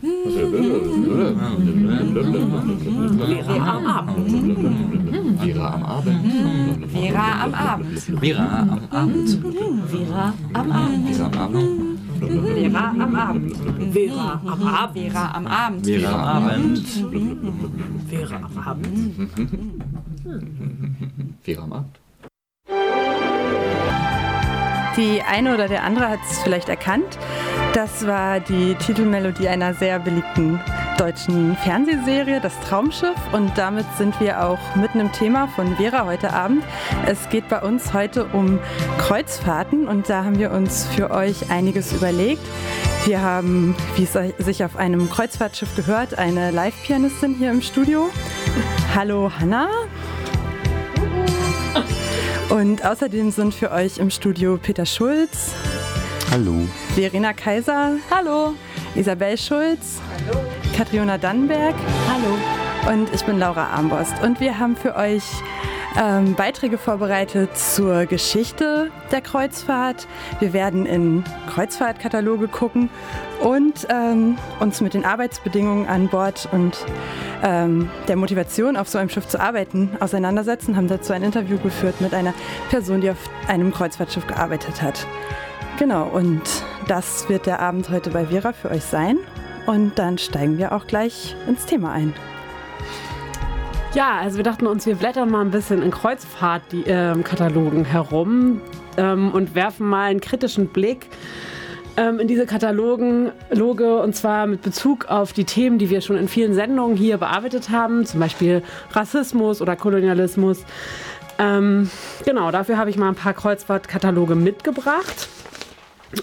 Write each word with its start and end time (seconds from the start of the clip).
Vera 0.00 0.16
am 3.66 3.86
Abend. 3.86 4.30
Vera 5.40 5.74
am 5.74 5.84
Abend. 5.84 6.24
Vera 6.90 7.42
am 7.42 7.54
Abend. 7.54 8.08
Vera 8.22 8.64
am 8.64 8.88
Abend. 8.90 9.28
Vera 9.90 10.32
am 10.54 10.72
Abend. 10.72 11.18
Vera 11.18 11.24
am 11.24 11.36
Abend. 11.36 11.98
Vera 12.22 12.92
am 12.98 13.14
Abend. 13.14 13.56
Vera 13.92 14.40
am 14.46 14.66
Abend. 14.66 15.04
Vera 15.04 15.30
am 15.34 15.46
Abend. 15.46 15.86
Vera 15.86 16.14
am 16.22 16.36
Abend. 16.36 16.78
Vera 18.08 18.36
am 18.36 18.58
Abend. 18.58 19.14
Vera 21.42 21.62
am 21.62 21.72
Abend. 21.72 22.00
Die 24.96 25.22
eine 25.22 25.54
oder 25.54 25.68
der 25.68 25.84
andere 25.84 26.08
hat 26.08 26.20
es 26.28 26.38
vielleicht 26.40 26.68
erkannt. 26.68 27.18
Das 27.72 28.04
war 28.04 28.40
die 28.40 28.74
Titelmelodie 28.74 29.48
einer 29.48 29.74
sehr 29.74 30.00
beliebten 30.00 30.60
deutschen 30.98 31.56
Fernsehserie, 31.56 32.40
Das 32.40 32.52
Traumschiff. 32.68 33.16
Und 33.32 33.56
damit 33.56 33.86
sind 33.96 34.20
wir 34.20 34.44
auch 34.44 34.58
mitten 34.74 34.98
im 34.98 35.12
Thema 35.12 35.46
von 35.48 35.76
Vera 35.76 36.04
heute 36.04 36.32
Abend. 36.32 36.64
Es 37.06 37.28
geht 37.28 37.48
bei 37.48 37.60
uns 37.60 37.92
heute 37.92 38.24
um 38.26 38.58
Kreuzfahrten 38.98 39.86
und 39.86 40.08
da 40.08 40.24
haben 40.24 40.38
wir 40.38 40.50
uns 40.50 40.86
für 40.88 41.10
euch 41.12 41.50
einiges 41.50 41.92
überlegt. 41.92 42.42
Wir 43.04 43.22
haben, 43.22 43.76
wie 43.96 44.02
es 44.02 44.44
sich 44.44 44.64
auf 44.64 44.76
einem 44.76 45.08
Kreuzfahrtschiff 45.08 45.74
gehört, 45.76 46.18
eine 46.18 46.50
Live-Pianistin 46.50 47.36
hier 47.36 47.50
im 47.50 47.62
Studio. 47.62 48.10
Hallo 48.94 49.30
Hanna. 49.38 49.68
Und 52.50 52.84
außerdem 52.84 53.30
sind 53.30 53.54
für 53.54 53.70
euch 53.70 53.98
im 53.98 54.10
Studio 54.10 54.58
Peter 54.60 54.84
Schulz, 54.84 55.52
Hallo. 56.30 56.68
Verena 56.94 57.32
Kaiser, 57.32 57.96
Hallo. 58.10 58.54
Isabel 58.94 59.36
Schulz, 59.36 60.00
Hallo. 60.28 60.40
Katriona 60.76 61.18
Dannenberg 61.18 61.74
Hallo. 62.08 62.92
und 62.94 63.12
ich 63.12 63.24
bin 63.24 63.38
Laura 63.38 63.64
Armborst. 63.68 64.22
Und 64.22 64.40
wir 64.40 64.58
haben 64.58 64.76
für 64.76 64.94
euch 64.96 65.24
ähm, 65.98 66.34
Beiträge 66.34 66.78
vorbereitet 66.78 67.56
zur 67.56 68.06
Geschichte 68.06 68.90
der 69.10 69.20
Kreuzfahrt. 69.20 70.06
Wir 70.38 70.52
werden 70.52 70.86
in 70.86 71.24
Kreuzfahrtkataloge 71.48 72.48
gucken 72.48 72.90
und 73.40 73.86
ähm, 73.88 74.36
uns 74.60 74.80
mit 74.80 74.94
den 74.94 75.04
Arbeitsbedingungen 75.04 75.88
an 75.88 76.08
Bord 76.08 76.48
und 76.52 76.84
ähm, 77.42 77.90
der 78.08 78.16
Motivation, 78.16 78.76
auf 78.76 78.88
so 78.88 78.98
einem 78.98 79.08
Schiff 79.08 79.26
zu 79.26 79.40
arbeiten, 79.40 79.90
auseinandersetzen. 80.00 80.76
Haben 80.76 80.88
dazu 80.88 81.12
ein 81.12 81.22
Interview 81.22 81.58
geführt 81.58 82.00
mit 82.00 82.14
einer 82.14 82.34
Person, 82.70 83.00
die 83.00 83.10
auf 83.10 83.30
einem 83.48 83.72
Kreuzfahrtschiff 83.72 84.26
gearbeitet 84.26 84.82
hat. 84.82 85.06
Genau, 85.78 86.06
und 86.06 86.42
das 86.88 87.28
wird 87.28 87.46
der 87.46 87.60
Abend 87.60 87.88
heute 87.90 88.10
bei 88.10 88.26
Vera 88.26 88.52
für 88.52 88.70
euch 88.70 88.84
sein. 88.84 89.16
Und 89.66 89.98
dann 89.98 90.18
steigen 90.18 90.58
wir 90.58 90.72
auch 90.72 90.86
gleich 90.86 91.34
ins 91.46 91.64
Thema 91.64 91.92
ein. 91.92 92.14
Ja, 93.92 94.18
also 94.18 94.36
wir 94.36 94.44
dachten 94.44 94.68
uns, 94.68 94.86
wir 94.86 94.94
blättern 94.94 95.30
mal 95.30 95.40
ein 95.40 95.50
bisschen 95.50 95.82
in 95.82 95.90
Kreuzfahrtkatalogen 95.90 97.84
herum 97.84 98.60
ähm, 98.96 99.32
und 99.32 99.56
werfen 99.56 99.88
mal 99.88 100.04
einen 100.04 100.20
kritischen 100.20 100.68
Blick 100.68 101.08
ähm, 101.96 102.20
in 102.20 102.28
diese 102.28 102.46
Katalogen, 102.46 103.32
Loge, 103.50 104.00
und 104.00 104.14
zwar 104.14 104.46
mit 104.46 104.62
Bezug 104.62 105.06
auf 105.06 105.32
die 105.32 105.42
Themen, 105.42 105.78
die 105.78 105.90
wir 105.90 106.02
schon 106.02 106.16
in 106.16 106.28
vielen 106.28 106.54
Sendungen 106.54 106.96
hier 106.96 107.18
bearbeitet 107.18 107.70
haben, 107.70 108.06
zum 108.06 108.20
Beispiel 108.20 108.62
Rassismus 108.92 109.60
oder 109.60 109.74
Kolonialismus. 109.74 110.64
Ähm, 111.40 111.90
genau, 112.24 112.52
dafür 112.52 112.78
habe 112.78 112.90
ich 112.90 112.96
mal 112.96 113.08
ein 113.08 113.16
paar 113.16 113.34
Kreuzfahrtkataloge 113.34 114.36
mitgebracht. 114.36 115.28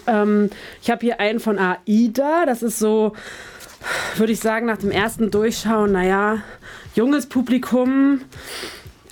Ähm, 0.07 0.49
ich 0.81 0.89
habe 0.89 1.01
hier 1.01 1.19
einen 1.19 1.41
von 1.41 1.59
AIDA, 1.59 2.45
das 2.45 2.63
ist 2.63 2.79
so, 2.79 3.11
würde 4.15 4.33
ich 4.33 4.39
sagen, 4.39 4.65
nach 4.65 4.77
dem 4.77 4.91
ersten 4.91 5.31
Durchschauen, 5.31 5.91
naja, 5.91 6.41
junges 6.95 7.27
Publikum, 7.27 8.21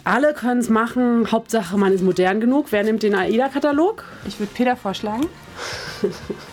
alle 0.05 0.33
können 0.33 0.61
es 0.61 0.69
machen, 0.69 1.31
Hauptsache 1.31 1.77
man 1.77 1.91
ist 1.91 2.03
modern 2.03 2.39
genug. 2.39 2.67
Wer 2.69 2.83
nimmt 2.83 3.03
den 3.03 3.15
AIDA-Katalog? 3.15 4.03
Ich 4.27 4.39
würde 4.39 4.51
Peter 4.53 4.75
vorschlagen. 4.75 5.25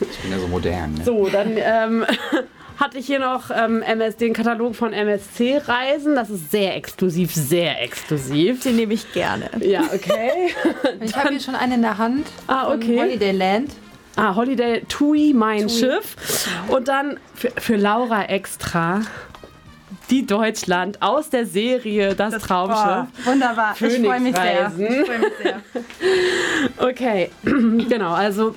Ich 0.00 0.18
bin 0.18 0.30
ja 0.30 0.38
so 0.38 0.48
modern. 0.48 0.94
Ne? 0.94 1.04
So, 1.04 1.28
dann 1.28 1.52
ähm, 1.56 2.06
hatte 2.78 2.98
ich 2.98 3.06
hier 3.06 3.18
noch 3.18 3.50
ähm, 3.54 3.82
MS, 3.82 4.16
den 4.16 4.32
Katalog 4.32 4.74
von 4.74 4.94
MSC 4.94 5.58
Reisen. 5.58 6.14
Das 6.14 6.30
ist 6.30 6.50
sehr 6.50 6.76
exklusiv, 6.76 7.34
sehr 7.34 7.82
exklusiv. 7.82 8.62
Den 8.62 8.76
nehme 8.76 8.94
ich 8.94 9.12
gerne. 9.12 9.50
Ja, 9.60 9.82
okay. 9.92 10.54
Ich 11.00 11.14
habe 11.14 11.30
hier 11.30 11.40
schon 11.40 11.54
einen 11.54 11.74
in 11.74 11.82
der 11.82 11.98
Hand. 11.98 12.26
Ah, 12.46 12.72
okay. 12.72 12.98
Holiday 12.98 13.32
Land. 13.32 13.72
Ah, 14.16 14.34
Holiday 14.34 14.82
TUI, 14.88 15.32
mein 15.34 15.68
TUI. 15.68 15.70
Schiff. 15.70 16.16
Und 16.68 16.88
dann 16.88 17.18
für, 17.34 17.50
für 17.58 17.76
Laura 17.76 18.24
extra 18.24 19.02
die 20.10 20.26
Deutschland 20.26 21.00
aus 21.00 21.30
der 21.30 21.46
Serie 21.46 22.14
Das, 22.14 22.34
Traumschiff. 22.42 22.84
Boah, 22.84 23.08
wunderbar. 23.24 23.72
Ich 23.72 23.78
freue 23.78 24.20
mich 24.20 24.36
sehr. 24.36 24.70
Phoenix-Reisen. 24.70 24.86
Ich 24.86 25.06
freue 25.06 25.18
mich 25.18 25.32
sehr. 25.42 25.60
Okay, 26.90 27.30
genau, 27.88 28.12
also 28.12 28.54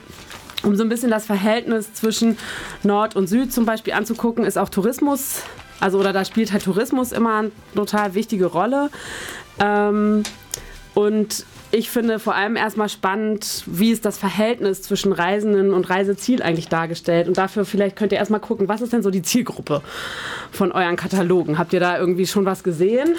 um 0.63 0.75
so 0.75 0.83
ein 0.83 0.89
bisschen 0.89 1.11
das 1.11 1.25
Verhältnis 1.25 1.93
zwischen 1.93 2.37
Nord 2.83 3.15
und 3.15 3.27
Süd 3.27 3.53
zum 3.53 3.65
Beispiel 3.65 3.93
anzugucken, 3.93 4.45
ist 4.45 4.57
auch 4.57 4.69
Tourismus, 4.69 5.43
also 5.79 5.99
oder 5.99 6.11
da 6.11 6.25
spielt 6.25 6.51
halt 6.51 6.63
Tourismus 6.63 7.11
immer 7.11 7.37
eine 7.37 7.51
total 7.75 8.13
wichtige 8.15 8.47
Rolle. 8.47 8.89
Ähm, 9.59 10.23
und 10.95 11.45
ich 11.71 11.89
finde 11.89 12.19
vor 12.19 12.35
allem 12.35 12.55
erstmal 12.55 12.87
spannend, 12.87 13.63
wie 13.65 13.91
ist 13.91 14.05
das 14.05 14.17
Verhältnis 14.17 14.81
zwischen 14.81 15.11
Reisenden 15.11 15.73
und 15.73 15.89
Reiseziel 15.89 16.41
eigentlich 16.41 16.69
dargestellt. 16.69 17.27
Und 17.27 17.37
dafür 17.37 17.65
vielleicht 17.65 17.97
könnt 17.97 18.13
ihr 18.13 18.17
erstmal 18.17 18.39
gucken, 18.39 18.69
was 18.69 18.79
ist 18.79 18.93
denn 18.93 19.03
so 19.03 19.11
die 19.11 19.21
Zielgruppe 19.21 19.81
von 20.51 20.71
euren 20.71 20.95
Katalogen? 20.95 21.57
Habt 21.57 21.73
ihr 21.73 21.81
da 21.81 21.97
irgendwie 21.97 22.25
schon 22.25 22.45
was 22.45 22.63
gesehen? 22.63 23.17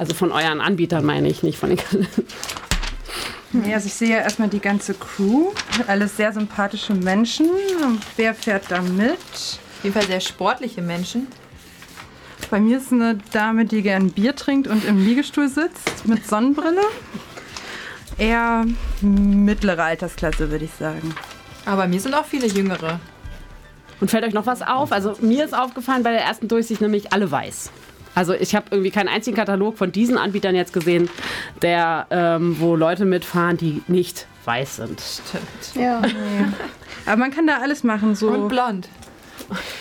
Also 0.00 0.14
von 0.14 0.32
euren 0.32 0.60
Anbietern 0.60 1.04
meine 1.04 1.28
ich, 1.28 1.44
nicht 1.44 1.58
von 1.58 1.68
den 1.68 1.78
Katalogen. 1.78 2.08
Nee, 3.52 3.72
also 3.72 3.86
ich 3.86 3.94
sehe 3.94 4.08
ja 4.10 4.16
erstmal 4.16 4.48
die 4.48 4.58
ganze 4.58 4.94
Crew. 4.94 5.52
Alles 5.86 6.16
sehr 6.16 6.32
sympathische 6.32 6.92
Menschen. 6.92 7.48
Und 7.84 8.00
wer 8.16 8.34
fährt 8.34 8.64
da 8.68 8.82
mit? 8.82 9.12
Auf 9.12 9.84
jeden 9.84 9.94
Fall 9.94 10.06
sehr 10.08 10.20
sportliche 10.20 10.82
Menschen. 10.82 11.28
Bei 12.54 12.60
mir 12.60 12.76
ist 12.76 12.92
eine 12.92 13.18
Dame, 13.32 13.64
die 13.64 13.82
gern 13.82 14.10
Bier 14.10 14.36
trinkt 14.36 14.68
und 14.68 14.84
im 14.84 15.04
Liegestuhl 15.04 15.48
sitzt 15.48 16.06
mit 16.06 16.24
Sonnenbrille. 16.24 16.82
Eher 18.16 18.64
mittlere 19.00 19.82
Altersklasse, 19.82 20.52
würde 20.52 20.66
ich 20.66 20.70
sagen. 20.70 21.16
Aber 21.66 21.88
mir 21.88 21.98
sind 21.98 22.14
auch 22.14 22.24
viele 22.24 22.46
Jüngere. 22.46 23.00
Und 24.00 24.12
fällt 24.12 24.22
euch 24.22 24.34
noch 24.34 24.46
was 24.46 24.62
auf? 24.62 24.92
Also 24.92 25.16
mir 25.20 25.44
ist 25.44 25.52
aufgefallen 25.52 26.04
bei 26.04 26.12
der 26.12 26.20
ersten 26.20 26.46
Durchsicht 26.46 26.80
nämlich 26.80 27.12
alle 27.12 27.28
weiß. 27.28 27.72
Also 28.14 28.34
ich 28.34 28.54
habe 28.54 28.66
irgendwie 28.70 28.92
keinen 28.92 29.08
einzigen 29.08 29.36
Katalog 29.36 29.76
von 29.76 29.90
diesen 29.90 30.16
Anbietern 30.16 30.54
jetzt 30.54 30.72
gesehen, 30.72 31.10
der, 31.60 32.06
ähm, 32.10 32.54
wo 32.60 32.76
Leute 32.76 33.04
mitfahren, 33.04 33.56
die 33.56 33.82
nicht 33.88 34.28
weiß 34.44 34.76
sind. 34.76 35.00
Stimmt. 35.00 35.74
Ja. 35.74 36.02
Aber 37.04 37.16
man 37.16 37.32
kann 37.32 37.48
da 37.48 37.58
alles 37.58 37.82
machen, 37.82 38.14
so. 38.14 38.28
Und 38.28 38.48
blond. 38.48 38.88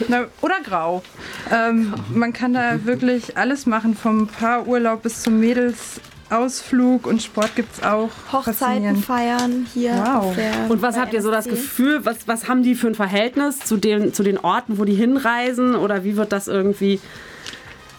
Na, 0.07 0.25
oder 0.41 0.55
grau. 0.63 1.03
Ähm, 1.51 1.93
man 2.13 2.33
kann 2.33 2.53
da 2.53 2.85
wirklich 2.85 3.37
alles 3.37 3.65
machen, 3.65 3.95
vom 3.95 4.27
Paarurlaub 4.27 5.03
bis 5.03 5.21
zum 5.23 5.39
Mädelsausflug 5.39 7.05
und 7.07 7.21
Sport 7.21 7.55
gibt 7.55 7.73
es 7.77 7.83
auch. 7.83 8.09
Hochzeiten 8.31 8.97
feiern 8.97 9.67
hier. 9.73 9.93
Wow. 9.93 10.15
auf 10.29 10.35
der- 10.35 10.69
Und 10.69 10.81
was 10.81 10.97
habt 10.97 11.13
ihr 11.13 11.21
so 11.21 11.31
das? 11.31 11.45
Gefühl, 11.47 12.05
was, 12.05 12.27
was 12.27 12.47
haben 12.47 12.63
die 12.63 12.75
für 12.75 12.87
ein 12.87 12.95
Verhältnis 12.95 13.59
zu 13.59 13.77
den, 13.77 14.13
zu 14.13 14.23
den 14.23 14.37
Orten, 14.37 14.77
wo 14.77 14.85
die 14.85 14.95
hinreisen? 14.95 15.75
Oder 15.75 16.03
wie 16.03 16.17
wird 16.17 16.31
das 16.31 16.47
irgendwie, 16.47 16.99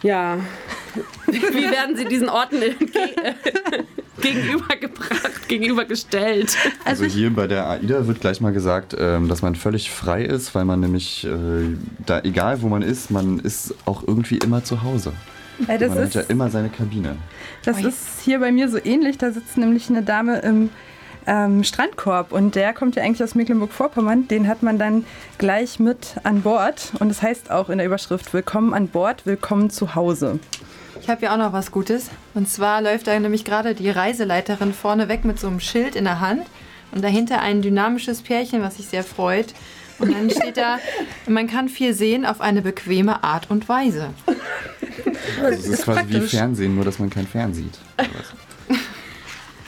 ja, 0.05 0.39
wie 1.27 1.71
werden 1.71 1.97
sie 1.97 2.05
diesen 2.05 2.29
Orten 2.29 2.63
entge 2.63 3.01
gegenübergebracht, 4.21 5.49
gegenübergestellt? 5.49 6.57
Also 6.85 7.05
hier 7.05 7.35
bei 7.35 7.47
der 7.47 7.69
AIDA 7.69 8.07
wird 8.07 8.21
gleich 8.21 8.41
mal 8.41 8.53
gesagt, 8.53 8.95
ähm, 8.99 9.29
dass 9.29 9.43
man 9.43 9.57
völlig 9.57 9.91
frei 9.91 10.25
ist, 10.25 10.55
weil 10.55 10.65
man 10.65 10.81
nämlich, 10.81 11.25
äh, 11.25 11.77
da 12.05 12.21
egal 12.21 12.63
wo 12.63 12.69
man 12.69 12.83
ist, 12.83 13.11
man 13.11 13.41
ist 13.41 13.75
auch 13.87 14.07
irgendwie 14.07 14.39
immer 14.39 14.63
zu 14.63 14.83
Hause. 14.83 15.13
Ja, 15.67 15.79
das 15.79 15.89
man 15.89 15.99
hat 15.99 16.05
ist, 16.09 16.15
ja 16.15 16.21
immer 16.23 16.51
seine 16.51 16.69
Kabine. 16.69 17.17
das 17.65 17.81
ist 17.83 18.21
hier 18.25 18.41
bei 18.41 18.53
mir 18.53 18.69
so 18.69 18.79
ähnlich. 18.83 19.19
Da 19.19 19.31
sitzt 19.31 19.57
nämlich 19.57 19.89
eine 19.89 20.03
Dame 20.03 20.41
im 20.41 20.69
ähm, 21.27 21.65
Strandkorb 21.65 22.33
und 22.33 22.55
der 22.55 22.73
kommt 22.73 22.97
ja 22.97 23.03
eigentlich 23.03 23.23
aus 23.23 23.35
Mecklenburg-Vorpommern. 23.35 24.29
Den 24.29 24.49
hat 24.49 24.63
man 24.63 24.79
dann 24.79 25.05
gleich 25.39 25.79
mit 25.79 26.17
an 26.23 26.43
Bord 26.43 26.93
und 27.01 27.11
es 27.11 27.23
heißt 27.23 27.51
auch 27.51 27.71
in 27.71 27.79
der 27.79 27.87
Überschrift 27.87 28.33
Willkommen 28.33 28.75
an 28.75 28.89
Bord, 28.89 29.27
willkommen 29.27 29.71
zu 29.71 29.95
Hause. 29.95 30.39
Ich 31.01 31.09
habe 31.09 31.23
ja 31.27 31.35
auch 31.35 31.39
noch 31.39 31.53
was 31.53 31.71
Gutes. 31.71 32.11
Und 32.35 32.49
zwar 32.49 32.81
läuft 32.81 33.07
da 33.07 33.19
nämlich 33.19 33.45
gerade 33.45 33.75
die 33.75 33.91
Reiseleiterin 33.91 34.73
vorne 34.73 35.09
weg 35.09 35.25
mit 35.25 35.39
so 35.39 35.49
einem 35.49 35.61
Schild 35.61 35.97
in 35.97 36.05
der 36.05 36.21
Hand 36.21 36.47
und 36.93 37.03
dahinter 37.03 37.41
ein 37.41 37.63
dynamisches 37.63 38.23
Pärchen, 38.23 38.63
was 38.63 38.77
sich 38.77 38.87
sehr 38.87 39.05
freut. 39.05 39.55
Und 39.99 40.13
dann 40.13 40.31
steht 40.31 40.57
da, 40.57 40.79
man 41.27 41.47
kann 41.47 41.69
viel 41.69 41.95
sehen 41.95 42.25
auf 42.25 42.41
eine 42.41 42.63
bequeme 42.63 43.23
Art 43.23 43.51
und 43.51 43.69
Weise. 43.69 44.11
Also 45.43 45.59
es 45.59 45.67
ist, 45.67 45.83
quasi 45.85 46.01
wie 46.09 46.13
praktisch. 46.13 46.31
Fernsehen, 46.31 46.75
nur 46.75 46.85
dass 46.85 46.99
man 46.99 47.11
kein 47.11 47.27
Fern 47.27 47.55
sieht. 47.55 47.79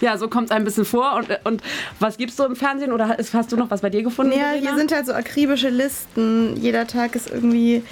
Ja, 0.01 0.19
so 0.19 0.29
kommt 0.29 0.47
es 0.47 0.51
ein 0.51 0.65
bisschen 0.65 0.85
vor. 0.85 1.15
Und, 1.15 1.29
und 1.45 1.63
was 2.01 2.17
gibst 2.17 2.39
du 2.39 2.45
im 2.45 2.57
Fernsehen 2.57 2.93
oder 2.93 3.09
hast, 3.09 3.35
hast 3.35 3.53
du 3.53 3.57
noch 3.57 3.71
was 3.71 3.81
bei 3.81 3.91
dir 3.91 4.03
gefunden? 4.03 4.33
Ja, 4.33 4.39
Verena? 4.39 4.61
hier 4.69 4.77
sind 4.77 4.93
halt 4.93 5.07
so 5.07 5.13
akribische 5.13 5.69
Listen. 5.69 6.57
Jeder 6.57 6.87
Tag 6.87 7.15
ist 7.15 7.31
irgendwie. 7.31 7.83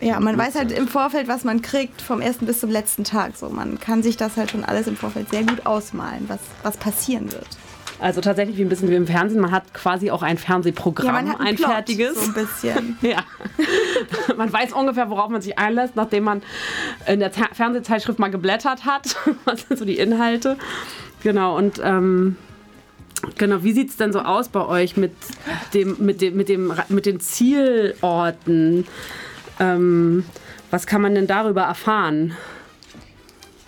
Ja, 0.00 0.20
man 0.20 0.38
weiß 0.38 0.54
halt 0.54 0.70
im 0.70 0.86
Vorfeld, 0.86 1.26
was 1.26 1.42
man 1.42 1.60
kriegt, 1.60 2.00
vom 2.02 2.20
ersten 2.20 2.46
bis 2.46 2.60
zum 2.60 2.70
letzten 2.70 3.02
Tag. 3.02 3.36
So, 3.36 3.48
man 3.48 3.80
kann 3.80 4.02
sich 4.04 4.16
das 4.16 4.36
halt 4.36 4.52
schon 4.52 4.64
alles 4.64 4.86
im 4.86 4.96
Vorfeld 4.96 5.28
sehr 5.30 5.42
gut 5.42 5.66
ausmalen, 5.66 6.24
was, 6.28 6.38
was 6.62 6.76
passieren 6.76 7.32
wird. 7.32 7.48
Also 8.00 8.20
tatsächlich 8.20 8.56
wie 8.56 8.62
ein 8.62 8.68
bisschen 8.68 8.88
wie 8.90 8.94
im 8.94 9.06
Fernsehen. 9.08 9.40
Man 9.40 9.50
hat 9.50 9.74
quasi 9.74 10.10
auch 10.12 10.22
ein 10.22 10.38
Fernsehprogramm, 10.38 11.26
Ja, 11.26 11.36
ein 11.40 11.56
Plot, 11.56 11.68
fertiges. 11.68 12.14
So 12.14 12.20
ein 12.30 12.34
bisschen. 12.34 12.98
Ja. 13.02 13.24
man 14.36 14.52
weiß 14.52 14.72
ungefähr, 14.72 15.10
worauf 15.10 15.30
man 15.30 15.42
sich 15.42 15.58
einlässt, 15.58 15.96
nachdem 15.96 16.24
man 16.24 16.42
in 17.06 17.18
der 17.20 17.32
Ze- 17.32 17.48
Fernsehzeitschrift 17.52 18.18
mal 18.20 18.30
geblättert 18.30 18.84
hat. 18.84 19.16
Was 19.44 19.62
sind 19.62 19.78
so 19.78 19.84
die 19.84 19.98
Inhalte? 19.98 20.56
Genau, 21.24 21.56
und 21.56 21.80
ähm, 21.82 22.36
genau, 23.36 23.64
wie 23.64 23.72
sieht 23.72 23.90
es 23.90 23.96
denn 23.96 24.12
so 24.12 24.20
aus 24.20 24.48
bei 24.48 24.64
euch 24.64 24.96
mit, 24.96 25.12
dem, 25.74 25.96
mit, 25.98 26.20
dem, 26.20 26.36
mit, 26.36 26.48
dem, 26.48 26.72
mit 26.88 27.04
den 27.06 27.18
Zielorten? 27.18 28.86
Ähm, 29.58 30.24
was 30.70 30.86
kann 30.86 31.02
man 31.02 31.16
denn 31.16 31.26
darüber 31.26 31.62
erfahren? 31.62 32.36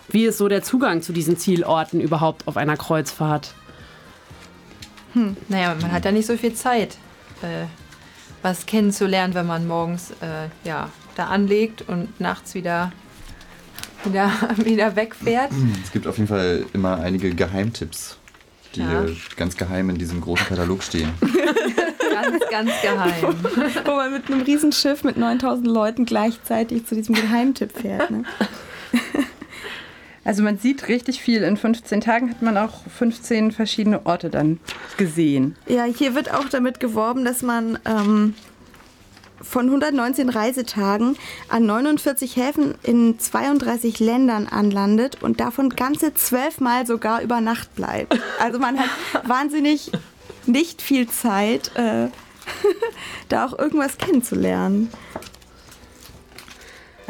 Wie 0.09 0.25
ist 0.25 0.37
so 0.37 0.47
der 0.47 0.61
Zugang 0.63 1.01
zu 1.01 1.11
diesen 1.13 1.37
Zielorten 1.37 1.99
überhaupt 1.99 2.47
auf 2.47 2.55
einer 2.57 2.77
Kreuzfahrt? 2.77 3.53
Naja, 5.49 5.75
man 5.81 5.91
hat 5.91 6.05
ja 6.05 6.11
nicht 6.11 6.25
so 6.25 6.37
viel 6.37 6.53
Zeit, 6.53 6.97
äh, 7.41 7.65
was 8.41 8.65
kennenzulernen, 8.65 9.33
wenn 9.33 9.45
man 9.45 9.67
morgens 9.67 10.11
äh, 10.21 10.47
ja, 10.67 10.89
da 11.15 11.25
anlegt 11.27 11.83
und 11.87 12.19
nachts 12.19 12.53
wieder, 12.55 12.91
wieder, 14.05 14.31
wieder 14.57 14.95
wegfährt. 14.95 15.51
Es 15.83 15.91
gibt 15.91 16.07
auf 16.07 16.17
jeden 16.17 16.27
Fall 16.29 16.65
immer 16.73 16.99
einige 16.99 17.33
Geheimtipps, 17.35 18.17
die 18.75 18.79
Ja. 18.81 19.05
ganz 19.35 19.57
geheim 19.57 19.89
in 19.89 19.97
diesem 19.97 20.21
großen 20.21 20.47
Katalog 20.47 20.81
stehen. 20.83 21.11
Ganz, 22.11 22.39
ganz 22.51 22.71
geheim. 22.81 23.35
Wo 23.85 23.95
man 23.95 24.11
mit 24.13 24.27
einem 24.29 24.41
Riesenschiff 24.41 25.03
mit 25.03 25.17
9000 25.17 25.65
Leuten 25.65 26.05
gleichzeitig 26.05 26.85
zu 26.85 26.93
diesem 26.93 27.15
Geheimtipp 27.15 27.71
fährt. 27.75 28.11
Ne? 28.11 28.23
Also 30.23 30.43
man 30.43 30.57
sieht 30.57 30.87
richtig 30.87 31.21
viel. 31.21 31.43
In 31.43 31.57
15 31.57 32.01
Tagen 32.01 32.29
hat 32.29 32.41
man 32.41 32.57
auch 32.57 32.81
15 32.97 33.51
verschiedene 33.51 34.05
Orte 34.05 34.29
dann 34.29 34.59
gesehen. 34.97 35.55
Ja, 35.67 35.83
hier 35.85 36.13
wird 36.15 36.31
auch 36.31 36.47
damit 36.49 36.79
geworben, 36.79 37.25
dass 37.25 37.41
man 37.41 37.79
ähm, 37.85 38.35
von 39.41 39.65
119 39.65 40.29
Reisetagen 40.29 41.17
an 41.49 41.65
49 41.65 42.35
Häfen 42.35 42.75
in 42.83 43.19
32 43.19 43.99
Ländern 43.99 44.47
anlandet 44.47 45.21
und 45.23 45.39
davon 45.39 45.69
ganze 45.69 46.13
zwölfmal 46.13 46.85
sogar 46.85 47.21
über 47.21 47.41
Nacht 47.41 47.73
bleibt. 47.75 48.19
Also 48.39 48.59
man 48.59 48.79
hat 48.79 48.89
wahnsinnig 49.27 49.91
nicht 50.45 50.81
viel 50.81 51.07
Zeit, 51.07 51.71
äh, 51.75 52.07
da 53.29 53.45
auch 53.45 53.57
irgendwas 53.57 53.97
kennenzulernen. 53.97 54.89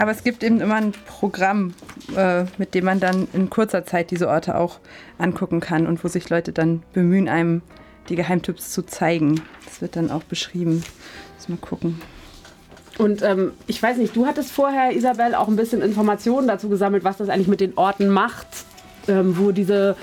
Aber 0.01 0.09
es 0.09 0.23
gibt 0.23 0.43
eben 0.43 0.61
immer 0.61 0.77
ein 0.77 0.93
Programm, 1.05 1.75
äh, 2.17 2.45
mit 2.57 2.73
dem 2.73 2.85
man 2.85 2.99
dann 2.99 3.27
in 3.33 3.51
kurzer 3.51 3.85
Zeit 3.85 4.09
diese 4.09 4.27
Orte 4.27 4.57
auch 4.57 4.79
angucken 5.19 5.59
kann 5.59 5.85
und 5.85 6.03
wo 6.03 6.07
sich 6.07 6.27
Leute 6.27 6.51
dann 6.51 6.81
bemühen, 6.91 7.29
einem 7.29 7.61
die 8.09 8.15
Geheimtipps 8.15 8.71
zu 8.71 8.81
zeigen. 8.81 9.41
Das 9.63 9.79
wird 9.79 9.95
dann 9.95 10.09
auch 10.09 10.23
beschrieben. 10.23 10.83
Muss 11.37 11.49
mal 11.49 11.59
gucken. 11.59 12.01
Und 12.97 13.21
ähm, 13.21 13.51
ich 13.67 13.81
weiß 13.81 13.97
nicht, 13.97 14.15
du 14.15 14.25
hattest 14.25 14.51
vorher, 14.51 14.91
Isabel, 14.95 15.35
auch 15.35 15.47
ein 15.47 15.55
bisschen 15.55 15.83
Informationen 15.83 16.47
dazu 16.47 16.67
gesammelt, 16.67 17.03
was 17.03 17.17
das 17.17 17.29
eigentlich 17.29 17.47
mit 17.47 17.61
den 17.61 17.77
Orten 17.77 18.09
macht, 18.09 18.47
ähm, 19.07 19.37
wo 19.37 19.51
diese 19.51 19.95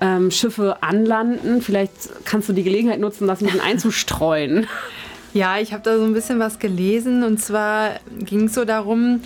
ähm, 0.00 0.30
Schiffe 0.30 0.82
anlanden. 0.82 1.60
Vielleicht 1.60 2.24
kannst 2.24 2.48
du 2.48 2.54
die 2.54 2.64
Gelegenheit 2.64 2.98
nutzen, 2.98 3.26
das 3.26 3.42
ein 3.42 3.44
bisschen 3.44 3.60
einzustreuen. 3.66 4.66
Ja, 5.34 5.58
ich 5.58 5.72
habe 5.72 5.82
da 5.82 5.96
so 5.98 6.04
ein 6.04 6.14
bisschen 6.14 6.38
was 6.38 6.58
gelesen 6.58 7.22
und 7.22 7.38
zwar 7.38 8.00
ging 8.18 8.44
es 8.46 8.54
so 8.54 8.64
darum, 8.64 9.20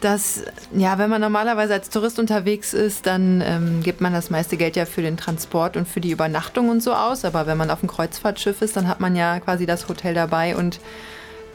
dass, 0.00 0.44
ja, 0.76 0.98
wenn 0.98 1.10
man 1.10 1.20
normalerweise 1.20 1.72
als 1.72 1.90
Tourist 1.90 2.18
unterwegs 2.18 2.72
ist, 2.72 3.06
dann 3.06 3.42
ähm, 3.44 3.82
gibt 3.82 4.00
man 4.00 4.12
das 4.12 4.30
meiste 4.30 4.56
Geld 4.56 4.76
ja 4.76 4.84
für 4.84 5.02
den 5.02 5.16
Transport 5.16 5.76
und 5.76 5.88
für 5.88 6.00
die 6.00 6.10
Übernachtung 6.10 6.68
und 6.68 6.82
so 6.82 6.92
aus. 6.92 7.24
Aber 7.24 7.46
wenn 7.46 7.58
man 7.58 7.70
auf 7.70 7.80
einem 7.80 7.90
Kreuzfahrtschiff 7.90 8.62
ist, 8.62 8.76
dann 8.76 8.86
hat 8.86 9.00
man 9.00 9.16
ja 9.16 9.40
quasi 9.40 9.66
das 9.66 9.88
Hotel 9.88 10.14
dabei 10.14 10.56
und 10.56 10.78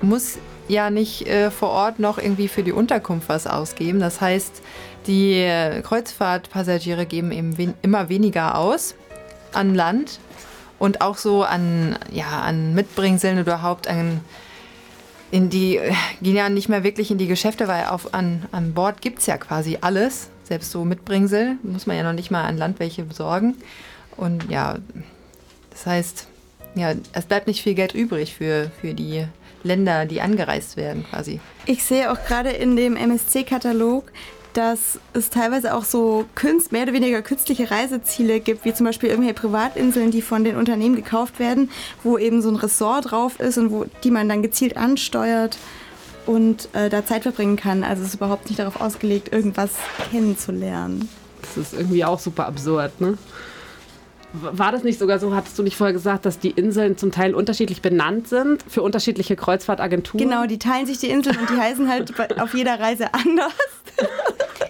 muss 0.02 0.38
ja 0.68 0.90
nicht 0.90 1.28
äh, 1.28 1.52
vor 1.52 1.70
Ort 1.70 2.00
noch 2.00 2.18
irgendwie 2.18 2.50
für 2.50 2.64
die 2.64 2.74
Unterkunft 2.74 3.30
was 3.30 3.48
ausgeben. 3.48 4.00
Das 4.00 4.20
heißt, 4.20 4.62
die 5.08 5.36
äh, 5.36 5.82
Kreuzfahrtpassagiere 5.82 7.06
geben 7.06 7.32
eben 7.32 7.58
wen 7.58 7.74
immer 7.82 8.10
weniger 8.10 8.58
aus 8.58 8.96
an 9.54 9.76
Land 9.76 10.20
und 10.84 11.00
auch 11.00 11.16
so 11.16 11.44
an, 11.44 11.98
ja, 12.12 12.42
an 12.42 12.76
Mitbringseln 12.76 13.40
überhaupt 13.40 13.88
an 13.88 14.20
in 15.32 15.50
die, 15.50 15.80
gehen 16.22 16.36
ja 16.36 16.50
nicht 16.50 16.68
mehr 16.68 16.84
wirklich 16.84 17.10
in 17.10 17.18
die 17.18 17.28
Geschäfte, 17.28 17.70
weil 17.70 17.86
auf, 17.86 18.14
an, 18.14 18.44
an 18.52 18.74
Bord 18.74 19.02
gibt 19.02 19.20
es 19.20 19.26
ja 19.26 19.38
quasi 19.38 19.78
alles. 19.80 20.28
Selbst 20.44 20.72
so 20.72 20.84
Mitbringsel 20.84 21.56
muss 21.64 21.88
man 21.88 21.96
ja 21.96 22.04
noch 22.04 22.12
nicht 22.12 22.32
mal 22.32 22.44
an 22.44 22.58
Land 22.58 22.82
welche 22.82 23.04
besorgen. 23.04 23.56
Und 24.18 24.50
ja, 24.50 24.78
das 25.70 25.86
heißt, 25.86 26.28
ja, 26.76 26.96
es 27.14 27.26
bleibt 27.28 27.48
nicht 27.48 27.64
viel 27.64 27.76
Geld 27.76 27.94
übrig 27.94 28.36
für, 28.36 28.70
für 28.82 28.94
die 28.94 29.26
Länder, 29.64 30.06
die 30.06 30.20
angereist 30.20 30.76
werden 30.76 31.06
quasi. 31.10 31.40
Ich 31.66 31.86
sehe 31.86 32.12
auch 32.12 32.22
gerade 32.26 32.50
in 32.50 32.76
dem 32.76 32.98
MSC-Katalog, 32.98 34.12
dass 34.54 35.00
es 35.14 35.30
teilweise 35.30 35.74
auch 35.74 35.84
so 35.84 36.26
Künst, 36.36 36.72
mehr 36.72 36.84
oder 36.84 36.94
weniger 36.94 37.22
künstliche 37.22 37.72
Reiseziele 37.72 38.40
gibt, 38.40 38.66
wie 38.66 38.74
zum 38.74 38.86
Beispiel 38.86 39.10
irgendwelche 39.10 39.40
Privatinseln, 39.40 40.12
die 40.12 40.22
von 40.22 40.44
den 40.44 40.56
Unternehmen 40.56 40.96
gekauft 40.96 41.40
werden, 41.40 41.70
wo 42.04 42.18
eben 42.18 42.42
so 42.42 42.50
ein 42.50 42.56
Ressort 42.56 43.12
drauf 43.12 43.40
ist 43.40 43.58
und 43.58 43.72
wo 43.72 43.86
die 44.04 44.12
man 44.12 44.30
dann 44.30 44.42
gezielt 44.42 44.78
ansteuert 44.78 45.58
und 46.26 46.70
äh, 46.74 46.90
da 46.90 47.06
Zeit 47.06 47.24
verbringen 47.24 47.56
kann. 47.56 47.84
Also 47.84 48.04
es 48.04 48.10
ist 48.10 48.16
überhaupt 48.16 48.48
nicht 48.48 48.60
darauf 48.60 48.80
ausgelegt, 48.80 49.34
irgendwas 49.34 49.72
kennenzulernen. 50.12 51.10
Das 51.42 51.58
ist 51.58 51.74
irgendwie 51.74 52.06
auch 52.06 52.20
super 52.20 52.46
absurd, 52.46 53.02
ne? 53.02 53.18
War 54.34 54.72
das 54.72 54.84
nicht 54.84 54.98
sogar 54.98 55.20
so, 55.20 55.36
hattest 55.36 55.60
du 55.60 55.64
nicht 55.64 55.78
vorher 55.78 55.94
gesagt, 55.94 56.26
dass 56.26 56.40
die 56.40 56.50
Inseln 56.50 56.98
zum 56.98 57.12
Teil 57.12 57.36
unterschiedlich 57.36 57.84
benannt 57.84 58.28
sind 58.28 58.64
für 58.68 58.82
unterschiedliche 58.82 59.36
Kreuzfahrtagenturen? 59.36 60.28
Genau, 60.28 60.48
die 60.48 60.58
teilen 60.58 60.88
sich 60.88 60.98
die 60.98 61.10
Inseln 61.10 61.38
und 61.38 61.50
die 61.52 61.58
heißen 61.58 61.88
halt 61.88 62.40
auf 62.42 62.56
jeder 62.56 62.80
Reise 62.80 63.14
anders. 63.14 63.54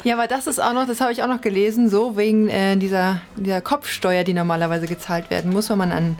Ja, 0.03 0.15
aber 0.15 0.27
das 0.27 0.47
ist 0.47 0.59
auch 0.59 0.73
noch, 0.73 0.85
das 0.85 0.99
habe 0.99 1.13
ich 1.13 1.23
auch 1.23 1.27
noch 1.27 1.39
gelesen, 1.39 1.89
so 1.89 2.17
wegen 2.17 2.49
äh, 2.49 2.75
dieser, 2.75 3.21
dieser 3.37 3.61
Kopfsteuer, 3.61 4.25
die 4.25 4.33
normalerweise 4.33 4.85
gezahlt 4.85 5.29
werden 5.29 5.51
muss, 5.51 5.69
wenn 5.69 5.77
man 5.77 5.93
an 5.93 6.19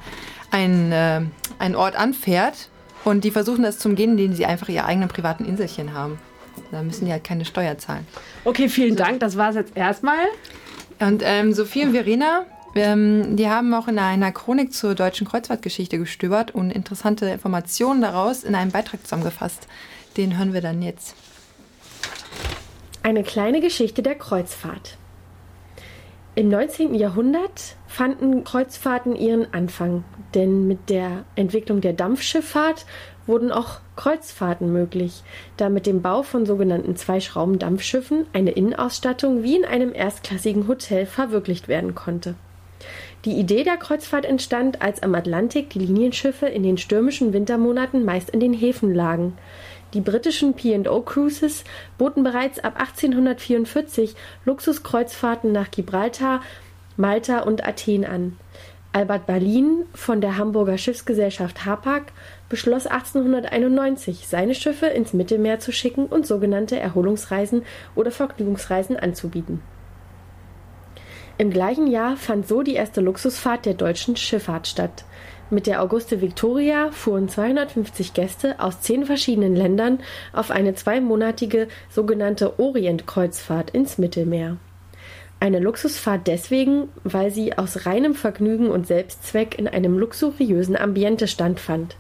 einen, 0.52 0.92
äh, 0.94 1.22
einen 1.60 1.76
Ort 1.76 1.98
anfährt. 1.98 2.70
Und 3.04 3.26
die 3.26 3.32
versuchen 3.32 3.64
das 3.64 3.80
zu 3.80 3.90
umgehen, 3.90 4.12
indem 4.12 4.34
sie 4.34 4.46
einfach 4.46 4.70
ihre 4.70 4.86
eigenen 4.86 5.10
privaten 5.10 5.44
Inselchen 5.44 5.94
haben. 5.94 6.18
Da 6.72 6.82
müssen 6.82 7.06
die 7.06 7.12
halt 7.12 7.26
keine 7.26 7.44
Steuer 7.44 7.78
zahlen. 7.78 8.08
Okay, 8.46 8.70
vielen 8.70 8.96
Dank. 8.96 9.20
Das 9.20 9.38
war 9.38 9.50
es 9.50 9.56
jetzt 9.56 9.76
erstmal. 9.76 10.28
Und 11.00 11.22
ähm, 11.26 11.52
Sophie 11.52 11.84
und 11.84 11.92
Verena, 11.92 12.46
ähm, 12.76 13.36
die 13.36 13.50
haben 13.50 13.74
auch 13.74 13.88
in 13.88 14.00
einer 14.00 14.32
Chronik 14.32 14.74
zur 14.74 14.96
deutschen 14.96 15.28
Kreuzfahrtgeschichte 15.28 15.98
gestöbert 15.98 16.52
und 16.52 16.72
interessante 16.72 17.28
Informationen 17.28 18.02
daraus 18.02 18.44
in 18.44 18.56
einem 18.56 18.72
Beitrag 18.72 19.04
zusammengefasst. 19.04 19.68
Den 20.18 20.38
hören 20.38 20.54
wir 20.54 20.62
dann 20.62 20.82
jetzt. 20.82 21.16
Eine 23.02 23.24
kleine 23.24 23.60
Geschichte 23.60 24.02
der 24.02 24.16
Kreuzfahrt. 24.16 24.98
Im 26.36 26.50
19. 26.50 26.96
Jahrhundert 26.96 27.76
fanden 27.86 28.44
Kreuzfahrten 28.44 29.16
ihren 29.16 29.54
Anfang, 29.54 30.04
denn 30.34 30.68
mit 30.68 30.90
der 30.90 31.26
Entwicklung 31.36 31.80
der 31.80 31.94
Dampfschifffahrt 31.94 32.88
wurden 33.28 33.52
auch 33.52 33.82
Kreuzfahrten 33.96 34.74
möglich, 34.74 35.22
da 35.58 35.70
mit 35.70 35.86
dem 35.86 36.02
Bau 36.02 36.24
von 36.24 36.48
sogenannten 36.48 36.96
Zweischrauben-Dampfschiffen 36.96 38.26
eine 38.34 38.52
Innenausstattung 38.52 39.44
wie 39.44 39.58
in 39.58 39.66
einem 39.66 39.94
erstklassigen 39.94 40.68
Hotel 40.68 41.06
verwirklicht 41.06 41.68
werden 41.68 41.94
konnte. 41.94 42.34
Die 43.26 43.40
Idee 43.40 43.64
der 43.64 43.78
Kreuzfahrt 43.78 44.26
entstand, 44.26 44.82
als 44.82 45.02
am 45.02 45.16
Atlantik 45.16 45.70
die 45.70 45.80
Linienschiffe 45.80 46.46
in 46.48 46.62
den 46.62 46.78
stürmischen 46.78 47.32
Wintermonaten 47.32 48.04
meist 48.04 48.30
in 48.30 48.42
den 48.42 48.54
Häfen 48.54 48.94
lagen. 48.94 49.38
Die 49.94 50.02
britischen 50.02 50.56
P&O 50.56 51.02
Cruises 51.02 51.64
boten 51.98 52.24
bereits 52.24 52.60
ab 52.60 52.78
1844 52.78 54.16
Luxuskreuzfahrten 54.44 55.54
nach 55.54 55.72
Gibraltar, 55.72 56.42
Malta 56.98 57.40
und 57.40 57.66
Athen 57.66 58.04
an. 58.04 58.38
Albert 58.92 59.26
Berlin 59.26 59.86
von 59.94 60.20
der 60.20 60.38
Hamburger 60.38 60.78
Schiffsgesellschaft 60.78 61.66
Hapag 61.66 62.12
beschloss 62.50 62.88
1891, 62.88 64.28
seine 64.28 64.54
Schiffe 64.54 64.88
ins 64.88 65.14
Mittelmeer 65.14 65.60
zu 65.60 65.72
schicken 65.72 66.08
und 66.08 66.28
sogenannte 66.28 66.78
Erholungsreisen 66.78 67.64
oder 67.96 68.12
Vergnügungsreisen 68.12 68.98
anzubieten. 68.98 69.62
Im 71.40 71.50
gleichen 71.50 71.88
Jahr 71.88 72.16
fand 72.16 72.48
so 72.48 72.62
die 72.62 72.76
erste 72.76 73.02
Luxusfahrt 73.02 73.66
der 73.66 73.74
deutschen 73.74 74.16
Schifffahrt 74.16 74.68
statt. 74.68 75.04
Mit 75.50 75.68
der 75.68 75.82
Auguste 75.82 76.22
Victoria 76.22 76.92
fuhren 76.92 77.28
250 77.28 78.14
Gäste 78.14 78.60
aus 78.60 78.82
zehn 78.82 79.06
verschiedenen 79.06 79.56
Ländern 79.56 80.00
auf 80.32 80.52
eine 80.52 80.76
zweimonatige 80.76 81.68
sogenannte 81.90 82.60
Orientkreuzfahrt 82.60 83.72
ins 83.72 83.98
Mittelmeer. 83.98 84.58
Eine 85.40 85.60
Luxusfahrt 85.60 86.28
deswegen, 86.28 86.88
weil 87.04 87.30
sie 87.30 87.58
aus 87.58 87.86
reinem 87.86 88.16
Vergnügen 88.16 88.70
und 88.70 88.88
Selbstzweck 88.88 89.60
in 89.60 89.68
einem 89.68 89.98
luxuriösen 89.98 90.78
Ambiente 90.78 91.28
standfand. 91.28 91.98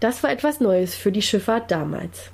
Das 0.00 0.22
war 0.22 0.30
etwas 0.30 0.60
Neues 0.60 0.94
für 0.94 1.10
die 1.10 1.22
Schifffahrt 1.22 1.70
damals. 1.70 2.30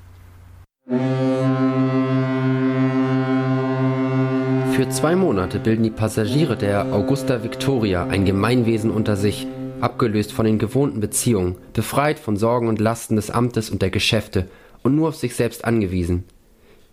Für 4.80 4.88
zwei 4.88 5.14
Monate 5.14 5.58
bilden 5.58 5.82
die 5.82 5.90
Passagiere 5.90 6.56
der 6.56 6.90
Augusta 6.94 7.44
Victoria 7.44 8.06
ein 8.06 8.25
Gemeinwesen 8.25 8.90
unter 8.90 9.14
sich, 9.14 9.46
abgelöst 9.82 10.32
von 10.32 10.46
den 10.46 10.58
gewohnten 10.58 11.00
Beziehungen, 11.00 11.56
befreit 11.75 12.18
von 12.18 12.38
Sorgen 12.38 12.66
und 12.66 12.80
Lasten 12.80 13.16
des 13.16 13.30
Amtes 13.30 13.68
und 13.68 13.82
der 13.82 13.90
Geschäfte 13.90 14.49
und 14.82 14.96
nur 14.96 15.08
auf 15.08 15.16
sich 15.16 15.34
selbst 15.34 15.66
angewiesen. 15.66 16.25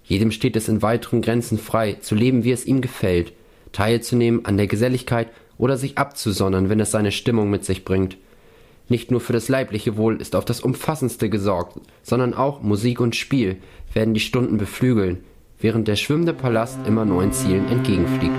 Jedem 0.04 0.32
steht 0.32 0.58
es 0.58 0.68
in 0.68 0.82
weiteren 0.82 1.22
Grenzen 1.22 1.58
frei, 1.58 1.94
zu 1.94 2.14
leben, 2.14 2.44
wie 2.44 2.52
es 2.52 2.66
ihm 2.66 2.82
gefällt, 2.82 3.32
teilzunehmen 3.72 4.44
an 4.44 4.58
der 4.58 4.68
Geselligkeit 4.68 5.30
oder 5.58 5.78
sich 5.78 5.98
abzusondern, 5.98 6.68
wenn 6.68 6.82
es 6.82 6.92
seine 6.92 7.14
Stimmung 7.14 7.50
mit 7.50 7.64
sich 7.64 7.86
bringt. 7.86 8.18
Nicht 8.90 9.12
nur 9.12 9.22
für 9.22 9.32
das 9.32 9.48
leibliche 9.48 9.96
Wohl 9.96 10.20
ist 10.20 10.36
auf 10.36 10.44
das 10.44 10.60
Umfassendste 10.60 11.30
gesorgt, 11.30 11.80
sondern 12.04 12.34
auch 12.34 12.62
Musik 12.62 13.00
und 13.00 13.16
Spiel 13.16 13.56
werden 13.94 14.14
die 14.14 14.20
Stunden 14.20 14.58
beflügeln, 14.58 15.20
während 15.60 15.88
der 15.88 15.96
schwimmende 15.96 16.34
Palast 16.34 16.80
immer 16.86 17.06
neuen 17.06 17.32
Zielen 17.32 17.68
entgegenfliegt. 17.70 18.36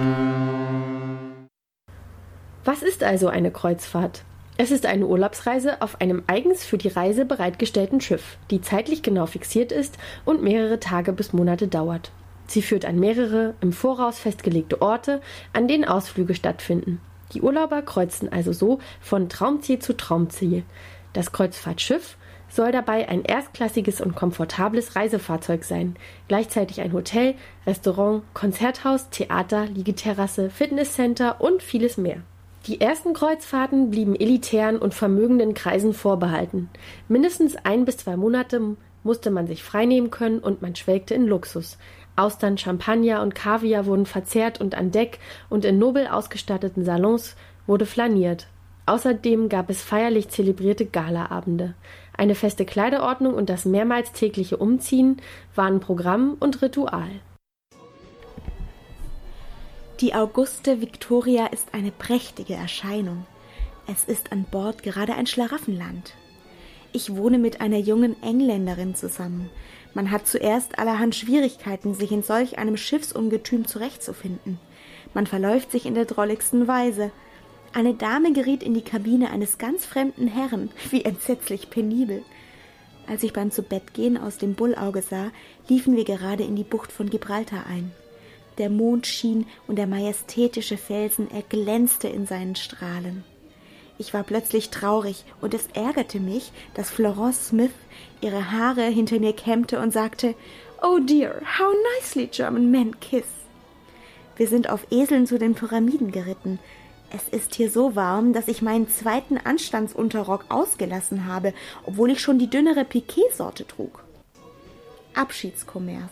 Was 2.64 2.82
ist 2.82 3.02
also 3.02 3.28
eine 3.28 3.50
Kreuzfahrt? 3.50 4.24
Es 4.60 4.72
ist 4.72 4.86
eine 4.86 5.06
Urlaubsreise 5.06 5.80
auf 5.82 6.00
einem 6.00 6.24
eigens 6.26 6.64
für 6.64 6.78
die 6.78 6.88
Reise 6.88 7.24
bereitgestellten 7.24 8.00
Schiff, 8.00 8.38
die 8.50 8.60
zeitlich 8.60 9.02
genau 9.02 9.26
fixiert 9.26 9.70
ist 9.70 9.98
und 10.24 10.42
mehrere 10.42 10.80
Tage 10.80 11.12
bis 11.12 11.32
Monate 11.32 11.68
dauert. 11.68 12.10
Sie 12.48 12.62
führt 12.62 12.84
an 12.84 12.98
mehrere 12.98 13.54
im 13.60 13.72
Voraus 13.72 14.18
festgelegte 14.18 14.82
Orte, 14.82 15.20
an 15.52 15.68
denen 15.68 15.84
Ausflüge 15.84 16.34
stattfinden. 16.34 17.00
Die 17.32 17.42
Urlauber 17.42 17.82
kreuzen 17.82 18.32
also 18.32 18.52
so 18.52 18.80
von 19.00 19.28
Traumziel 19.28 19.78
zu 19.78 19.96
Traumziel. 19.96 20.64
Das 21.12 21.30
Kreuzfahrtschiff 21.30 22.16
soll 22.58 22.72
dabei 22.72 23.08
ein 23.08 23.22
erstklassiges 23.22 24.00
und 24.00 24.16
komfortables 24.16 24.96
Reisefahrzeug 24.96 25.62
sein, 25.62 25.94
gleichzeitig 26.26 26.80
ein 26.80 26.92
Hotel, 26.92 27.36
Restaurant, 27.64 28.24
Konzerthaus, 28.34 29.10
Theater, 29.10 29.66
Liegeterrasse, 29.66 30.50
Fitnesscenter 30.50 31.40
und 31.40 31.62
vieles 31.62 31.98
mehr. 31.98 32.16
Die 32.66 32.80
ersten 32.80 33.14
Kreuzfahrten 33.14 33.90
blieben 33.90 34.16
elitären 34.16 34.76
und 34.76 34.92
vermögenden 34.92 35.54
Kreisen 35.54 35.94
vorbehalten. 35.94 36.68
Mindestens 37.06 37.54
ein 37.54 37.84
bis 37.84 37.98
zwei 37.98 38.16
Monate 38.16 38.76
musste 39.04 39.30
man 39.30 39.46
sich 39.46 39.62
freinehmen 39.62 40.10
können 40.10 40.40
und 40.40 40.60
man 40.60 40.74
schwelgte 40.74 41.14
in 41.14 41.28
Luxus. 41.28 41.78
Austern, 42.16 42.58
Champagner 42.58 43.22
und 43.22 43.36
Kaviar 43.36 43.86
wurden 43.86 44.04
verzehrt 44.04 44.60
und 44.60 44.74
an 44.74 44.90
Deck 44.90 45.20
und 45.48 45.64
in 45.64 45.78
nobel 45.78 46.08
ausgestatteten 46.08 46.84
Salons 46.84 47.36
wurde 47.68 47.86
flaniert. 47.86 48.48
Außerdem 48.88 49.50
gab 49.50 49.68
es 49.68 49.82
feierlich 49.82 50.30
zelebrierte 50.30 50.86
Galaabende. 50.86 51.74
Eine 52.16 52.34
feste 52.34 52.64
Kleiderordnung 52.64 53.34
und 53.34 53.50
das 53.50 53.66
mehrmals 53.66 54.12
tägliche 54.12 54.56
Umziehen 54.56 55.20
waren 55.54 55.80
Programm 55.80 56.38
und 56.40 56.62
Ritual. 56.62 57.10
Die 60.00 60.14
Auguste 60.14 60.80
Victoria 60.80 61.48
ist 61.48 61.74
eine 61.74 61.90
prächtige 61.90 62.54
Erscheinung. 62.54 63.26
Es 63.86 64.04
ist 64.04 64.32
an 64.32 64.46
Bord 64.50 64.82
gerade 64.82 65.14
ein 65.16 65.26
Schlaraffenland. 65.26 66.14
Ich 66.94 67.14
wohne 67.14 67.36
mit 67.36 67.60
einer 67.60 67.76
jungen 67.76 68.16
Engländerin 68.22 68.94
zusammen. 68.94 69.50
Man 69.92 70.10
hat 70.10 70.26
zuerst 70.26 70.78
allerhand 70.78 71.14
Schwierigkeiten, 71.14 71.92
sich 71.92 72.10
in 72.10 72.22
solch 72.22 72.56
einem 72.56 72.78
Schiffsungetüm 72.78 73.66
zurechtzufinden. 73.66 74.58
Man 75.12 75.26
verläuft 75.26 75.72
sich 75.72 75.84
in 75.84 75.94
der 75.94 76.06
drolligsten 76.06 76.68
Weise. 76.68 77.10
Eine 77.72 77.94
Dame 77.94 78.32
geriet 78.32 78.62
in 78.62 78.74
die 78.74 78.82
Kabine 78.82 79.30
eines 79.30 79.58
ganz 79.58 79.84
fremden 79.84 80.26
Herrn. 80.26 80.70
Wie 80.90 81.04
entsetzlich 81.04 81.70
penibel. 81.70 82.22
Als 83.06 83.22
ich 83.22 83.32
beim 83.32 83.50
Zubettgehen 83.50 84.16
aus 84.16 84.38
dem 84.38 84.54
Bullauge 84.54 85.02
sah, 85.02 85.30
liefen 85.68 85.96
wir 85.96 86.04
gerade 86.04 86.44
in 86.44 86.56
die 86.56 86.64
Bucht 86.64 86.92
von 86.92 87.08
Gibraltar 87.08 87.66
ein. 87.66 87.92
Der 88.58 88.70
Mond 88.70 89.06
schien 89.06 89.46
und 89.66 89.76
der 89.76 89.86
majestätische 89.86 90.76
Felsen 90.76 91.30
erglänzte 91.30 92.08
in 92.08 92.26
seinen 92.26 92.56
Strahlen. 92.56 93.24
Ich 93.98 94.14
war 94.14 94.22
plötzlich 94.22 94.70
traurig 94.70 95.24
und 95.40 95.54
es 95.54 95.68
ärgerte 95.74 96.20
mich, 96.20 96.52
dass 96.74 96.90
Florence 96.90 97.48
Smith 97.48 97.72
ihre 98.20 98.52
Haare 98.52 98.84
hinter 98.84 99.18
mir 99.20 99.32
kämmte 99.32 99.80
und 99.80 99.92
sagte, 99.92 100.34
Oh 100.82 100.98
dear, 101.00 101.40
how 101.58 101.74
nicely 101.98 102.28
German 102.28 102.70
men 102.70 102.98
kiss. 103.00 103.26
Wir 104.36 104.46
sind 104.46 104.70
auf 104.70 104.86
Eseln 104.90 105.26
zu 105.26 105.38
den 105.38 105.54
Pyramiden 105.54 106.12
geritten. 106.12 106.60
Es 107.10 107.28
ist 107.28 107.54
hier 107.54 107.70
so 107.70 107.96
warm, 107.96 108.32
dass 108.32 108.48
ich 108.48 108.60
meinen 108.60 108.88
zweiten 108.88 109.38
Anstandsunterrock 109.38 110.46
ausgelassen 110.50 111.26
habe, 111.26 111.54
obwohl 111.84 112.10
ich 112.10 112.20
schon 112.20 112.38
die 112.38 112.50
dünnere 112.50 112.84
Piquet-Sorte 112.84 113.66
trug. 113.66 114.04
Abschiedskommerz. 115.14 116.10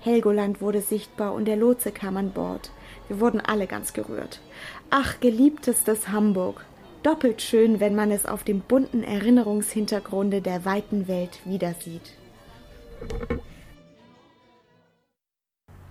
Helgoland 0.00 0.60
wurde 0.60 0.80
sichtbar 0.80 1.34
und 1.34 1.46
der 1.46 1.56
Lotse 1.56 1.90
kam 1.90 2.16
an 2.16 2.30
Bord. 2.30 2.70
Wir 3.08 3.18
wurden 3.20 3.40
alle 3.40 3.66
ganz 3.66 3.92
gerührt. 3.92 4.40
Ach, 4.90 5.18
geliebtestes 5.18 6.08
Hamburg. 6.08 6.64
Doppelt 7.02 7.42
schön, 7.42 7.80
wenn 7.80 7.96
man 7.96 8.12
es 8.12 8.26
auf 8.26 8.44
dem 8.44 8.60
bunten 8.60 9.02
Erinnerungshintergrunde 9.02 10.40
der 10.40 10.64
weiten 10.64 11.08
Welt 11.08 11.40
wiedersieht. 11.44 12.12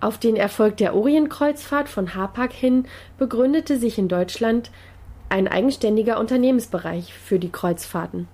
Auf 0.06 0.18
den 0.18 0.36
Erfolg 0.36 0.76
der 0.76 0.94
Orienkreuzfahrt 0.94 1.88
von 1.88 2.14
Hapag 2.14 2.52
hin 2.52 2.86
begründete 3.18 3.76
sich 3.76 3.98
in 3.98 4.06
Deutschland 4.06 4.70
ein 5.30 5.48
eigenständiger 5.48 6.20
Unternehmensbereich 6.20 7.12
für 7.12 7.40
die 7.40 7.50
Kreuzfahrten. 7.50 8.28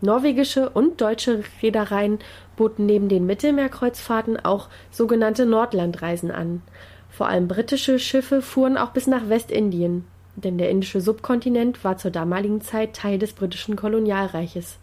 Norwegische 0.00 0.68
und 0.70 1.00
deutsche 1.00 1.44
Reedereien 1.62 2.18
boten 2.56 2.86
neben 2.86 3.08
den 3.08 3.24
Mittelmeerkreuzfahrten 3.24 4.44
auch 4.44 4.68
sogenannte 4.90 5.46
Nordlandreisen 5.46 6.32
an. 6.32 6.60
Vor 7.08 7.28
allem 7.28 7.46
britische 7.46 8.00
Schiffe 8.00 8.42
fuhren 8.42 8.76
auch 8.76 8.90
bis 8.90 9.06
nach 9.06 9.28
Westindien, 9.28 10.04
denn 10.34 10.58
der 10.58 10.70
indische 10.70 11.00
Subkontinent 11.00 11.84
war 11.84 11.98
zur 11.98 12.10
damaligen 12.10 12.62
Zeit 12.62 12.96
Teil 12.96 13.20
des 13.20 13.32
britischen 13.32 13.76
Kolonialreiches. 13.76 14.80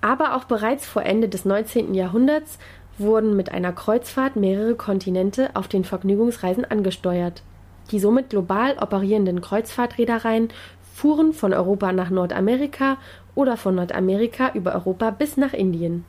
Aber 0.00 0.36
auch 0.36 0.44
bereits 0.44 0.86
vor 0.86 1.02
Ende 1.02 1.28
des 1.28 1.44
19. 1.44 1.94
Jahrhunderts 1.94 2.60
wurden 2.98 3.36
mit 3.36 3.52
einer 3.52 3.72
Kreuzfahrt 3.72 4.36
mehrere 4.36 4.74
Kontinente 4.74 5.50
auf 5.54 5.68
den 5.68 5.84
Vergnügungsreisen 5.84 6.64
angesteuert. 6.64 7.42
Die 7.90 7.98
somit 7.98 8.30
global 8.30 8.76
operierenden 8.78 9.40
Kreuzfahrtreedereien 9.40 10.48
fuhren 10.94 11.32
von 11.32 11.52
Europa 11.52 11.92
nach 11.92 12.10
Nordamerika 12.10 12.98
oder 13.34 13.56
von 13.56 13.74
Nordamerika 13.74 14.52
über 14.54 14.74
Europa 14.74 15.10
bis 15.10 15.36
nach 15.36 15.52
Indien. 15.52 16.04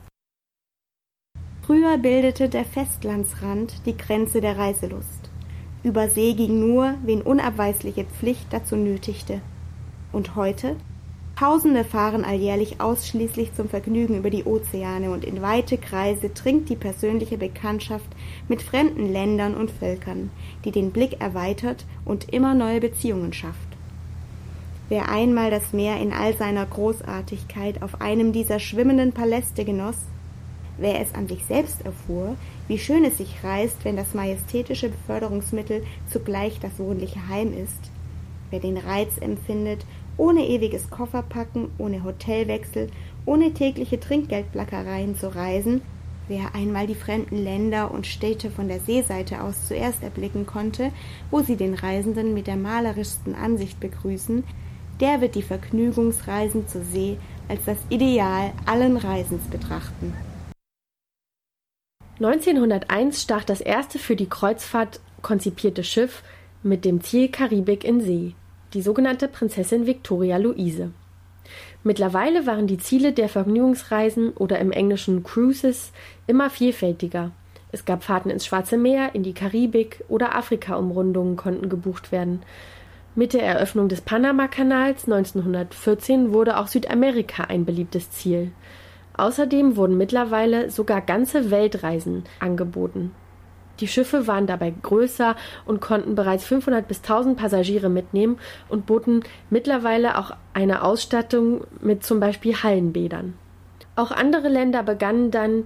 Früher 1.62 1.96
bildete 1.96 2.50
der 2.50 2.64
Festlandsrand 2.64 3.86
die 3.86 3.96
Grenze 3.96 4.42
der 4.42 4.58
Reiselust. 4.58 5.30
Über 5.82 6.08
See 6.08 6.34
ging 6.34 6.60
nur, 6.60 6.94
wen 7.04 7.22
unabweisliche 7.22 8.04
Pflicht 8.04 8.52
dazu 8.52 8.76
nötigte. 8.76 9.40
Und 10.12 10.36
heute? 10.36 10.76
Tausende 11.36 11.82
fahren 11.82 12.24
alljährlich 12.24 12.80
ausschließlich 12.80 13.54
zum 13.54 13.68
Vergnügen 13.68 14.18
über 14.18 14.30
die 14.30 14.44
Ozeane 14.44 15.10
und 15.10 15.24
in 15.24 15.42
weite 15.42 15.78
Kreise 15.78 16.28
dringt 16.28 16.68
die 16.68 16.76
persönliche 16.76 17.38
Bekanntschaft 17.38 18.06
mit 18.46 18.62
fremden 18.62 19.12
Ländern 19.12 19.56
und 19.56 19.72
Völkern, 19.72 20.30
die 20.64 20.70
den 20.70 20.92
Blick 20.92 21.20
erweitert 21.20 21.86
und 22.04 22.32
immer 22.32 22.54
neue 22.54 22.78
Beziehungen 22.80 23.32
schafft. 23.32 23.58
Wer 24.88 25.08
einmal 25.08 25.50
das 25.50 25.72
Meer 25.72 26.00
in 26.00 26.12
all 26.12 26.36
seiner 26.36 26.66
Großartigkeit 26.66 27.82
auf 27.82 28.00
einem 28.00 28.32
dieser 28.32 28.60
schwimmenden 28.60 29.12
Paläste 29.12 29.64
genoss, 29.64 29.96
wer 30.78 31.00
es 31.00 31.14
an 31.14 31.26
sich 31.26 31.44
selbst 31.46 31.84
erfuhr, 31.84 32.36
wie 32.68 32.78
schön 32.78 33.04
es 33.04 33.18
sich 33.18 33.42
reißt, 33.42 33.84
wenn 33.84 33.96
das 33.96 34.14
majestätische 34.14 34.90
Beförderungsmittel 34.90 35.82
zugleich 36.12 36.60
das 36.60 36.78
wohnliche 36.78 37.28
Heim 37.28 37.52
ist, 37.52 37.90
wer 38.50 38.60
den 38.60 38.76
Reiz 38.76 39.18
empfindet, 39.20 39.84
ohne 40.16 40.46
ewiges 40.46 40.90
Kofferpacken, 40.90 41.70
ohne 41.78 42.04
Hotelwechsel, 42.04 42.88
ohne 43.26 43.52
tägliche 43.52 43.98
Trinkgeldblackereien 43.98 45.16
zu 45.16 45.34
reisen, 45.34 45.82
wer 46.28 46.54
einmal 46.54 46.86
die 46.86 46.94
fremden 46.94 47.42
Länder 47.42 47.90
und 47.90 48.06
Städte 48.06 48.50
von 48.50 48.68
der 48.68 48.80
Seeseite 48.80 49.42
aus 49.42 49.68
zuerst 49.68 50.02
erblicken 50.02 50.46
konnte, 50.46 50.92
wo 51.30 51.40
sie 51.40 51.56
den 51.56 51.74
Reisenden 51.74 52.34
mit 52.34 52.46
der 52.46 52.56
malerischsten 52.56 53.34
Ansicht 53.34 53.80
begrüßen, 53.80 54.44
der 55.00 55.20
wird 55.20 55.34
die 55.34 55.42
Vergnügungsreisen 55.42 56.68
zur 56.68 56.82
See 56.84 57.18
als 57.48 57.64
das 57.66 57.78
Ideal 57.88 58.52
allen 58.64 58.96
Reisens 58.96 59.42
betrachten. 59.48 60.14
1901 62.20 63.22
stach 63.22 63.44
das 63.44 63.60
erste 63.60 63.98
für 63.98 64.14
die 64.14 64.28
Kreuzfahrt 64.28 65.00
konzipierte 65.20 65.82
Schiff 65.82 66.22
mit 66.62 66.84
dem 66.84 67.00
Ziel 67.02 67.28
Karibik 67.28 67.82
in 67.82 68.00
See, 68.00 68.34
die 68.74 68.82
sogenannte 68.82 69.28
Prinzessin 69.28 69.86
Victoria 69.86 70.36
Luise. 70.36 70.90
Mittlerweile 71.82 72.46
waren 72.46 72.66
die 72.66 72.78
Ziele 72.78 73.12
der 73.12 73.28
Vergnügungsreisen 73.28 74.30
oder 74.30 74.58
im 74.58 74.72
Englischen 74.72 75.22
Cruises 75.22 75.92
immer 76.26 76.50
vielfältiger. 76.50 77.30
Es 77.70 77.84
gab 77.84 78.04
Fahrten 78.04 78.30
ins 78.30 78.46
Schwarze 78.46 78.76
Meer, 78.76 79.14
in 79.14 79.22
die 79.22 79.34
Karibik 79.34 80.04
oder 80.08 80.34
Afrika-Umrundungen 80.34 81.36
konnten 81.36 81.68
gebucht 81.68 82.12
werden. 82.12 82.42
Mit 83.14 83.32
der 83.32 83.42
Eröffnung 83.42 83.88
des 83.88 84.00
Panamakanals 84.00 85.04
1914 85.04 86.32
wurde 86.32 86.58
auch 86.58 86.66
Südamerika 86.66 87.44
ein 87.44 87.64
beliebtes 87.64 88.10
Ziel. 88.10 88.50
Außerdem 89.16 89.76
wurden 89.76 89.96
mittlerweile 89.96 90.70
sogar 90.70 91.00
ganze 91.00 91.52
Weltreisen 91.52 92.24
angeboten. 92.40 93.12
Die 93.80 93.88
Schiffe 93.88 94.26
waren 94.26 94.46
dabei 94.46 94.72
größer 94.82 95.36
und 95.64 95.80
konnten 95.80 96.14
bereits 96.14 96.44
500 96.44 96.86
bis 96.86 96.98
1000 96.98 97.36
Passagiere 97.36 97.88
mitnehmen 97.88 98.38
und 98.68 98.86
boten 98.86 99.24
mittlerweile 99.50 100.18
auch 100.18 100.32
eine 100.52 100.82
Ausstattung 100.82 101.64
mit 101.80 102.04
zum 102.04 102.20
Beispiel 102.20 102.54
Hallenbädern. 102.54 103.34
Auch 103.96 104.10
andere 104.10 104.48
Länder 104.48 104.82
begannen 104.82 105.30
dann 105.30 105.64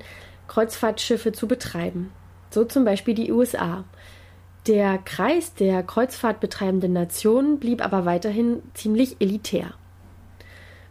Kreuzfahrtschiffe 0.49 1.33
zu 1.33 1.47
betreiben, 1.47 2.11
so 2.51 2.65
zum 2.65 2.85
Beispiel 2.85 3.15
die 3.15 3.33
USA. 3.33 3.85
Der 4.67 4.99
Kreis 4.99 5.55
der 5.55 5.83
kreuzfahrtbetreibenden 5.83 6.93
Nationen 6.93 7.59
blieb 7.59 7.83
aber 7.83 8.05
weiterhin 8.05 8.63
ziemlich 8.75 9.17
elitär. 9.21 9.75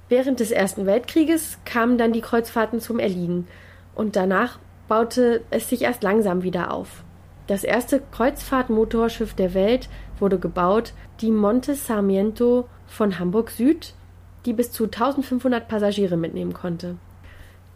Während 0.10 0.40
des 0.40 0.52
Ersten 0.52 0.86
Weltkrieges 0.86 1.60
kamen 1.66 1.98
dann 1.98 2.14
die 2.14 2.22
Kreuzfahrten 2.22 2.80
zum 2.80 2.98
Erliegen 2.98 3.48
und 3.94 4.16
danach 4.16 4.58
baute 4.88 5.44
es 5.50 5.70
sich 5.70 5.82
erst 5.82 6.02
langsam 6.02 6.44
wieder 6.44 6.72
auf. 6.72 7.04
Das 7.48 7.64
erste 7.64 8.02
Kreuzfahrtmotorschiff 8.12 9.34
der 9.34 9.54
Welt 9.54 9.90
wurde 10.20 10.38
gebaut, 10.38 10.94
die 11.22 11.32
Monte 11.32 11.76
Sarmiento 11.76 12.68
von 12.86 13.20
Hamburg 13.20 13.50
Süd, 13.52 13.94
die 14.46 14.54
bis 14.54 14.72
zu 14.72 14.86
1500 14.86 15.68
Passagiere 15.68 16.18
mitnehmen 16.18 16.54
konnte. 16.54 16.98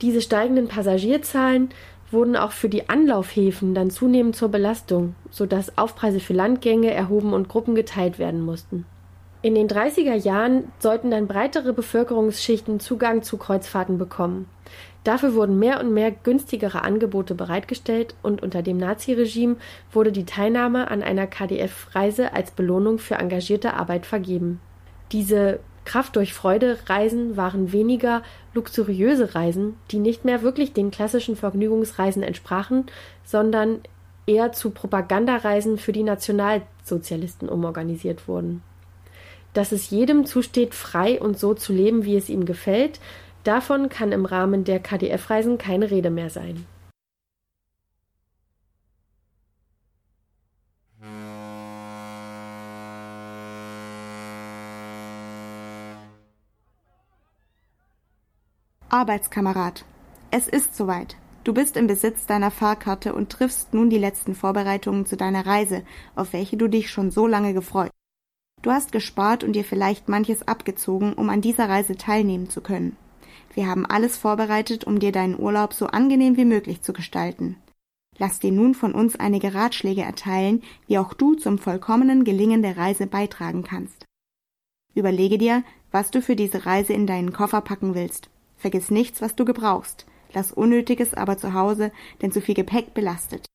Diese 0.01 0.21
steigenden 0.21 0.67
Passagierzahlen 0.67 1.69
wurden 2.11 2.35
auch 2.35 2.51
für 2.51 2.69
die 2.69 2.89
Anlaufhäfen 2.89 3.73
dann 3.73 3.89
zunehmend 3.89 4.35
zur 4.35 4.49
Belastung, 4.49 5.15
sodass 5.29 5.77
Aufpreise 5.77 6.19
für 6.19 6.33
Landgänge 6.33 6.91
erhoben 6.91 7.33
und 7.33 7.47
Gruppen 7.47 7.75
geteilt 7.75 8.19
werden 8.19 8.41
mussten. 8.41 8.85
In 9.43 9.55
den 9.55 9.67
30er 9.67 10.13
Jahren 10.13 10.65
sollten 10.79 11.09
dann 11.09 11.27
breitere 11.27 11.73
Bevölkerungsschichten 11.73 12.79
Zugang 12.79 13.23
zu 13.23 13.37
Kreuzfahrten 13.37 13.97
bekommen. 13.97 14.47
Dafür 15.03 15.33
wurden 15.33 15.57
mehr 15.57 15.79
und 15.79 15.93
mehr 15.93 16.11
günstigere 16.11 16.83
Angebote 16.83 17.33
bereitgestellt 17.33 18.13
und 18.21 18.43
unter 18.43 18.61
dem 18.61 18.77
Naziregime 18.77 19.55
wurde 19.91 20.11
die 20.11 20.25
Teilnahme 20.25 20.91
an 20.91 21.01
einer 21.01 21.25
KDF-Reise 21.25 22.33
als 22.33 22.51
Belohnung 22.51 22.99
für 22.99 23.15
engagierte 23.15 23.73
Arbeit 23.73 24.05
vergeben. 24.05 24.59
Diese 25.11 25.59
Kraft 25.85 26.15
durch 26.15 26.33
Freude 26.33 26.77
Reisen 26.85 27.35
waren 27.35 27.71
weniger 27.71 28.21
luxuriöse 28.53 29.33
Reisen, 29.33 29.75
die 29.89 29.97
nicht 29.97 30.23
mehr 30.23 30.43
wirklich 30.43 30.73
den 30.73 30.91
klassischen 30.91 31.35
Vergnügungsreisen 31.35 32.21
entsprachen, 32.21 32.85
sondern 33.23 33.79
eher 34.27 34.51
zu 34.51 34.69
Propagandareisen 34.69 35.79
für 35.79 35.91
die 35.91 36.03
Nationalsozialisten 36.03 37.49
umorganisiert 37.49 38.27
wurden. 38.27 38.61
Dass 39.53 39.71
es 39.71 39.89
jedem 39.89 40.25
zusteht, 40.25 40.75
frei 40.75 41.19
und 41.19 41.39
so 41.39 41.55
zu 41.55 41.73
leben, 41.73 42.05
wie 42.05 42.15
es 42.15 42.29
ihm 42.29 42.45
gefällt, 42.45 42.99
davon 43.43 43.89
kann 43.89 44.11
im 44.11 44.25
Rahmen 44.25 44.63
der 44.63 44.79
KDF-Reisen 44.79 45.57
keine 45.57 45.91
Rede 45.91 46.09
mehr 46.09 46.29
sein. 46.29 46.65
Arbeitskamerad, 58.89 59.85
es 60.31 60.49
ist 60.49 60.75
soweit. 60.75 61.15
Du 61.45 61.53
bist 61.53 61.77
im 61.77 61.87
Besitz 61.87 62.25
deiner 62.25 62.51
Fahrkarte 62.51 63.15
und 63.15 63.31
triffst 63.31 63.73
nun 63.73 63.89
die 63.89 63.97
letzten 63.97 64.35
Vorbereitungen 64.35 65.05
zu 65.05 65.15
deiner 65.15 65.45
Reise, 65.45 65.83
auf 66.13 66.33
welche 66.33 66.57
du 66.57 66.67
dich 66.67 66.91
schon 66.91 67.09
so 67.09 67.25
lange 67.25 67.53
gefreut. 67.53 67.89
Du 68.61 68.69
hast 68.69 68.91
gespart 68.91 69.45
und 69.45 69.53
dir 69.53 69.63
vielleicht 69.63 70.09
manches 70.09 70.45
abgezogen, 70.47 71.13
um 71.13 71.29
an 71.29 71.39
dieser 71.39 71.69
Reise 71.69 71.95
teilnehmen 71.95 72.49
zu 72.49 72.59
können. 72.59 72.97
Wir 73.53 73.67
haben 73.67 73.85
alles 73.85 74.17
vorbereitet, 74.17 74.85
um 74.85 74.99
dir 74.99 75.11
deinen 75.11 75.37
Urlaub 75.37 75.73
so 75.73 75.87
angenehm 75.87 76.37
wie 76.37 76.45
möglich 76.45 76.81
zu 76.81 76.93
gestalten. 76.93 77.57
Lass 78.17 78.39
dir 78.39 78.51
nun 78.51 78.75
von 78.75 78.93
uns 78.93 79.15
einige 79.15 79.53
Ratschläge 79.53 80.01
erteilen, 80.01 80.63
wie 80.87 80.97
auch 80.97 81.13
du 81.13 81.35
zum 81.35 81.57
vollkommenen 81.57 82.23
Gelingen 82.23 82.61
der 82.61 82.77
Reise 82.77 83.07
beitragen 83.07 83.63
kannst. 83.63 84.05
Überlege 84.93 85.37
dir, 85.37 85.63
was 85.91 86.11
du 86.11 86.21
für 86.21 86.35
diese 86.35 86.65
Reise 86.65 86.93
in 86.93 87.07
deinen 87.07 87.33
Koffer 87.33 87.61
packen 87.61 87.95
willst. 87.95 88.29
Vergiss 88.57 88.91
nichts, 88.91 89.21
was 89.21 89.35
du 89.35 89.45
gebrauchst. 89.45 90.05
Lass 90.33 90.51
Unnötiges 90.51 91.13
aber 91.13 91.37
zu 91.37 91.53
Hause, 91.53 91.91
denn 92.21 92.31
zu 92.31 92.41
viel 92.41 92.55
Gepäck 92.55 92.93
belastet. 92.93 93.45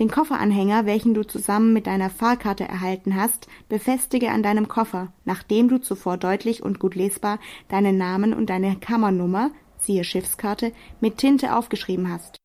Den 0.00 0.10
Kofferanhänger, 0.10 0.86
welchen 0.86 1.12
du 1.12 1.26
zusammen 1.26 1.74
mit 1.74 1.86
deiner 1.86 2.08
Fahrkarte 2.08 2.64
erhalten 2.64 3.16
hast, 3.16 3.48
befestige 3.68 4.30
an 4.30 4.42
deinem 4.42 4.66
Koffer, 4.66 5.12
nachdem 5.26 5.68
du 5.68 5.78
zuvor 5.78 6.16
deutlich 6.16 6.62
und 6.62 6.78
gut 6.78 6.94
lesbar 6.94 7.38
deinen 7.68 7.98
Namen 7.98 8.32
und 8.32 8.48
deine 8.48 8.76
Kammernummer, 8.76 9.50
siehe 9.76 10.02
Schiffskarte, 10.02 10.72
mit 11.02 11.18
Tinte 11.18 11.54
aufgeschrieben 11.54 12.10
hast. 12.10 12.38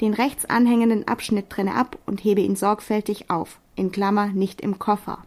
Den 0.00 0.14
rechts 0.14 0.44
anhängenden 0.44 1.08
Abschnitt 1.08 1.50
trenne 1.50 1.74
ab 1.74 1.98
und 2.06 2.22
hebe 2.22 2.40
ihn 2.40 2.54
sorgfältig 2.54 3.30
auf, 3.30 3.58
in 3.74 3.90
Klammer 3.90 4.28
nicht 4.28 4.60
im 4.60 4.78
Koffer. 4.78 5.18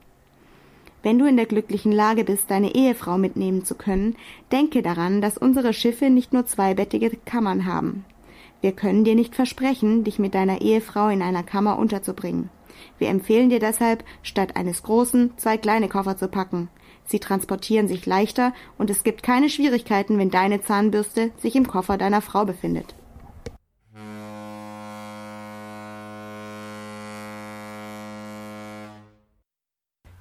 Wenn 1.02 1.20
du 1.20 1.26
in 1.26 1.36
der 1.36 1.46
glücklichen 1.46 1.92
Lage 1.92 2.24
bist, 2.24 2.50
deine 2.50 2.74
Ehefrau 2.74 3.18
mitnehmen 3.18 3.66
zu 3.66 3.76
können, 3.76 4.16
denke 4.54 4.82
daran, 4.82 5.22
dass 5.22 5.38
unsere 5.38 5.74
Schiffe 5.74 6.10
nicht 6.10 6.32
nur 6.32 6.46
zweibettige 6.46 7.18
Kammern 7.26 7.66
haben. 7.66 8.06
Wir 8.64 8.72
können 8.72 9.04
dir 9.04 9.14
nicht 9.14 9.36
versprechen, 9.36 10.06
dich 10.06 10.20
mit 10.20 10.34
deiner 10.34 10.62
Ehefrau 10.62 11.10
in 11.10 11.22
einer 11.22 11.44
Kammer 11.44 11.78
unterzubringen. 11.78 12.50
Wir 12.98 13.10
empfehlen 13.10 13.50
dir 13.50 13.60
deshalb, 13.60 14.06
statt 14.22 14.56
eines 14.56 14.84
großen, 14.84 15.34
zwei 15.36 15.58
kleine 15.58 15.90
Koffer 15.90 16.16
zu 16.16 16.30
packen. 16.30 16.70
Sie 17.04 17.20
transportieren 17.20 17.90
sich 17.90 18.06
leichter 18.06 18.54
und 18.78 18.90
es 18.90 19.04
gibt 19.04 19.22
keine 19.22 19.50
Schwierigkeiten, 19.50 20.18
wenn 20.18 20.30
deine 20.30 20.62
Zahnbürste 20.62 21.32
sich 21.40 21.58
im 21.58 21.68
Koffer 21.68 21.98
deiner 21.98 22.22
Frau 22.22 22.46
befindet. 22.46 22.96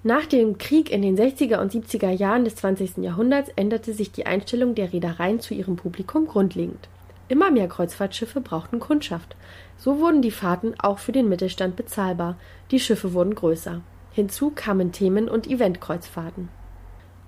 Nach 0.03 0.27
dem 0.27 0.59
Krieg 0.59 0.91
in 0.91 1.03
den 1.03 1.17
60er 1.17 1.61
und 1.61 1.71
70er 1.71 2.11
Jahren 2.11 2.45
des 2.45 2.57
20. 2.57 2.97
Jahrhunderts 2.97 3.51
änderte 3.55 3.95
sich 3.95 4.11
die 4.11 4.27
Einstellung 4.27 4.75
der 4.75 4.93
Reedereien 4.93 5.39
zu 5.39 5.55
ihrem 5.55 5.77
Publikum 5.77 6.27
grundlegend. 6.27 6.89
Immer 7.33 7.51
mehr 7.51 7.67
Kreuzfahrtschiffe 7.67 8.43
brauchten 8.43 8.79
Kundschaft. 8.79 9.37
So 9.79 10.01
wurden 10.01 10.21
die 10.21 10.31
Fahrten 10.31 10.75
auch 10.79 10.99
für 10.99 11.13
den 11.13 11.31
Mittelstand 11.31 11.77
bezahlbar. 11.77 12.37
Die 12.71 12.79
Schiffe 12.79 13.15
wurden 13.15 13.35
größer. 13.35 13.81
Hinzu 14.13 14.53
kamen 14.55 14.93
Themen- 14.93 15.31
und 15.31 15.47
Eventkreuzfahrten. 15.47 16.51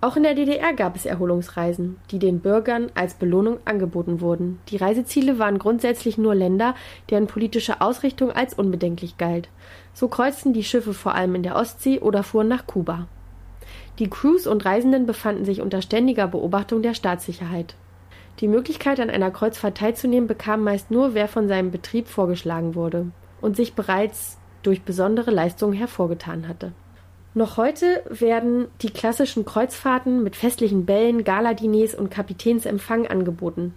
Auch 0.03 0.17
in 0.17 0.25
der 0.25 0.35
DDR 0.35 0.75
gab 0.75 0.95
es 0.95 1.07
Erholungsreisen, 1.07 1.97
die 2.11 2.19
den 2.19 2.40
Bürgern 2.40 2.93
als 2.95 3.14
Belohnung 3.14 3.61
angeboten 3.64 4.21
wurden. 4.21 4.59
Die 4.69 4.77
Reiseziele 4.77 5.38
waren 5.38 5.59
grundsätzlich 5.59 6.19
nur 6.19 6.35
Länder, 6.35 6.75
deren 7.09 7.27
politische 7.27 7.81
Ausrichtung 7.81 8.31
als 8.31 8.53
unbedenklich 8.53 9.17
galt. 9.17 9.49
So 9.95 10.09
kreuzten 10.09 10.53
die 10.53 10.64
Schiffe 10.64 10.93
vor 10.93 11.14
allem 11.14 11.35
in 11.35 11.43
der 11.43 11.57
Ostsee 11.57 11.99
oder 12.01 12.23
fuhren 12.25 12.49
nach 12.49 12.67
Kuba. 12.67 13.07
Die 13.99 14.11
Crews 14.11 14.47
und 14.47 14.67
Reisenden 14.67 15.07
befanden 15.07 15.47
sich 15.47 15.62
unter 15.62 15.81
ständiger 15.81 16.29
Beobachtung 16.29 16.83
der 16.83 16.93
Staatssicherheit. 16.93 17.75
Die 18.40 18.49
Möglichkeit, 18.49 19.01
an 19.01 19.11
einer 19.11 19.31
Kreuzfahrt 19.31 19.79
teilzunehmen, 19.79 20.27
bekam 20.27 20.62
meist 20.62 20.90
nur, 20.90 21.14
wer 21.14 21.29
von 21.29 21.49
seinem 21.49 21.70
Betrieb 21.70 22.09
vorgeschlagen 22.09 22.75
wurde 22.75 23.07
und 23.40 23.57
sich 23.57 23.75
bereits 23.75 24.38
durch 24.62 24.83
besondere 24.83 25.31
Leistungen 25.31 25.75
hervorgetan 25.75 26.49
hatte. 26.49 26.73
Noch 27.35 27.57
heute 27.57 28.03
werden 28.09 28.66
die 28.83 28.90
klassischen 28.90 29.44
Kreuzfahrten 29.44 30.23
mit 30.23 30.37
festlichen 30.37 30.87
Bällen, 30.87 31.25
Galadiners 31.25 31.94
und 31.94 32.11
Kapitänsempfang 32.11 33.07
angeboten. 33.07 33.75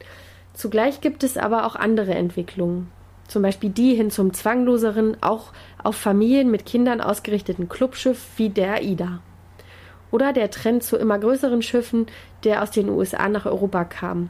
Zugleich 0.54 1.02
gibt 1.02 1.24
es 1.24 1.38
aber 1.38 1.66
auch 1.66 1.76
andere 1.76 2.14
Entwicklungen 2.14 2.92
zum 3.28 3.42
Beispiel 3.42 3.70
die 3.70 3.94
hin 3.94 4.10
zum 4.10 4.34
zwangloseren, 4.34 5.18
auch 5.22 5.52
auf 5.84 5.96
Familien 5.96 6.50
mit 6.50 6.66
Kindern 6.66 7.02
ausgerichteten 7.02 7.70
Clubschiff 7.70 8.26
wie 8.38 8.50
der 8.50 8.76
AIDA. 8.76 9.20
Oder 10.12 10.32
der 10.32 10.50
Trend 10.50 10.84
zu 10.84 10.96
immer 10.98 11.20
größeren 11.20 11.62
Schiffen, 11.62 12.08
der 12.46 12.64
aus 12.64 12.72
den 12.72 12.90
USA 12.90 13.28
nach 13.28 13.46
Europa 13.46 13.84
kam. 13.84 14.30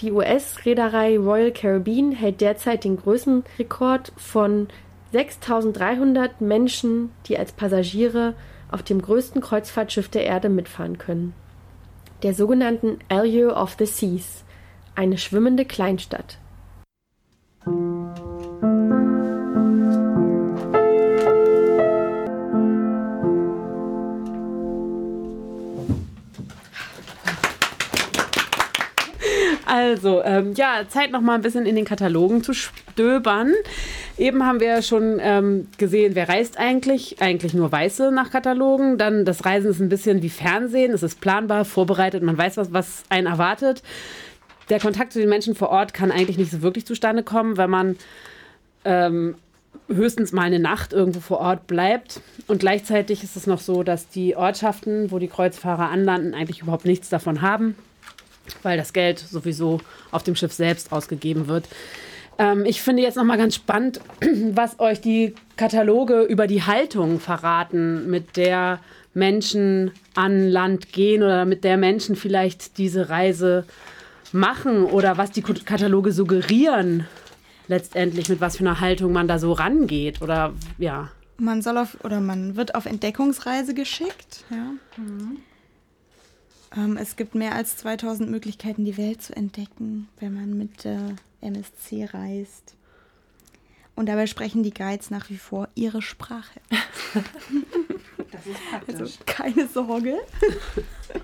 Die 0.00 0.12
US-Reederei 0.12 1.18
Royal 1.18 1.52
Caribbean 1.52 2.12
hält 2.12 2.42
derzeit 2.42 2.84
den 2.84 2.98
Größenrekord 2.98 4.12
von 4.16 4.68
6300 5.12 6.40
Menschen, 6.42 7.10
die 7.26 7.38
als 7.38 7.52
Passagiere 7.52 8.34
auf 8.70 8.82
dem 8.82 9.00
größten 9.00 9.40
Kreuzfahrtschiff 9.40 10.08
der 10.08 10.26
Erde 10.26 10.50
mitfahren 10.50 10.98
können. 10.98 11.34
Der 12.22 12.34
sogenannten 12.34 12.98
Allure 13.08 13.54
of 13.54 13.76
the 13.78 13.86
Seas, 13.86 14.44
eine 14.94 15.16
schwimmende 15.16 15.64
Kleinstadt. 15.64 16.38
Also, 29.66 30.22
ähm, 30.22 30.54
ja, 30.54 30.84
Zeit 30.88 31.10
noch 31.10 31.20
mal 31.20 31.34
ein 31.34 31.42
bisschen 31.42 31.66
in 31.66 31.74
den 31.74 31.84
Katalogen 31.84 32.44
zu 32.44 32.54
stöbern. 32.54 33.52
Eben 34.16 34.46
haben 34.46 34.60
wir 34.60 34.80
schon 34.80 35.18
ähm, 35.20 35.66
gesehen, 35.76 36.14
wer 36.14 36.28
reist 36.28 36.56
eigentlich? 36.56 37.20
Eigentlich 37.20 37.52
nur 37.52 37.72
Weiße 37.72 38.12
nach 38.12 38.30
Katalogen. 38.30 38.96
Dann 38.96 39.24
das 39.24 39.44
Reisen 39.44 39.70
ist 39.70 39.80
ein 39.80 39.88
bisschen 39.88 40.22
wie 40.22 40.28
Fernsehen. 40.28 40.92
Es 40.92 41.02
ist 41.02 41.20
planbar, 41.20 41.64
vorbereitet, 41.64 42.22
man 42.22 42.38
weiß, 42.38 42.56
was, 42.56 42.72
was 42.72 43.02
einen 43.08 43.26
erwartet. 43.26 43.82
Der 44.68 44.78
Kontakt 44.78 45.12
zu 45.12 45.18
den 45.18 45.28
Menschen 45.28 45.56
vor 45.56 45.70
Ort 45.70 45.92
kann 45.92 46.12
eigentlich 46.12 46.38
nicht 46.38 46.52
so 46.52 46.62
wirklich 46.62 46.86
zustande 46.86 47.24
kommen, 47.24 47.56
wenn 47.56 47.70
man 47.70 47.96
ähm, 48.84 49.34
höchstens 49.88 50.32
mal 50.32 50.42
eine 50.42 50.60
Nacht 50.60 50.92
irgendwo 50.92 51.18
vor 51.18 51.40
Ort 51.40 51.66
bleibt. 51.66 52.20
Und 52.46 52.60
gleichzeitig 52.60 53.24
ist 53.24 53.34
es 53.34 53.48
noch 53.48 53.60
so, 53.60 53.82
dass 53.82 54.08
die 54.08 54.36
Ortschaften, 54.36 55.10
wo 55.10 55.18
die 55.18 55.28
Kreuzfahrer 55.28 55.90
anlanden, 55.90 56.34
eigentlich 56.34 56.62
überhaupt 56.62 56.84
nichts 56.84 57.08
davon 57.08 57.42
haben, 57.42 57.74
weil 58.62 58.76
das 58.76 58.92
Geld 58.92 59.18
sowieso 59.18 59.80
auf 60.10 60.22
dem 60.22 60.36
Schiff 60.36 60.52
selbst 60.52 60.92
ausgegeben 60.92 61.48
wird. 61.48 61.68
Ähm, 62.38 62.64
ich 62.64 62.82
finde 62.82 63.02
jetzt 63.02 63.16
noch 63.16 63.24
mal 63.24 63.38
ganz 63.38 63.54
spannend, 63.54 64.00
was 64.52 64.78
euch 64.78 65.00
die 65.00 65.34
Kataloge 65.56 66.22
über 66.22 66.46
die 66.46 66.62
Haltung 66.62 67.20
verraten, 67.20 68.10
mit 68.10 68.36
der 68.36 68.80
Menschen 69.14 69.92
an 70.14 70.48
Land 70.48 70.92
gehen 70.92 71.22
oder 71.22 71.44
mit 71.46 71.64
der 71.64 71.78
Menschen 71.78 72.16
vielleicht 72.16 72.76
diese 72.78 73.08
Reise 73.08 73.64
machen 74.32 74.84
oder 74.84 75.16
was 75.16 75.30
die 75.30 75.40
Kataloge 75.42 76.12
suggerieren 76.12 77.06
letztendlich, 77.68 78.28
mit 78.28 78.40
was 78.40 78.56
für 78.56 78.64
einer 78.64 78.80
Haltung 78.80 79.12
man 79.12 79.28
da 79.28 79.38
so 79.38 79.52
rangeht 79.52 80.22
oder 80.22 80.52
ja. 80.78 81.10
Man 81.38 81.62
soll 81.62 81.78
auf 81.78 81.98
oder 82.04 82.20
man 82.20 82.56
wird 82.56 82.74
auf 82.74 82.86
Entdeckungsreise 82.86 83.74
geschickt. 83.74 84.44
Ja. 84.50 84.72
Mhm. 84.96 85.38
Ähm, 86.76 86.96
es 86.96 87.16
gibt 87.16 87.34
mehr 87.34 87.54
als 87.54 87.76
2000 87.78 88.30
Möglichkeiten, 88.30 88.84
die 88.84 88.96
Welt 88.96 89.22
zu 89.22 89.34
entdecken, 89.36 90.08
wenn 90.20 90.34
man 90.34 90.56
mit 90.56 90.84
äh, 90.84 91.14
MSC 91.40 92.08
reist. 92.12 92.74
Und 93.94 94.06
dabei 94.06 94.26
sprechen 94.26 94.62
die 94.62 94.74
Guides 94.74 95.10
nach 95.10 95.30
wie 95.30 95.38
vor 95.38 95.68
ihre 95.74 96.02
Sprache. 96.02 96.60
das 98.30 98.46
ist 98.46 98.70
praktisch. 98.70 99.00
Also 99.00 99.18
keine 99.24 99.68
Sorge. 99.68 100.18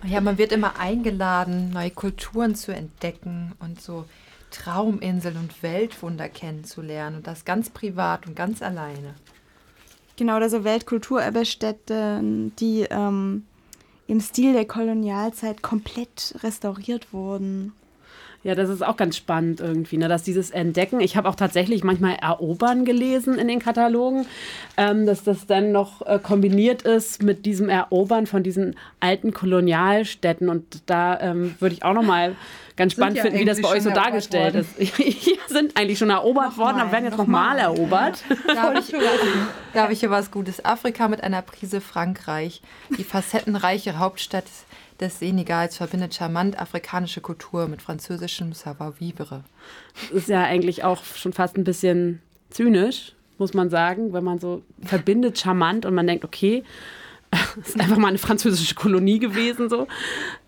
Ja, 0.09 0.21
man 0.21 0.39
wird 0.39 0.53
immer 0.53 0.79
eingeladen, 0.79 1.71
neue 1.71 1.91
Kulturen 1.91 2.55
zu 2.55 2.75
entdecken 2.75 3.53
und 3.59 3.81
so 3.81 4.07
Trauminseln 4.51 5.37
und 5.37 5.63
Weltwunder 5.63 6.29
kennenzulernen 6.29 7.17
und 7.17 7.27
das 7.27 7.45
ganz 7.45 7.69
privat 7.69 8.27
und 8.27 8.35
ganz 8.35 8.63
alleine. 8.63 9.15
Genau, 10.17 10.37
also 10.37 10.65
Weltkulturerbestätten, 10.65 12.55
die 12.57 12.87
ähm, 12.91 13.45
im 14.07 14.21
Stil 14.21 14.53
der 14.53 14.67
Kolonialzeit 14.67 15.63
komplett 15.63 16.35
restauriert 16.43 17.13
wurden. 17.13 17.73
Ja, 18.45 18.57
das 18.57 18.69
ist 18.71 18.85
auch 18.85 18.97
ganz 18.97 19.17
spannend 19.17 19.61
irgendwie, 19.61 19.97
ne? 19.99 20.09
dass 20.09 20.25
dieses 20.25 20.51
Entdecken, 20.51 21.01
ich 21.01 21.17
habe 21.17 21.29
auch 21.29 21.37
tatsächlich 21.37 21.85
manchmal 21.85 22.17
Erobern 22.17 22.85
gelesen 22.85 23.39
in 23.39 23.47
den 23.47 23.61
Katalogen, 23.61 24.27
ähm, 24.77 25.07
dass 25.07 25.23
das 25.23 25.47
dann 25.47 25.71
noch 25.71 26.05
äh, 26.05 26.19
kombiniert 26.21 26.83
ist 26.83 27.23
mit 27.23 27.47
diesem 27.47 27.69
Erobern 27.69 28.27
von 28.27 28.43
diesen 28.43 28.75
alten 28.99 29.33
Kolonialstädten. 29.33 30.49
Und 30.49 30.83
da 30.87 31.21
ähm, 31.21 31.55
würde 31.61 31.77
ich 31.77 31.85
auch 31.85 31.95
noch 31.95 32.03
mal 32.03 32.35
ganz 32.77 32.95
spannend 32.95 33.19
ja 33.19 33.23
finden, 33.23 33.39
wie 33.39 33.45
das 33.45 33.61
bei 33.61 33.69
euch 33.69 33.83
so 33.83 33.91
dargestellt 33.91 34.55
worden. 34.55 34.67
ist. 34.77 34.93
Hier 34.97 35.37
sind 35.47 35.77
eigentlich 35.77 35.99
schon 35.99 36.11
erobert 36.11 36.51
noch 36.51 36.59
worden, 36.59 36.81
aber 36.81 36.91
werden 36.91 37.05
jetzt 37.05 37.19
nochmal 37.19 37.57
noch 37.57 37.63
erobert. 37.63 38.25
Da 38.47 38.63
habe 38.63 38.79
ich, 38.81 38.93
hab 39.75 39.91
ich 39.91 40.01
hier 40.01 40.11
was 40.11 40.31
Gutes. 40.31 40.65
Afrika 40.65 41.09
mit 41.09 41.23
einer 41.23 41.43
Prise 41.43 41.81
Frankreich. 41.81 42.61
Die 42.99 43.05
facettenreiche 43.05 43.99
Hauptstadt 43.99 44.45
des 45.03 45.19
Senegals 45.19 45.77
verbindet 45.77 46.15
charmant 46.15 46.59
afrikanische 46.59 47.21
Kultur 47.21 47.69
mit 47.69 47.83
französischem 47.83 48.53
Savoir-vivre. 48.53 49.45
Das 50.01 50.11
ist 50.11 50.29
ja 50.29 50.43
eigentlich 50.45 50.85
auch 50.85 51.05
schon 51.05 51.33
fast 51.33 51.57
ein 51.57 51.65
bisschen 51.65 52.23
zynisch, 52.51 53.13
muss 53.39 53.53
man 53.53 53.69
sagen, 53.69 54.13
wenn 54.13 54.25
man 54.25 54.39
so 54.39 54.63
verbindet 54.83 55.39
charmant 55.39 55.85
und 55.85 55.95
man 55.95 56.07
denkt, 56.07 56.25
okay, 56.25 56.63
ist 57.61 57.79
einfach 57.81 57.99
mal 57.99 58.09
eine 58.09 58.19
französische 58.19 58.75
Kolonie 58.75 59.19
gewesen 59.19 59.69
so. 59.69 59.89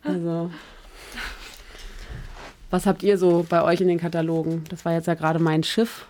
Also 0.02 0.50
was 2.70 2.86
habt 2.86 3.02
ihr 3.02 3.18
so 3.18 3.46
bei 3.48 3.62
euch 3.62 3.80
in 3.80 3.88
den 3.88 4.00
Katalogen? 4.00 4.64
Das 4.68 4.84
war 4.84 4.92
jetzt 4.92 5.06
ja 5.06 5.14
gerade 5.14 5.38
mein 5.38 5.62
Schiff. 5.62 6.06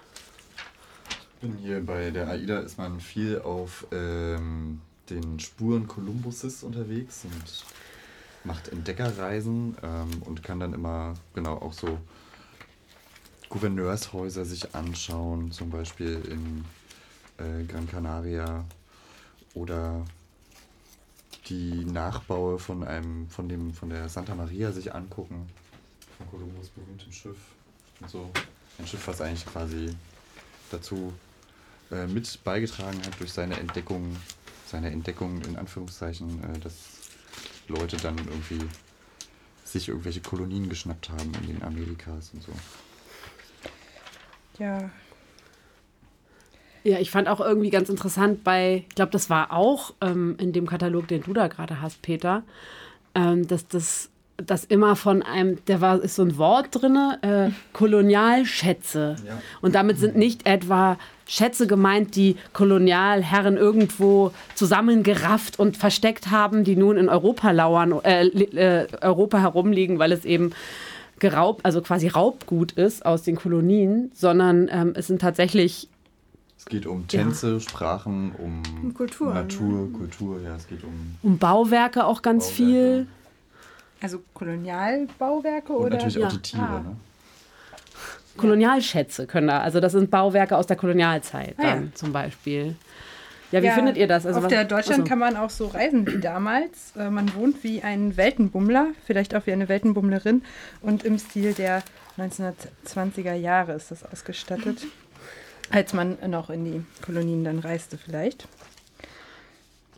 Ich 1.34 1.48
bin 1.48 1.58
hier 1.58 1.84
bei 1.84 2.10
der 2.10 2.28
AIDA 2.28 2.60
ist 2.60 2.78
man 2.78 3.00
viel 3.00 3.40
auf 3.40 3.86
ähm, 3.92 4.80
den 5.10 5.38
Spuren 5.40 5.86
Kolumbuses 5.86 6.62
unterwegs 6.62 7.24
und 7.24 7.64
macht 8.44 8.68
Entdeckerreisen 8.68 9.76
ähm, 9.82 10.22
und 10.24 10.42
kann 10.42 10.60
dann 10.60 10.74
immer 10.74 11.14
genau 11.34 11.54
auch 11.56 11.72
so 11.72 11.98
Gouverneurshäuser 13.48 14.44
sich 14.44 14.74
anschauen, 14.74 15.52
zum 15.52 15.70
Beispiel 15.70 16.20
in 16.28 16.64
äh, 17.38 17.64
Gran 17.64 17.88
Canaria 17.88 18.64
oder 19.54 20.04
die 21.46 21.84
Nachbaue 21.84 22.58
von 22.58 22.84
einem 22.84 23.28
von 23.28 23.48
dem 23.48 23.74
von 23.74 23.90
der 23.90 24.08
Santa 24.08 24.34
Maria 24.34 24.72
sich 24.72 24.94
angucken 24.94 25.46
von 26.16 26.30
Kolumbus 26.30 26.68
berühmtem 26.70 27.12
Schiff. 27.12 27.36
Und 28.00 28.10
so 28.10 28.30
ein 28.78 28.86
Schiff, 28.86 29.06
was 29.06 29.20
eigentlich 29.20 29.46
quasi 29.46 29.94
dazu 30.70 31.12
äh, 31.90 32.06
mit 32.06 32.42
beigetragen 32.44 32.98
hat 33.04 33.18
durch 33.20 33.32
seine 33.32 33.58
Entdeckung, 33.58 34.16
seine 34.66 34.90
Entdeckung 34.90 35.42
in 35.42 35.56
Anführungszeichen, 35.56 36.42
äh, 36.42 36.58
dass 36.58 36.93
Leute 37.68 37.96
dann 37.96 38.16
irgendwie 38.18 38.66
sich 39.64 39.88
irgendwelche 39.88 40.20
Kolonien 40.20 40.68
geschnappt 40.68 41.10
haben 41.10 41.32
in 41.42 41.54
den 41.54 41.62
Amerikas 41.62 42.30
und 42.32 42.42
so. 42.42 42.52
Ja. 44.58 44.90
Ja, 46.84 46.98
ich 46.98 47.10
fand 47.10 47.28
auch 47.28 47.40
irgendwie 47.40 47.70
ganz 47.70 47.88
interessant 47.88 48.44
bei, 48.44 48.84
ich 48.88 48.94
glaube, 48.94 49.10
das 49.10 49.30
war 49.30 49.52
auch 49.52 49.94
ähm, 50.02 50.36
in 50.38 50.52
dem 50.52 50.66
Katalog, 50.66 51.08
den 51.08 51.22
du 51.22 51.32
da 51.32 51.48
gerade 51.48 51.80
hast, 51.80 52.02
Peter, 52.02 52.42
ähm, 53.14 53.48
dass 53.48 53.66
das 53.66 54.10
das 54.36 54.64
immer 54.64 54.96
von 54.96 55.22
einem, 55.22 55.64
der 55.66 55.80
war, 55.80 56.02
ist 56.02 56.16
so 56.16 56.22
ein 56.22 56.36
Wort 56.38 56.68
drin, 56.72 56.96
äh, 57.22 57.50
Kolonialschätze. 57.72 59.16
Ja. 59.26 59.38
Und 59.60 59.74
damit 59.74 59.98
sind 59.98 60.16
nicht 60.16 60.46
etwa 60.46 60.98
Schätze 61.26 61.66
gemeint, 61.66 62.16
die 62.16 62.36
Kolonialherren 62.52 63.56
irgendwo 63.56 64.32
zusammengerafft 64.54 65.58
und 65.58 65.76
versteckt 65.76 66.30
haben, 66.30 66.64
die 66.64 66.76
nun 66.76 66.96
in 66.96 67.08
Europa 67.08 67.50
lauern, 67.52 67.92
äh, 68.02 68.26
äh, 68.26 68.86
Europa 69.00 69.38
herumliegen, 69.38 69.98
weil 69.98 70.12
es 70.12 70.24
eben 70.24 70.52
geraubt, 71.20 71.64
also 71.64 71.80
quasi 71.80 72.08
Raubgut 72.08 72.72
ist 72.72 73.06
aus 73.06 73.22
den 73.22 73.36
Kolonien, 73.36 74.10
sondern 74.14 74.68
ähm, 74.70 74.92
es 74.96 75.06
sind 75.06 75.20
tatsächlich 75.20 75.88
es 76.58 76.66
geht 76.66 76.86
um 76.86 77.06
Tänze, 77.06 77.54
ja. 77.54 77.60
Sprachen, 77.60 78.32
um 78.38 78.94
Kultur, 78.94 79.34
Natur, 79.34 79.88
ja. 79.92 79.98
Kultur, 79.98 80.40
ja, 80.40 80.56
es 80.56 80.66
geht 80.66 80.82
um 80.82 81.16
um 81.22 81.38
Bauwerke 81.38 82.04
auch 82.04 82.22
ganz 82.22 82.48
Bauwerke. 82.48 82.56
viel. 82.56 83.06
Also 84.04 84.20
Kolonialbauwerke 84.34 85.72
Und 85.72 85.86
oder? 85.86 85.96
Natürlich 85.96 86.26
auch 86.26 86.32
die 86.32 86.42
Tiere, 86.42 86.62
ah. 86.62 86.80
ne? 86.80 86.96
Kolonialschätze 88.36 89.26
können 89.26 89.46
da. 89.46 89.60
Also 89.60 89.80
das 89.80 89.92
sind 89.92 90.10
Bauwerke 90.10 90.58
aus 90.58 90.66
der 90.66 90.76
Kolonialzeit 90.76 91.54
ah, 91.56 91.62
dann 91.62 91.84
ja. 91.86 91.94
zum 91.94 92.12
Beispiel. 92.12 92.76
Ja, 93.50 93.62
wie 93.62 93.66
ja, 93.66 93.72
findet 93.72 93.96
ihr 93.96 94.06
das? 94.06 94.26
Also 94.26 94.40
auf 94.40 94.44
was, 94.44 94.50
der 94.50 94.64
Deutschland 94.64 95.00
also. 95.00 95.08
kann 95.08 95.18
man 95.18 95.38
auch 95.38 95.48
so 95.48 95.68
reisen 95.68 96.06
wie 96.06 96.18
damals. 96.18 96.94
Äh, 96.98 97.08
man 97.08 97.34
wohnt 97.34 97.64
wie 97.64 97.80
ein 97.82 98.18
Weltenbummler, 98.18 98.88
vielleicht 99.06 99.34
auch 99.34 99.46
wie 99.46 99.52
eine 99.52 99.70
Weltenbummlerin. 99.70 100.42
Und 100.82 101.02
im 101.04 101.18
Stil 101.18 101.54
der 101.54 101.82
1920er 102.18 103.32
Jahre 103.32 103.72
ist 103.72 103.90
das 103.90 104.04
ausgestattet. 104.04 104.84
Als 105.70 105.94
man 105.94 106.18
noch 106.26 106.50
in 106.50 106.66
die 106.66 106.84
Kolonien 107.00 107.42
dann 107.42 107.58
reiste 107.58 107.96
vielleicht. 107.96 108.48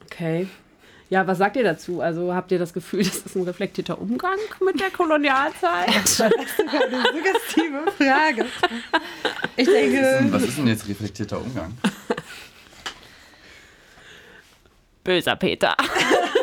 Okay. 0.05 0.47
Ja, 1.09 1.27
was 1.27 1.39
sagt 1.39 1.57
ihr 1.57 1.63
dazu? 1.63 2.01
Also 2.01 2.35
habt 2.35 2.51
ihr 2.51 2.59
das 2.59 2.73
Gefühl, 2.73 2.99
das 3.05 3.19
ist 3.19 3.37
ein 3.37 3.43
reflektierter 3.43 4.01
Umgang 4.01 4.39
mit 4.65 4.81
der 4.81 4.91
Kolonialzeit? 4.91 5.89
das 5.89 6.21
ist 6.21 6.21
eine 6.21 6.33
suggestive 7.13 7.93
Frage. 7.97 8.47
Ich 9.57 9.67
denke. 9.67 10.27
Was 10.31 10.43
ist 10.43 10.59
denn 10.59 10.67
jetzt 10.67 10.89
reflektierter 10.89 11.41
Umgang? 11.41 11.77
Böser 15.05 15.37
Peter. 15.37 15.77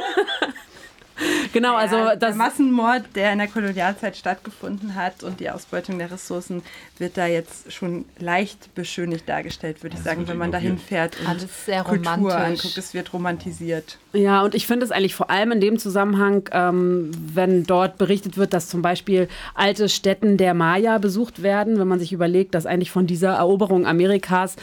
Genau, 1.53 1.75
also 1.75 1.95
das 1.95 2.19
der 2.19 2.35
Massenmord, 2.35 3.03
der 3.15 3.31
in 3.31 3.37
der 3.37 3.47
Kolonialzeit 3.47 4.17
stattgefunden 4.17 4.95
hat 4.95 5.23
und 5.23 5.39
die 5.39 5.49
Ausbeutung 5.49 5.99
der 5.99 6.11
Ressourcen 6.11 6.63
wird 6.97 7.15
da 7.15 7.27
jetzt 7.27 7.71
schon 7.71 8.05
leicht 8.19 8.73
beschönigt 8.75 9.29
dargestellt, 9.29 9.83
würde 9.83 9.95
ich 9.95 10.03
sagen, 10.03 10.27
wenn 10.27 10.37
man 10.37 10.51
dahin 10.51 10.77
fährt 10.77 11.19
und 11.19 11.27
Alles 11.29 11.65
sehr 11.65 11.83
Kultur 11.83 12.13
romantisch. 12.15 12.65
anguckt. 12.65 12.77
Es 12.77 12.93
wird 12.93 13.13
romantisiert. 13.13 13.97
Ja, 14.13 14.41
und 14.43 14.55
ich 14.55 14.67
finde 14.67 14.85
es 14.85 14.91
eigentlich 14.91 15.15
vor 15.15 15.29
allem 15.29 15.51
in 15.51 15.61
dem 15.61 15.77
Zusammenhang, 15.79 16.49
ähm, 16.51 17.11
wenn 17.33 17.63
dort 17.65 17.97
berichtet 17.97 18.37
wird, 18.37 18.53
dass 18.53 18.67
zum 18.67 18.81
Beispiel 18.81 19.27
alte 19.53 19.89
Städten 19.89 20.37
der 20.37 20.53
Maya 20.53 20.97
besucht 20.97 21.43
werden, 21.43 21.79
wenn 21.79 21.87
man 21.87 21.99
sich 21.99 22.13
überlegt, 22.13 22.55
dass 22.55 22.65
eigentlich 22.65 22.91
von 22.91 23.07
dieser 23.07 23.33
Eroberung 23.35 23.85
Amerikas 23.85 24.55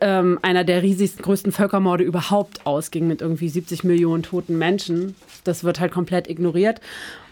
ähm, 0.00 0.38
einer 0.42 0.64
der 0.64 0.82
riesigsten, 0.82 1.22
größten 1.22 1.52
Völkermorde 1.52 2.04
überhaupt 2.04 2.66
ausging 2.66 3.06
mit 3.06 3.20
irgendwie 3.20 3.48
70 3.48 3.84
Millionen 3.84 4.22
toten 4.22 4.56
Menschen. 4.56 5.14
Das 5.44 5.64
wird 5.64 5.80
halt 5.80 5.92
komplett 5.92 6.28
ignoriert. 6.28 6.80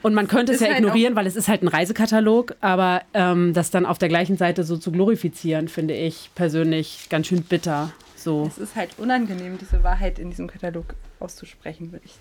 Und 0.02 0.14
man 0.14 0.28
könnte 0.28 0.52
es 0.52 0.60
ja 0.60 0.68
halt 0.68 0.78
ignorieren, 0.78 1.16
weil 1.16 1.26
es 1.26 1.36
ist 1.36 1.48
halt 1.48 1.62
ein 1.62 1.68
Reisekatalog, 1.68 2.56
aber 2.60 3.02
ähm, 3.14 3.54
das 3.54 3.70
dann 3.70 3.86
auf 3.86 3.98
der 3.98 4.08
gleichen 4.08 4.36
Seite 4.36 4.64
so 4.64 4.76
zu 4.76 4.92
glorifizieren, 4.92 5.68
finde 5.68 5.94
ich 5.94 6.30
persönlich 6.34 7.06
ganz 7.08 7.28
schön 7.28 7.42
bitter. 7.42 7.92
So. 8.16 8.46
Es 8.46 8.58
ist 8.58 8.76
halt 8.76 8.90
unangenehm, 8.98 9.58
diese 9.58 9.82
Wahrheit 9.82 10.18
in 10.18 10.30
diesem 10.30 10.48
Katalog 10.48 10.94
auszusprechen, 11.20 11.92
würde 11.92 12.04
ich. 12.04 12.14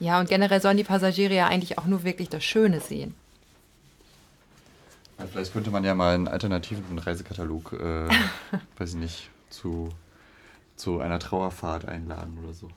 Ja, 0.00 0.18
und 0.20 0.28
generell 0.28 0.60
sollen 0.60 0.76
die 0.76 0.84
Passagiere 0.84 1.34
ja 1.34 1.46
eigentlich 1.46 1.78
auch 1.78 1.86
nur 1.86 2.04
wirklich 2.04 2.28
das 2.28 2.44
Schöne 2.44 2.80
sehen. 2.80 3.14
Ja, 5.18 5.26
vielleicht 5.30 5.52
könnte 5.52 5.70
man 5.70 5.84
ja 5.84 5.94
mal 5.94 6.14
einen 6.14 6.26
alternativen 6.28 6.98
Reisekatalog, 6.98 7.72
äh, 7.74 8.08
weiß 8.78 8.90
ich 8.90 8.96
nicht, 8.96 9.30
zu, 9.54 9.88
zu 10.76 11.00
einer 11.00 11.18
Trauerfahrt 11.18 11.86
einladen 11.86 12.38
oder 12.42 12.52
so. 12.52 12.68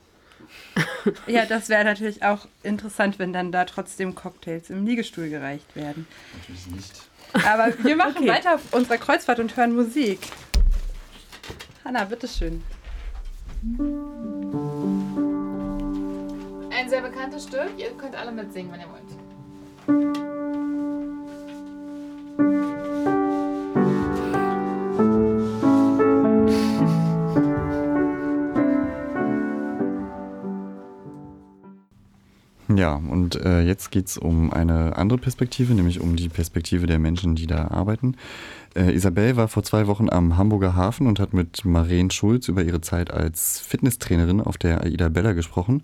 ja, 1.27 1.45
das 1.45 1.69
wäre 1.69 1.83
natürlich 1.83 2.23
auch 2.23 2.47
interessant, 2.63 3.19
wenn 3.19 3.33
dann 3.33 3.51
da 3.51 3.65
trotzdem 3.65 4.15
Cocktails 4.15 4.69
im 4.69 4.85
Liegestuhl 4.85 5.29
gereicht 5.29 5.75
werden. 5.75 6.07
Natürlich 6.37 6.67
nicht. 6.67 7.01
Aber 7.33 7.73
wir 7.83 7.95
machen 7.95 8.17
okay. 8.17 8.27
weiter 8.27 8.55
auf 8.55 8.73
unserer 8.73 8.97
Kreuzfahrt 8.97 9.39
und 9.39 9.55
hören 9.57 9.75
Musik. 9.75 10.19
Hanna, 11.83 12.05
bitteschön. 12.05 12.63
Ein 16.71 16.89
sehr 16.89 17.01
bekanntes 17.01 17.43
Stück. 17.43 17.69
Ihr 17.77 17.91
könnt 17.97 18.15
alle 18.15 18.31
mitsingen, 18.31 18.71
wenn 18.71 18.81
ihr 18.81 18.87
wollt. 18.89 20.26
Ja, 32.75 32.95
und 32.95 33.35
äh, 33.35 33.61
jetzt 33.61 33.91
geht 33.91 34.07
es 34.07 34.17
um 34.17 34.51
eine 34.51 34.97
andere 34.97 35.17
Perspektive, 35.17 35.73
nämlich 35.73 36.01
um 36.01 36.17
die 36.17 36.27
Perspektive 36.27 36.85
der 36.85 36.99
Menschen, 36.99 37.35
die 37.35 37.47
da 37.47 37.69
arbeiten. 37.69 38.17
Äh, 38.75 38.93
Isabel 38.93 39.37
war 39.37 39.47
vor 39.47 39.63
zwei 39.63 39.87
Wochen 39.87 40.09
am 40.09 40.35
Hamburger 40.35 40.75
Hafen 40.75 41.07
und 41.07 41.19
hat 41.19 41.33
mit 41.33 41.63
Maren 41.63 42.11
Schulz 42.11 42.49
über 42.49 42.63
ihre 42.63 42.81
Zeit 42.81 43.09
als 43.09 43.61
Fitnesstrainerin 43.61 44.41
auf 44.41 44.57
der 44.57 44.83
Aida 44.83 45.07
Bella 45.07 45.31
gesprochen. 45.31 45.83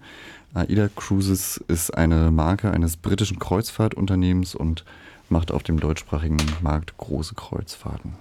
Aida 0.54 0.89
Cruises 0.93 1.63
ist 1.69 1.91
eine 1.91 2.32
Marke 2.32 2.69
eines 2.72 2.98
britischen 2.98 3.39
Kreuzfahrtunternehmens 3.39 4.54
und 4.54 4.84
macht 5.30 5.54
auf 5.54 5.63
dem 5.63 5.80
deutschsprachigen 5.80 6.38
Markt 6.62 6.98
große 6.98 7.34
Kreuzfahrten. 7.34 8.13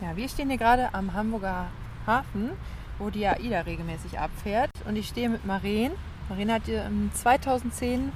Ja, 0.00 0.14
wir 0.14 0.28
stehen 0.28 0.50
hier 0.50 0.58
gerade 0.58 0.92
am 0.92 1.14
Hamburger 1.14 1.68
Hafen 2.06 2.50
wo 2.98 3.10
die 3.10 3.26
AIDA 3.26 3.60
regelmäßig 3.60 4.18
abfährt. 4.18 4.70
Und 4.86 4.96
ich 4.96 5.08
stehe 5.08 5.28
mit 5.28 5.44
Maren. 5.44 5.92
Maren 6.28 6.52
hat 6.52 6.62
2010 7.14 8.12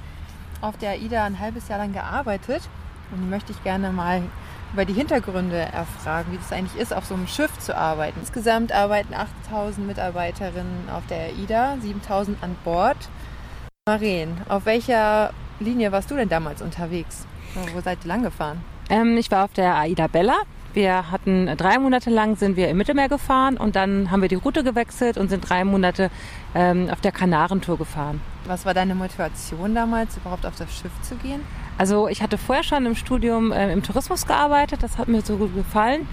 auf 0.61 0.77
der 0.77 0.91
AIDA 0.91 1.25
ein 1.25 1.39
halbes 1.39 1.67
Jahr 1.67 1.79
lang 1.79 1.93
gearbeitet. 1.93 2.61
Und 3.11 3.21
die 3.21 3.27
möchte 3.27 3.51
ich 3.51 3.63
gerne 3.63 3.91
mal 3.91 4.23
über 4.73 4.85
die 4.85 4.93
Hintergründe 4.93 5.57
erfragen, 5.57 6.31
wie 6.31 6.37
das 6.37 6.51
eigentlich 6.51 6.79
ist, 6.79 6.93
auf 6.93 7.05
so 7.05 7.15
einem 7.15 7.27
Schiff 7.27 7.57
zu 7.57 7.75
arbeiten. 7.75 8.19
Insgesamt 8.19 8.71
arbeiten 8.71 9.13
8000 9.13 9.87
Mitarbeiterinnen 9.87 10.89
auf 10.93 11.03
der 11.07 11.29
AIDA, 11.29 11.77
7000 11.81 12.41
an 12.43 12.55
Bord. 12.63 13.09
Maren, 13.87 14.37
auf 14.47 14.65
welcher 14.65 15.31
Linie 15.59 15.91
warst 15.91 16.11
du 16.11 16.15
denn 16.15 16.29
damals 16.29 16.61
unterwegs? 16.61 17.25
Wo 17.73 17.81
seid 17.81 17.99
ihr 18.03 18.07
lang 18.09 18.21
gefahren? 18.21 18.61
Ähm, 18.89 19.17
ich 19.17 19.31
war 19.31 19.45
auf 19.45 19.53
der 19.53 19.75
AIDA 19.75 20.07
Bella. 20.07 20.35
Wir 20.73 21.09
hatten 21.11 21.47
drei 21.57 21.79
Monate 21.79 22.11
lang 22.11 22.35
sind 22.35 22.55
wir 22.55 22.69
im 22.69 22.77
Mittelmeer 22.77 23.09
gefahren 23.09 23.57
und 23.57 23.75
dann 23.75 24.11
haben 24.11 24.21
wir 24.21 24.29
die 24.29 24.35
Route 24.35 24.63
gewechselt 24.63 25.17
und 25.17 25.29
sind 25.29 25.49
drei 25.49 25.63
Monate 25.63 26.11
ähm, 26.53 26.89
auf 26.91 27.01
der 27.01 27.11
Kanarentour 27.11 27.77
gefahren. 27.77 28.21
Was 28.45 28.65
war 28.65 28.75
deine 28.75 28.93
Motivation 28.93 29.73
damals, 29.73 30.17
überhaupt 30.17 30.45
auf 30.45 30.55
das 30.55 30.71
Schiff 30.71 30.91
zu 31.01 31.15
gehen? 31.15 31.41
Also 31.79 32.07
ich 32.07 32.21
hatte 32.21 32.37
vorher 32.37 32.63
schon 32.63 32.85
im 32.85 32.95
Studium 32.95 33.51
äh, 33.51 33.73
im 33.73 33.81
Tourismus 33.81 34.27
gearbeitet, 34.27 34.83
das 34.83 34.97
hat 34.99 35.07
mir 35.07 35.21
so 35.21 35.37
gut 35.37 35.55
gefallen. 35.55 36.07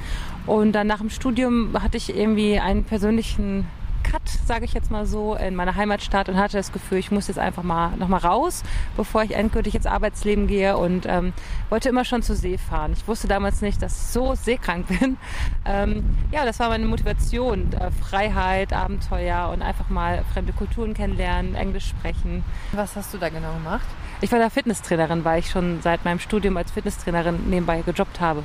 Und 0.47 0.73
dann 0.73 0.87
nach 0.87 0.99
dem 0.99 1.11
Studium 1.11 1.75
hatte 1.83 1.97
ich 1.97 2.17
irgendwie 2.17 2.59
einen 2.59 2.85
persönlichen 2.85 3.67
Cut, 4.11 4.23
sage 4.47 4.65
ich 4.65 4.73
jetzt 4.73 4.91
mal 4.91 5.05
so, 5.05 5.35
in 5.35 5.57
meiner 5.57 5.75
Heimatstadt 5.75 6.29
und 6.29 6.37
hatte 6.37 6.57
das 6.57 6.73
Gefühl, 6.73 6.99
ich 6.99 7.11
muss 7.11 7.27
jetzt 7.27 7.39
einfach 7.39 7.65
mal 7.65 7.97
nochmal 7.97 8.21
raus, 8.21 8.63
bevor 8.97 9.25
ich 9.25 9.35
endgültig 9.35 9.75
ins 9.75 9.87
Arbeitsleben 9.87 10.47
gehe 10.47 10.77
und 10.77 11.07
ähm, 11.07 11.33
wollte 11.71 11.89
immer 11.89 12.05
schon 12.05 12.23
zur 12.23 12.37
See 12.37 12.57
fahren. 12.57 12.93
Ich 12.93 13.09
wusste 13.09 13.27
damals 13.27 13.63
nicht, 13.63 13.83
dass 13.83 13.97
ich 13.97 14.07
so 14.13 14.35
seekrank 14.35 14.87
bin. 15.01 15.17
Ähm, 15.65 16.17
ja, 16.31 16.45
das 16.45 16.61
war 16.61 16.69
meine 16.69 16.87
Motivation. 16.87 17.73
Äh, 17.73 17.91
Freiheit, 17.91 18.73
Abenteuer 18.73 19.51
und 19.53 19.63
einfach 19.63 19.89
mal 19.89 20.25
fremde 20.33 20.53
Kulturen 20.53 20.95
kennenlernen, 20.95 21.57
Englisch 21.57 21.89
sprechen. 21.89 22.45
Was 22.73 22.95
hast 22.95 23.13
du 23.13 23.19
da 23.19 23.29
genau 23.29 23.55
gemacht? 23.55 23.87
Ich 24.21 24.31
war 24.31 24.39
da 24.39 24.51
Fitnesstrainerin, 24.51 25.25
weil 25.25 25.41
ich 25.41 25.51
schon 25.51 25.83
seit 25.83 26.05
meinem 26.05 26.21
Studium 26.21 26.57
als 26.57 26.71
Fitnesstrainerin 26.71 27.51
nebenbei 27.51 27.83
gejobbt 27.83 28.21
habe. 28.21 28.45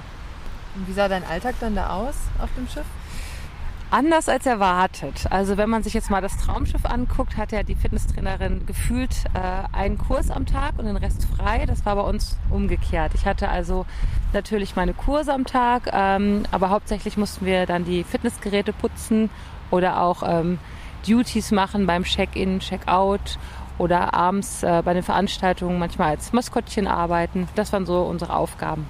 Und 0.76 0.88
wie 0.88 0.93
sah 0.93 1.08
dein 1.08 1.24
Alltag 1.24 1.56
dann 1.60 1.76
da 1.76 1.91
aus 1.91 2.15
auf 2.39 2.50
dem 2.58 2.67
Schiff? 2.67 2.86
Anders 3.91 4.30
als 4.30 4.45
erwartet. 4.45 5.27
Also 5.30 5.58
wenn 5.58 5.69
man 5.69 5.84
sich 5.84 5.93
jetzt 5.93 6.10
mal 6.10 6.21
das 6.21 6.38
Traumschiff 6.38 6.86
anguckt, 6.86 7.36
hat 7.36 7.51
ja 7.51 7.62
die 7.62 7.75
Fitnesstrainerin 7.75 8.65
gefühlt 8.65 9.25
äh, 9.34 9.77
einen 9.77 9.97
Kurs 9.97 10.32
am 10.32 10.45
Tag 10.45 10.80
und 10.80 10.86
den 10.86 10.95
Rest 10.95 11.27
frei. 11.36 11.65
Das 11.65 11.86
war 11.86 11.97
bei 11.97 12.01
uns 12.04 12.38
umgekehrt. 12.49 13.12
Ich 13.15 13.25
hatte 13.25 13.49
also 13.49 13.86
natürlich 14.32 14.77
meine 14.77 14.93
Kurse 14.93 15.34
am 15.34 15.45
Tag, 15.45 15.89
ähm, 15.91 16.43
aber 16.51 16.69
hauptsächlich 16.69 17.17
mussten 17.17 17.45
wir 17.45 17.65
dann 17.65 17.84
die 17.84 18.06
Fitnessgeräte 18.06 18.71
putzen 18.71 19.30
oder 19.71 19.99
auch 19.99 20.23
ähm, 20.25 20.58
Duties 21.06 21.51
machen 21.51 21.86
beim 21.86 22.06
Check-in, 22.06 22.62
Check-out 22.62 23.39
oder 23.77 24.13
abends 24.13 24.63
äh, 24.63 24.82
bei 24.86 24.93
den 24.93 25.04
Veranstaltungen 25.04 25.80
manchmal 25.80 26.12
als 26.12 26.32
Maskottchen 26.32 26.88
arbeiten. 26.88 27.49
Das 27.56 27.73
waren 27.73 27.86
so 27.86 28.04
unsere 28.04 28.38
Aufgaben. 28.38 28.88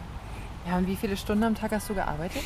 Ja, 0.68 0.78
und 0.78 0.86
wie 0.86 0.96
viele 0.96 1.18
Stunden 1.18 1.44
am 1.44 1.56
Tag 1.56 1.72
hast 1.72 1.90
du 1.90 1.96
gearbeitet? 1.96 2.44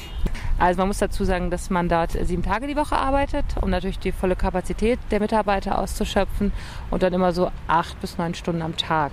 Also 0.58 0.80
man 0.80 0.88
muss 0.88 1.00
dazu 1.00 1.26
sagen, 1.26 1.52
dass 1.52 1.70
man 1.70 1.90
dort 1.90 2.12
sieben 2.12 2.44
Tage 2.44 2.68
die 2.68 2.76
Woche 2.76 2.96
arbeitet, 2.96 3.46
um 3.62 3.70
natürlich 3.70 4.00
die 4.00 4.12
volle 4.12 4.36
Kapazität 4.36 5.00
der 5.12 5.20
Mitarbeiter 5.20 5.80
auszuschöpfen 5.80 6.54
und 6.92 7.04
dann 7.04 7.14
immer 7.14 7.34
so 7.34 7.52
acht 7.68 8.00
bis 8.00 8.18
neun 8.18 8.34
Stunden 8.34 8.62
am 8.62 8.78
Tag. 8.78 9.12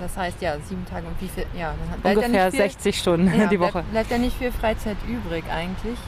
Das 0.00 0.16
heißt 0.16 0.42
ja 0.42 0.56
sieben 0.68 0.84
Tage 0.84 1.06
und 1.06 1.20
wie 1.20 1.28
viel? 1.28 1.46
Ja, 1.56 1.74
ungefähr 2.02 2.50
viel, 2.50 2.60
60 2.60 2.98
Stunden 2.98 3.38
ja, 3.38 3.46
die 3.50 3.60
Woche. 3.60 3.72
Bleibt, 3.72 3.92
bleibt 3.92 4.10
ja 4.10 4.18
nicht 4.18 4.36
viel 4.36 4.52
Freizeit 4.52 4.96
übrig 5.08 5.44
eigentlich. 5.50 5.98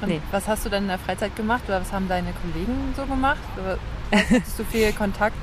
Und 0.00 0.08
nee. 0.08 0.20
was 0.30 0.48
hast 0.48 0.64
du 0.64 0.70
dann 0.70 0.84
in 0.84 0.88
der 0.88 0.98
Freizeit 0.98 1.36
gemacht 1.36 1.62
oder 1.66 1.80
was 1.80 1.92
haben 1.92 2.08
deine 2.08 2.32
Kollegen 2.32 2.94
so 2.96 3.04
gemacht? 3.04 3.40
Oder 3.60 3.78
hattest 4.12 4.58
du 4.58 4.64
viel 4.64 4.92
Kontakt? 4.92 5.36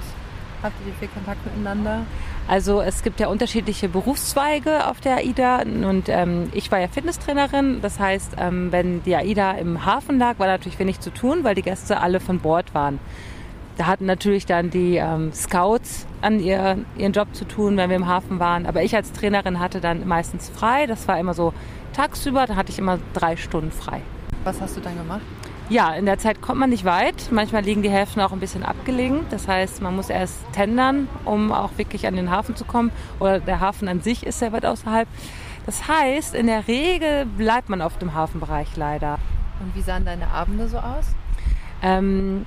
Habt 0.64 0.76
ihr 0.88 0.94
viel 0.96 1.10
Kontakt 1.10 1.46
miteinander? 1.46 2.02
Also 2.48 2.82
es 2.82 3.04
gibt 3.04 3.20
ja 3.20 3.28
unterschiedliche 3.28 3.90
Berufszweige 3.90 4.88
auf 4.88 5.02
der 5.02 5.18
AIDA 5.18 5.64
und 5.64 6.08
ähm, 6.08 6.50
ich 6.54 6.72
war 6.72 6.80
ja 6.80 6.88
Fitnesstrainerin. 6.88 7.82
Das 7.82 8.00
heißt, 8.00 8.36
ähm, 8.40 8.72
wenn 8.72 9.04
die 9.04 9.16
AIDA 9.16 9.52
im 9.52 9.86
Hafen 9.86 10.18
lag, 10.18 10.40
war 10.40 10.48
natürlich 10.48 10.80
wenig 10.80 11.02
zu 11.02 11.10
tun, 11.12 11.44
weil 11.44 11.56
die 11.56 11.62
Gäste 11.62 12.00
alle 12.00 12.22
von 12.22 12.40
Bord 12.40 12.74
waren. 12.74 13.00
Da 13.78 13.86
hatten 13.86 14.06
natürlich 14.06 14.46
dann 14.46 14.70
die 14.70 14.96
ähm, 14.96 15.34
Scouts 15.34 16.08
an 16.22 16.40
ihr, 16.40 16.80
ihren 16.98 17.12
Job 17.12 17.36
zu 17.36 17.46
tun, 17.46 17.76
wenn 17.78 17.90
wir 17.90 17.98
im 17.98 18.08
Hafen 18.08 18.40
waren. 18.40 18.66
Aber 18.66 18.82
ich 18.82 18.96
als 18.96 19.12
Trainerin 19.12 19.60
hatte 19.60 19.82
dann 19.82 20.08
meistens 20.08 20.50
frei. 20.50 20.88
Das 20.88 21.08
war 21.08 21.20
immer 21.20 21.34
so 21.34 21.54
tagsüber, 21.94 22.48
da 22.48 22.56
hatte 22.56 22.72
ich 22.72 22.80
immer 22.80 22.98
drei 23.14 23.36
Stunden 23.36 23.72
frei. 23.72 24.02
Was 24.46 24.62
hast 24.62 24.78
du 24.78 24.82
dann 24.82 24.98
gemacht? 24.98 25.22
Ja, 25.70 25.94
in 25.94 26.06
der 26.06 26.18
Zeit 26.18 26.42
kommt 26.42 26.60
man 26.60 26.70
nicht 26.70 26.86
weit. 26.86 27.30
Manchmal 27.30 27.62
liegen 27.62 27.82
die 27.82 27.90
Häfen 27.90 28.22
auch 28.22 28.32
ein 28.32 28.40
bisschen 28.40 28.64
abgelegen. 28.64 29.26
Das 29.32 29.50
heißt, 29.50 29.82
man 29.82 29.98
muss 29.98 30.10
erst 30.10 30.38
tendern, 30.54 31.10
um 31.26 31.52
auch 31.52 31.72
wirklich 31.78 32.08
an 32.08 32.16
den 32.16 32.32
Hafen 32.32 32.56
zu 32.56 32.64
kommen. 32.64 32.90
Oder 33.20 33.42
der 33.42 33.60
Hafen 33.60 33.90
an 33.90 34.00
sich 34.00 34.26
ist 34.26 34.40
sehr 34.40 34.54
weit 34.54 34.66
außerhalb. 34.66 35.10
Das 35.66 35.90
heißt, 35.90 36.36
in 36.36 36.48
der 36.48 36.70
Regel 36.70 37.26
bleibt 37.26 37.68
man 37.68 37.82
auf 37.82 37.98
dem 37.98 38.14
Hafenbereich 38.14 38.78
leider. 38.78 39.20
Und 39.60 39.76
wie 39.76 39.82
sahen 39.82 40.06
deine 40.06 40.30
Abende 40.30 40.70
so 40.70 40.78
aus? 40.78 41.08
Ähm, 41.82 42.46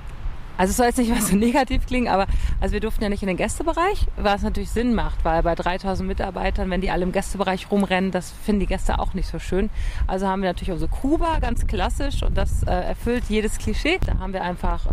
also 0.61 0.69
es 0.69 0.77
soll 0.77 0.85
jetzt 0.85 0.99
nicht 0.99 1.09
mal 1.09 1.19
so 1.19 1.35
negativ 1.47 1.87
klingen, 1.87 2.07
aber 2.07 2.27
also 2.59 2.73
wir 2.73 2.81
durften 2.81 3.01
ja 3.01 3.09
nicht 3.09 3.23
in 3.23 3.27
den 3.27 3.35
Gästebereich, 3.37 4.05
was 4.15 4.43
natürlich 4.43 4.69
Sinn 4.69 4.93
macht, 4.93 5.25
weil 5.25 5.41
bei 5.41 5.55
3000 5.55 6.07
Mitarbeitern, 6.07 6.69
wenn 6.69 6.81
die 6.81 6.91
alle 6.91 7.01
im 7.01 7.11
Gästebereich 7.11 7.71
rumrennen, 7.71 8.11
das 8.11 8.31
finden 8.31 8.59
die 8.59 8.67
Gäste 8.67 8.99
auch 8.99 9.15
nicht 9.15 9.27
so 9.27 9.39
schön. 9.39 9.71
Also 10.05 10.27
haben 10.27 10.43
wir 10.43 10.49
natürlich 10.49 10.71
unsere 10.71 10.91
Kuba, 10.91 11.39
ganz 11.39 11.65
klassisch 11.65 12.21
und 12.21 12.37
das 12.37 12.61
äh, 12.61 12.69
erfüllt 12.69 13.23
jedes 13.27 13.57
Klischee. 13.57 13.97
Da 14.05 14.19
haben 14.19 14.33
wir 14.33 14.43
einfach 14.43 14.85
äh, 14.85 14.89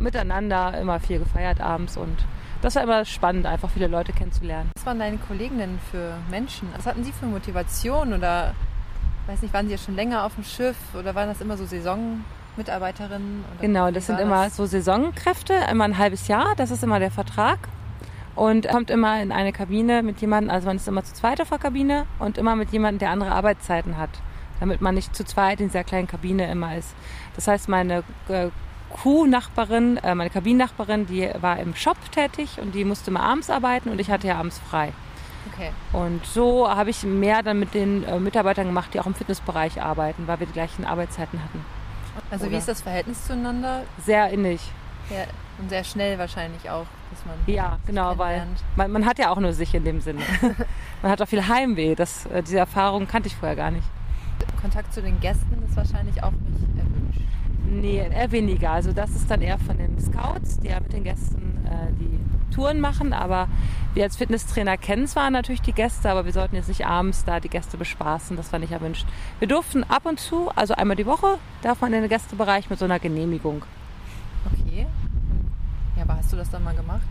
miteinander 0.00 0.80
immer 0.80 1.00
viel 1.00 1.18
gefeiert 1.18 1.60
abends 1.60 1.96
und 1.96 2.16
das 2.62 2.76
war 2.76 2.84
immer 2.84 3.04
spannend, 3.04 3.46
einfach 3.46 3.70
viele 3.70 3.88
Leute 3.88 4.12
kennenzulernen. 4.12 4.70
Was 4.76 4.86
waren 4.86 5.00
deine 5.00 5.18
Kollegen 5.18 5.58
denn 5.58 5.80
für 5.90 6.14
Menschen? 6.30 6.68
Was 6.76 6.86
hatten 6.86 7.02
sie 7.02 7.10
für 7.10 7.26
Motivation 7.26 8.12
oder 8.12 8.54
weiß 9.26 9.42
nicht, 9.42 9.52
waren 9.52 9.66
sie 9.66 9.72
ja 9.72 9.78
schon 9.78 9.96
länger 9.96 10.24
auf 10.24 10.36
dem 10.36 10.44
Schiff 10.44 10.76
oder 10.94 11.16
waren 11.16 11.28
das 11.28 11.40
immer 11.40 11.56
so 11.56 11.66
Saison 11.66 12.20
Mitarbeiterinnen? 12.56 13.44
genau, 13.60 13.90
das 13.90 14.06
sind 14.06 14.16
das? 14.16 14.26
immer 14.26 14.50
so 14.50 14.66
Saisonkräfte, 14.66 15.54
immer 15.70 15.84
ein 15.84 15.98
halbes 15.98 16.28
Jahr, 16.28 16.54
das 16.56 16.70
ist 16.70 16.82
immer 16.82 16.98
der 16.98 17.10
Vertrag. 17.10 17.58
Und 18.36 18.68
kommt 18.68 18.90
immer 18.90 19.20
in 19.20 19.32
eine 19.32 19.52
Kabine 19.52 20.02
mit 20.02 20.20
jemandem, 20.20 20.50
also 20.50 20.66
man 20.66 20.76
ist 20.76 20.88
immer 20.88 21.04
zu 21.04 21.12
zweit 21.14 21.40
auf 21.40 21.48
der 21.50 21.58
Kabine 21.58 22.06
und 22.18 22.38
immer 22.38 22.56
mit 22.56 22.70
jemandem, 22.70 23.00
der 23.00 23.10
andere 23.10 23.32
Arbeitszeiten 23.32 23.98
hat. 23.98 24.10
damit 24.60 24.82
man 24.82 24.94
nicht 24.94 25.16
zu 25.16 25.24
zweit 25.24 25.60
in 25.60 25.68
dieser 25.68 25.84
kleinen 25.84 26.06
Kabine 26.06 26.50
immer 26.50 26.76
ist. 26.76 26.94
Das 27.34 27.48
heißt, 27.48 27.68
meine 27.68 28.04
äh, 28.28 28.48
Crew-Nachbarin, 28.94 29.96
äh, 29.98 30.14
meine 30.14 30.30
Kabinennachbarin, 30.30 31.06
die 31.06 31.28
war 31.40 31.58
im 31.58 31.74
Shop 31.74 31.96
tätig 32.12 32.58
und 32.60 32.74
die 32.74 32.84
musste 32.84 33.10
mal 33.10 33.22
abends 33.22 33.50
arbeiten 33.50 33.88
und 33.88 34.00
ich 34.00 34.10
hatte 34.10 34.28
ja 34.28 34.36
abends 34.36 34.58
frei. 34.58 34.92
Okay. 35.52 35.70
Und 35.92 36.24
so 36.26 36.68
habe 36.68 36.90
ich 36.90 37.02
mehr 37.02 37.42
dann 37.42 37.58
mit 37.58 37.72
den 37.72 38.04
äh, 38.04 38.20
Mitarbeitern 38.20 38.66
gemacht, 38.66 38.92
die 38.92 39.00
auch 39.00 39.06
im 39.06 39.14
Fitnessbereich 39.14 39.80
arbeiten, 39.80 40.26
weil 40.26 40.40
wir 40.40 40.46
die 40.46 40.52
gleichen 40.52 40.84
Arbeitszeiten 40.84 41.42
hatten. 41.42 41.64
Also 42.30 42.44
Oder? 42.44 42.52
wie 42.52 42.58
ist 42.58 42.68
das 42.68 42.82
Verhältnis 42.82 43.26
zueinander? 43.26 43.82
Sehr 44.04 44.30
innig. 44.30 44.60
Ja, 45.10 45.24
und 45.58 45.68
sehr 45.68 45.84
schnell 45.84 46.18
wahrscheinlich 46.18 46.70
auch, 46.70 46.86
dass 47.10 47.24
man 47.26 47.34
Ja, 47.46 47.76
sich 47.76 47.86
genau, 47.86 48.16
weil 48.18 48.46
man, 48.76 48.90
man 48.92 49.06
hat 49.06 49.18
ja 49.18 49.30
auch 49.30 49.38
nur 49.38 49.52
sich 49.52 49.74
in 49.74 49.84
dem 49.84 50.00
Sinne. 50.00 50.20
man 51.02 51.10
hat 51.10 51.20
auch 51.20 51.28
viel 51.28 51.46
Heimweh. 51.48 51.94
Das, 51.94 52.26
äh, 52.26 52.42
diese 52.42 52.58
Erfahrung 52.58 53.06
kannte 53.08 53.28
ich 53.28 53.36
vorher 53.36 53.56
gar 53.56 53.70
nicht. 53.70 53.86
Kontakt 54.60 54.92
zu 54.94 55.02
den 55.02 55.18
Gästen 55.20 55.62
ist 55.68 55.76
wahrscheinlich 55.76 56.22
auch 56.22 56.30
nicht 56.30 56.78
erwünscht. 56.78 57.20
Nee, 57.68 57.98
eher 57.98 58.30
weniger. 58.32 58.72
Also 58.72 58.92
das 58.92 59.10
ist 59.10 59.30
dann 59.30 59.42
eher 59.42 59.58
von 59.58 59.78
den 59.78 59.98
Scouts, 60.00 60.58
die 60.60 60.68
ja 60.68 60.80
mit 60.80 60.92
den 60.92 61.04
Gästen 61.04 61.64
äh, 61.66 61.92
die 61.98 62.54
Touren 62.54 62.80
machen. 62.80 63.12
Aber 63.12 63.48
wir 63.94 64.04
als 64.04 64.16
Fitnesstrainer 64.16 64.76
kennen 64.76 65.06
zwar 65.06 65.30
natürlich 65.30 65.62
die 65.62 65.72
Gäste, 65.72 66.10
aber 66.10 66.24
wir 66.24 66.32
sollten 66.32 66.56
jetzt 66.56 66.68
nicht 66.68 66.86
abends 66.86 67.24
da 67.24 67.40
die 67.40 67.48
Gäste 67.48 67.76
bespaßen. 67.76 68.36
Das 68.36 68.52
war 68.52 68.58
nicht 68.58 68.72
erwünscht. 68.72 69.06
Wir 69.38 69.48
durften 69.48 69.84
ab 69.84 70.06
und 70.06 70.20
zu, 70.20 70.50
also 70.54 70.74
einmal 70.74 70.96
die 70.96 71.06
Woche, 71.06 71.38
darf 71.62 71.80
man 71.80 71.92
in 71.92 72.02
den 72.02 72.08
Gästebereich 72.08 72.70
mit 72.70 72.78
so 72.78 72.84
einer 72.84 72.98
Genehmigung. 72.98 73.62
Okay. 74.52 74.86
Ja, 75.96 76.02
aber 76.02 76.16
hast 76.16 76.32
du 76.32 76.36
das 76.36 76.50
dann 76.50 76.64
mal 76.64 76.74
gemacht? 76.74 77.06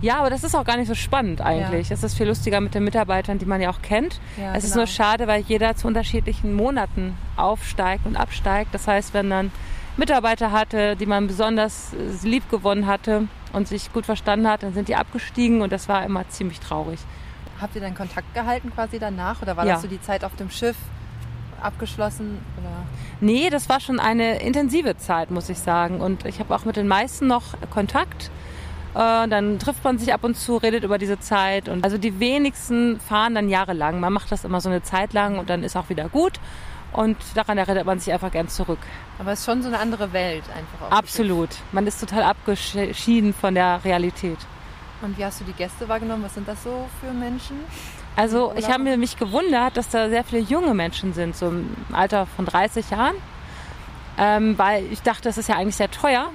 Ja, 0.00 0.18
aber 0.18 0.30
das 0.30 0.42
ist 0.42 0.56
auch 0.56 0.64
gar 0.64 0.76
nicht 0.76 0.88
so 0.88 0.96
spannend 0.96 1.40
eigentlich. 1.40 1.92
Es 1.92 2.02
ist 2.02 2.16
viel 2.16 2.26
lustiger 2.26 2.60
mit 2.60 2.74
den 2.74 2.82
Mitarbeitern, 2.82 3.38
die 3.38 3.46
man 3.46 3.60
ja 3.60 3.70
auch 3.70 3.82
kennt. 3.82 4.18
Ja, 4.36 4.52
es 4.52 4.64
ist 4.64 4.72
genau. 4.72 4.82
nur 4.82 4.86
schade, 4.88 5.28
weil 5.28 5.42
jeder 5.42 5.76
zu 5.76 5.86
unterschiedlichen 5.86 6.52
Monaten 6.54 7.14
aufsteigt 7.36 8.04
und 8.04 8.16
absteigt. 8.16 8.74
Das 8.74 8.88
heißt, 8.88 9.14
wenn 9.14 9.30
dann 9.30 9.52
Mitarbeiter 9.96 10.52
hatte, 10.52 10.96
die 10.96 11.06
man 11.06 11.26
besonders 11.26 11.92
äh, 11.94 12.26
lieb 12.26 12.48
gewonnen 12.50 12.86
hatte 12.86 13.28
und 13.52 13.68
sich 13.68 13.92
gut 13.92 14.06
verstanden 14.06 14.48
hat, 14.48 14.62
dann 14.62 14.72
sind 14.74 14.88
die 14.88 14.96
abgestiegen 14.96 15.60
und 15.62 15.72
das 15.72 15.88
war 15.88 16.04
immer 16.04 16.28
ziemlich 16.28 16.60
traurig. 16.60 16.98
Habt 17.60 17.74
ihr 17.74 17.80
dann 17.82 17.94
Kontakt 17.94 18.32
gehalten 18.34 18.72
quasi 18.74 18.98
danach? 18.98 19.42
Oder 19.42 19.56
war 19.56 19.66
Ja. 19.66 19.74
das 19.74 19.82
so 19.82 19.88
die 19.88 20.00
Zeit 20.00 20.24
auf 20.24 20.34
dem 20.36 20.50
Schiff 20.50 20.76
abgeschlossen? 21.60 22.38
Oder? 22.58 22.70
Nee, 23.20 23.50
das 23.50 23.68
war 23.68 23.80
schon 23.80 24.00
eine 24.00 24.40
intensive 24.40 24.96
Zeit, 24.96 25.30
muss 25.30 25.48
ich 25.48 25.58
sagen. 25.58 26.00
Und 26.00 26.24
ich 26.24 26.40
habe 26.40 26.54
auch 26.54 26.64
mit 26.64 26.76
den 26.76 26.88
meisten 26.88 27.26
noch 27.26 27.54
Kontakt. 27.70 28.30
Äh, 28.94 29.28
dann 29.28 29.58
trifft 29.58 29.84
man 29.84 29.98
sich 29.98 30.12
ab 30.12 30.24
und 30.24 30.36
zu, 30.36 30.56
redet 30.56 30.84
über 30.84 30.98
diese 30.98 31.20
Zeit. 31.20 31.68
Und 31.68 31.84
also 31.84 31.98
die 31.98 32.18
wenigsten 32.18 32.98
fahren 32.98 33.34
dann 33.34 33.48
jahrelang. 33.48 34.00
Man 34.00 34.12
macht 34.12 34.32
das 34.32 34.44
immer 34.44 34.60
so 34.60 34.68
eine 34.68 34.82
Zeit 34.82 35.12
lang 35.12 35.38
und 35.38 35.48
dann 35.50 35.62
ist 35.62 35.76
auch 35.76 35.88
wieder 35.88 36.08
gut. 36.08 36.40
Und 36.92 37.16
daran 37.34 37.56
erinnert 37.56 37.86
man 37.86 37.98
sich 37.98 38.12
einfach 38.12 38.30
gern 38.30 38.48
zurück. 38.48 38.78
Aber 39.18 39.32
es 39.32 39.40
ist 39.40 39.46
schon 39.46 39.62
so 39.62 39.68
eine 39.68 39.78
andere 39.78 40.12
Welt 40.12 40.44
einfach. 40.48 40.88
Dem 40.88 40.98
Absolut. 40.98 41.48
Man 41.72 41.86
ist 41.86 42.00
total 42.00 42.22
abgeschieden 42.22 43.32
von 43.32 43.54
der 43.54 43.82
Realität. 43.84 44.38
Und 45.00 45.18
wie 45.18 45.24
hast 45.24 45.40
du 45.40 45.44
die 45.44 45.52
Gäste 45.52 45.88
wahrgenommen? 45.88 46.22
Was 46.22 46.34
sind 46.34 46.46
das 46.46 46.62
so 46.62 46.88
für 47.00 47.12
Menschen? 47.12 47.60
Also 48.14 48.52
ich 48.56 48.68
habe 48.68 48.96
mich 48.96 49.16
gewundert, 49.16 49.76
dass 49.76 49.88
da 49.88 50.08
sehr 50.08 50.22
viele 50.22 50.42
junge 50.42 50.74
Menschen 50.74 51.14
sind, 51.14 51.34
so 51.34 51.48
im 51.48 51.74
Alter 51.92 52.26
von 52.26 52.44
30 52.44 52.90
Jahren. 52.90 53.16
Ähm, 54.18 54.58
weil 54.58 54.84
ich 54.92 55.00
dachte, 55.00 55.22
das 55.22 55.38
ist 55.38 55.48
ja 55.48 55.56
eigentlich 55.56 55.76
sehr 55.76 55.90
teuer. 55.90 56.30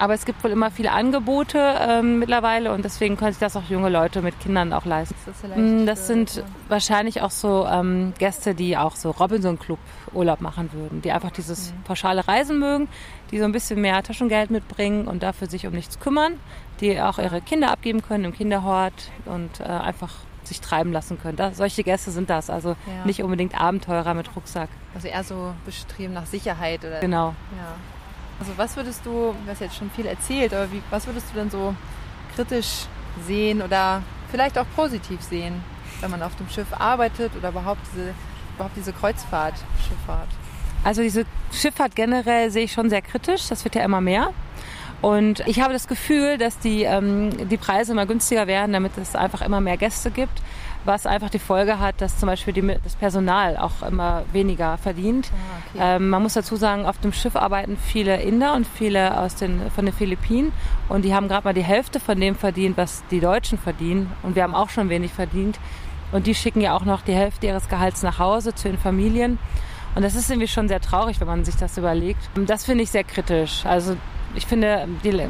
Aber 0.00 0.14
es 0.14 0.24
gibt 0.24 0.42
wohl 0.42 0.50
immer 0.50 0.70
viele 0.70 0.92
Angebote 0.92 1.58
ähm, 1.78 2.18
mittlerweile 2.20 2.72
und 2.72 2.84
deswegen 2.86 3.16
können 3.18 3.32
sich 3.32 3.38
das 3.40 3.54
auch 3.54 3.64
junge 3.68 3.90
Leute 3.90 4.22
mit 4.22 4.40
Kindern 4.40 4.72
auch 4.72 4.86
leisten. 4.86 5.14
Ist 5.14 5.42
das 5.44 5.56
Mm, 5.56 5.84
Das 5.84 6.00
für- 6.00 6.06
sind 6.06 6.42
wahrscheinlich 6.68 7.20
auch 7.20 7.30
so 7.30 7.66
ähm, 7.70 8.14
Gäste, 8.18 8.54
die 8.54 8.78
auch 8.78 8.96
so 8.96 9.10
Robinson 9.10 9.58
Club 9.58 9.78
Urlaub 10.14 10.40
machen 10.40 10.70
würden, 10.72 11.02
die 11.02 11.12
einfach 11.12 11.30
dieses 11.30 11.74
pauschale 11.84 12.26
Reisen 12.26 12.58
mögen, 12.58 12.88
die 13.30 13.38
so 13.38 13.44
ein 13.44 13.52
bisschen 13.52 13.80
mehr 13.80 14.02
Taschengeld 14.02 14.50
mitbringen 14.50 15.06
und 15.06 15.22
dafür 15.22 15.48
sich 15.50 15.66
um 15.66 15.74
nichts 15.74 16.00
kümmern, 16.00 16.32
die 16.80 16.98
auch 17.00 17.18
ihre 17.18 17.42
Kinder 17.42 17.70
abgeben 17.70 18.00
können 18.02 18.24
im 18.24 18.32
Kinderhort 18.32 18.94
und 19.26 19.60
äh, 19.60 19.64
einfach 19.64 20.10
sich 20.44 20.62
treiben 20.62 20.92
lassen 20.92 21.20
können. 21.20 21.36
Das, 21.36 21.58
solche 21.58 21.84
Gäste 21.84 22.10
sind 22.10 22.30
das, 22.30 22.48
also 22.48 22.70
Ja. 22.70 23.04
nicht 23.04 23.22
unbedingt 23.22 23.60
Abenteurer 23.60 24.14
mit 24.14 24.34
Rucksack. 24.34 24.70
Also 24.94 25.08
eher 25.08 25.22
so 25.24 25.52
bestreben 25.66 26.14
nach 26.14 26.24
Sicherheit 26.26 26.80
oder 26.86 27.00
Genau. 27.00 27.34
Ja. 27.56 27.74
Also 28.40 28.52
was 28.56 28.74
würdest 28.76 29.04
du, 29.04 29.34
du 29.44 29.50
hast 29.50 29.60
jetzt 29.60 29.76
schon 29.76 29.90
viel 29.90 30.06
erzählt, 30.06 30.54
aber 30.54 30.72
wie, 30.72 30.82
was 30.90 31.06
würdest 31.06 31.26
du 31.30 31.38
denn 31.38 31.50
so 31.50 31.74
kritisch 32.34 32.86
sehen 33.26 33.60
oder 33.60 34.02
vielleicht 34.30 34.58
auch 34.58 34.66
positiv 34.74 35.20
sehen, 35.20 35.62
wenn 36.00 36.10
man 36.10 36.22
auf 36.22 36.34
dem 36.36 36.48
Schiff 36.48 36.68
arbeitet 36.78 37.32
oder 37.36 37.50
überhaupt 37.50 37.82
diese, 37.92 38.14
überhaupt 38.54 38.76
diese 38.76 38.94
Kreuzfahrt, 38.94 39.54
Schifffahrt? 39.86 40.28
Also 40.82 41.02
diese 41.02 41.26
Schifffahrt 41.52 41.94
generell 41.94 42.50
sehe 42.50 42.64
ich 42.64 42.72
schon 42.72 42.88
sehr 42.88 43.02
kritisch. 43.02 43.48
Das 43.48 43.64
wird 43.64 43.74
ja 43.74 43.82
immer 43.82 44.00
mehr. 44.00 44.32
Und 45.02 45.40
ich 45.46 45.60
habe 45.60 45.72
das 45.72 45.88
Gefühl, 45.88 46.38
dass 46.38 46.58
die, 46.58 46.82
ähm, 46.82 47.48
die 47.48 47.56
Preise 47.56 47.92
immer 47.92 48.06
günstiger 48.06 48.46
werden, 48.46 48.72
damit 48.72 48.92
es 48.98 49.14
einfach 49.14 49.42
immer 49.42 49.60
mehr 49.60 49.76
Gäste 49.76 50.10
gibt, 50.10 50.42
was 50.84 51.06
einfach 51.06 51.30
die 51.30 51.38
Folge 51.38 51.78
hat, 51.78 52.00
dass 52.00 52.18
zum 52.18 52.28
Beispiel 52.28 52.54
die, 52.54 52.76
das 52.82 52.96
Personal 52.96 53.56
auch 53.56 53.82
immer 53.86 54.22
weniger 54.32 54.78
verdient. 54.78 55.30
Ah, 55.32 55.36
okay. 55.74 55.96
Ähm, 55.96 56.08
man 56.08 56.22
muss 56.22 56.34
dazu 56.34 56.56
sagen, 56.56 56.86
auf 56.86 56.98
dem 56.98 57.12
Schiff 57.12 57.36
arbeiten 57.36 57.76
viele 57.76 58.20
Inder 58.20 58.54
und 58.54 58.66
viele 58.66 59.18
aus 59.18 59.34
den, 59.34 59.70
von 59.70 59.84
den 59.84 59.94
Philippinen 59.94 60.52
und 60.88 61.04
die 61.04 61.14
haben 61.14 61.28
gerade 61.28 61.44
mal 61.44 61.54
die 61.54 61.62
Hälfte 61.62 62.00
von 62.00 62.20
dem 62.20 62.34
verdient, 62.34 62.76
was 62.76 63.02
die 63.10 63.20
Deutschen 63.20 63.58
verdienen. 63.58 64.10
Und 64.22 64.36
wir 64.36 64.42
haben 64.42 64.54
auch 64.54 64.70
schon 64.70 64.88
wenig 64.88 65.12
verdient. 65.12 65.58
Und 66.12 66.26
die 66.26 66.34
schicken 66.34 66.60
ja 66.60 66.74
auch 66.74 66.84
noch 66.84 67.02
die 67.02 67.14
Hälfte 67.14 67.46
ihres 67.46 67.68
Gehalts 67.68 68.02
nach 68.02 68.18
Hause 68.18 68.54
zu 68.54 68.68
den 68.68 68.78
Familien. 68.78 69.38
Und 69.94 70.02
das 70.02 70.14
ist 70.14 70.30
irgendwie 70.30 70.48
schon 70.48 70.68
sehr 70.68 70.80
traurig, 70.80 71.20
wenn 71.20 71.28
man 71.28 71.44
sich 71.44 71.56
das 71.56 71.76
überlegt. 71.78 72.20
Das 72.46 72.64
finde 72.64 72.84
ich 72.84 72.90
sehr 72.90 73.04
kritisch. 73.04 73.64
Also 73.64 73.96
ich 74.34 74.46
finde, 74.46 74.86
die, 75.04 75.26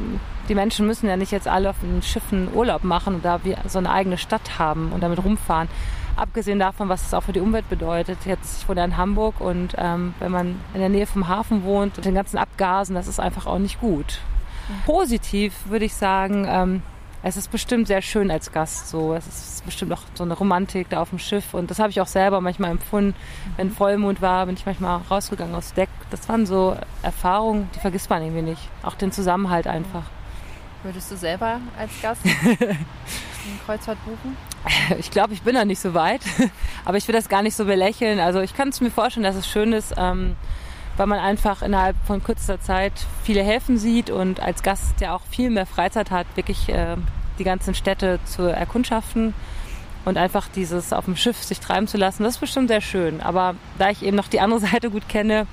die 0.49 0.55
Menschen 0.55 0.87
müssen 0.87 1.09
ja 1.09 1.17
nicht 1.17 1.33
jetzt 1.33 1.49
alle 1.49 1.71
auf 1.71 1.77
den 1.81 2.03
Schiffen 2.03 2.49
Urlaub 2.55 2.85
machen 2.85 3.21
oder 3.21 3.41
wie 3.45 3.57
so 3.67 3.79
eine 3.79 3.91
eigene 3.91 4.19
Stadt 4.19 4.59
haben 4.59 4.93
und 4.93 5.03
damit 5.03 5.23
rumfahren. 5.25 5.69
Abgesehen 6.17 6.59
davon, 6.59 6.89
was 6.89 7.07
es 7.07 7.15
auch 7.15 7.23
für 7.23 7.33
die 7.33 7.41
Umwelt 7.41 7.69
bedeutet. 7.69 8.19
Jetzt, 8.27 8.63
ich 8.63 8.69
wohne 8.69 8.81
ja 8.81 8.85
in 8.85 8.97
Hamburg 8.97 9.41
und 9.41 9.75
ähm, 9.79 10.15
wenn 10.19 10.33
man 10.33 10.61
in 10.75 10.81
der 10.81 10.89
Nähe 10.89 11.07
vom 11.07 11.29
Hafen 11.29 11.65
wohnt 11.65 11.97
und 11.97 12.05
den 12.05 12.15
ganzen 12.15 12.37
Abgasen, 12.37 12.95
das 12.95 13.09
ist 13.09 13.21
einfach 13.21 13.47
auch 13.47 13.59
nicht 13.59 13.81
gut. 13.81 14.21
Positiv 14.87 15.55
würde 15.69 15.85
ich 15.85 15.95
sagen, 15.95 16.47
ähm, 16.49 16.83
es 17.23 17.37
ist 17.37 17.51
bestimmt 17.51 17.87
sehr 17.87 18.03
schön 18.03 18.31
als 18.31 18.53
Gast. 18.53 18.89
So, 18.89 19.15
es 19.15 19.27
ist 19.27 19.65
bestimmt 19.65 19.93
auch 19.93 20.03
so 20.15 20.25
eine 20.25 20.35
Romantik 20.35 20.89
da 20.89 21.03
auf 21.03 21.11
dem 21.11 21.19
Schiff 21.19 21.55
und 21.55 21.71
das 21.71 21.79
habe 21.79 21.91
ich 21.91 22.01
auch 22.01 22.07
selber 22.07 22.41
manchmal 22.41 22.71
empfunden. 22.71 23.15
Wenn 23.57 23.71
Vollmond 23.71 24.23
war, 24.23 24.47
bin 24.47 24.55
ich 24.57 24.67
manchmal 24.67 25.01
rausgegangen 25.11 25.55
aufs 25.55 25.75
Deck. 25.75 25.91
Das 26.11 26.29
waren 26.29 26.47
so 26.47 26.77
Erfahrungen, 27.03 27.69
die 27.75 27.81
vergisst 27.81 28.09
man 28.09 28.23
irgendwie 28.23 28.43
nicht. 28.43 28.69
Auch 28.83 28.95
den 28.95 29.13
Zusammenhalt 29.13 29.67
einfach. 29.67 30.05
Würdest 30.83 31.11
du 31.11 31.17
selber 31.17 31.61
als 31.79 31.91
Gast 32.01 32.23
eine 32.45 32.79
Kreuzfahrt 33.67 33.99
buchen? 34.05 34.37
Ich 34.99 35.11
glaube, 35.11 35.35
ich 35.35 35.43
bin 35.43 35.55
da 35.55 35.65
nicht 35.65 35.81
so 35.81 35.93
weit, 35.93 36.23
aber 36.87 36.97
ich 36.97 37.07
will 37.07 37.15
das 37.15 37.29
gar 37.29 37.43
nicht 37.43 37.55
so 37.55 37.67
belächeln. 37.67 38.19
Also 38.19 38.41
ich 38.41 38.55
kann 38.55 38.71
es 38.71 38.81
mir 38.81 38.91
vorstellen, 38.91 39.25
dass 39.25 39.37
es 39.37 39.47
schön 39.47 39.75
ist, 39.75 39.95
ähm, 39.99 40.37
weil 41.01 41.07
man 41.07 41.19
einfach 41.19 41.63
innerhalb 41.63 41.97
von 42.07 42.23
kürzester 42.23 42.61
Zeit 42.61 42.93
viele 43.25 43.43
Häfen 43.43 43.79
sieht 43.79 44.11
und 44.11 44.39
als 44.41 44.63
Gast 44.63 45.01
ja 45.01 45.15
auch 45.17 45.23
viel 45.31 45.49
mehr 45.49 45.65
Freizeit 45.65 46.11
hat, 46.11 46.27
wirklich 46.35 46.69
äh, 46.69 46.97
die 47.39 47.45
ganzen 47.45 47.75
Städte 47.75 48.19
zu 48.27 48.43
erkundschaften 48.43 49.33
und 50.05 50.19
einfach 50.19 50.49
dieses 50.49 50.93
auf 50.93 51.07
dem 51.07 51.17
Schiff 51.17 51.43
sich 51.43 51.59
treiben 51.59 51.87
zu 51.87 51.97
lassen. 51.97 52.23
Das 52.23 52.35
ist 52.35 52.41
bestimmt 52.41 52.69
sehr 52.69 52.83
schön. 52.83 53.23
Aber 53.23 53.55
da 53.79 53.89
ich 53.89 54.03
eben 54.05 54.15
noch 54.15 54.29
die 54.29 54.41
andere 54.41 54.61
Seite 54.71 54.91
gut 54.91 55.09
kenne, 55.09 55.47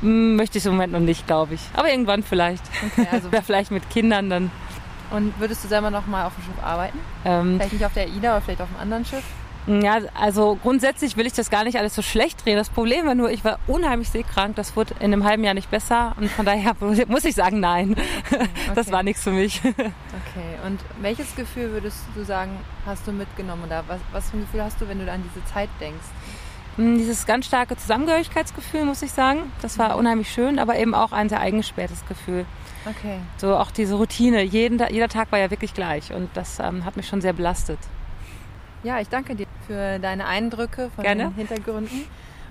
m, 0.00 0.36
möchte 0.36 0.56
ich 0.56 0.62
es 0.62 0.66
im 0.66 0.72
Moment 0.72 0.94
noch 0.94 1.00
nicht, 1.00 1.26
glaube 1.26 1.52
ich. 1.56 1.60
Aber 1.74 1.90
irgendwann 1.90 2.22
vielleicht. 2.22 2.64
Okay, 2.86 3.06
also 3.12 3.28
Oder 3.28 3.42
vielleicht 3.42 3.70
mit 3.72 3.90
Kindern 3.90 4.30
dann. 4.30 4.50
und 5.10 5.38
würdest 5.38 5.62
du 5.62 5.68
selber 5.68 5.90
noch 5.90 6.06
mal 6.06 6.24
auf 6.24 6.32
dem 6.36 6.44
Schiff 6.44 6.64
arbeiten? 6.64 6.98
Ähm, 7.26 7.56
Vielleicht 7.56 7.74
nicht 7.74 7.84
auf 7.84 7.92
der 7.92 8.04
AIDA, 8.04 8.30
aber 8.32 8.40
vielleicht 8.40 8.62
auf 8.62 8.68
einem 8.70 8.80
anderen 8.80 9.04
Schiff? 9.04 9.24
Ja, 9.82 9.98
also 10.14 10.58
grundsätzlich 10.62 11.16
will 11.16 11.26
ich 11.26 11.32
das 11.32 11.48
gar 11.50 11.64
nicht 11.64 11.78
alles 11.78 11.94
so 11.94 12.02
schlecht 12.02 12.44
drehen. 12.44 12.56
Das 12.56 12.68
Problem 12.70 13.06
war 13.06 13.14
nur, 13.14 13.30
ich 13.30 13.44
war 13.44 13.58
unheimlich 13.66 14.08
seekrank. 14.10 14.56
Das 14.56 14.74
wurde 14.74 14.94
in 14.98 15.12
einem 15.12 15.24
halben 15.24 15.44
Jahr 15.44 15.54
nicht 15.54 15.70
besser. 15.70 16.14
Und 16.18 16.28
von 16.30 16.44
daher 16.44 16.74
muss 17.08 17.24
ich 17.24 17.34
sagen, 17.34 17.60
nein. 17.60 17.94
Das 18.74 18.86
Okay. 18.86 18.92
war 18.92 19.02
nichts 19.02 19.22
für 19.22 19.30
mich. 19.32 19.60
Okay, 20.32 20.66
und 20.66 20.80
welches 21.00 21.34
Gefühl 21.34 21.72
würdest 21.72 21.98
du 22.14 22.24
sagen, 22.24 22.50
hast 22.86 23.06
du 23.06 23.12
mitgenommen 23.12 23.64
oder 23.66 23.82
was, 23.88 23.98
was 24.12 24.30
für 24.30 24.36
ein 24.36 24.40
Gefühl 24.42 24.62
hast 24.62 24.80
du, 24.80 24.88
wenn 24.88 25.04
du 25.04 25.10
an 25.10 25.22
diese 25.28 25.44
Zeit 25.52 25.68
denkst? 25.80 26.04
Hm, 26.76 26.98
Dieses 26.98 27.26
ganz 27.26 27.46
starke 27.46 27.76
Zusammengehörigkeitsgefühl, 27.76 28.84
muss 28.84 29.02
ich 29.02 29.10
sagen. 29.12 29.50
Das 29.62 29.78
war 29.78 29.96
unheimlich 29.96 30.30
schön, 30.30 30.58
aber 30.58 30.78
eben 30.78 30.94
auch 30.94 31.12
ein 31.12 31.28
sehr 31.28 31.40
eingesperrtes 31.40 32.06
Gefühl. 32.06 32.44
Okay. 32.86 33.18
So 33.38 33.56
auch 33.56 33.70
diese 33.70 33.94
Routine. 33.96 34.42
Jeden, 34.42 34.80
jeder 34.90 35.08
Tag 35.08 35.32
war 35.32 35.38
ja 35.38 35.50
wirklich 35.50 35.74
gleich. 35.74 36.12
Und 36.12 36.28
das 36.34 36.58
ähm, 36.60 36.84
hat 36.84 36.96
mich 36.96 37.08
schon 37.08 37.20
sehr 37.20 37.32
belastet. 37.32 37.78
Ja, 38.82 39.00
ich 39.00 39.08
danke 39.08 39.34
dir 39.34 39.46
für 39.66 39.98
deine 39.98 40.26
Eindrücke 40.26 40.90
von 40.94 41.04
Gerne. 41.04 41.24
den 41.24 41.34
Hintergründen. 41.34 42.06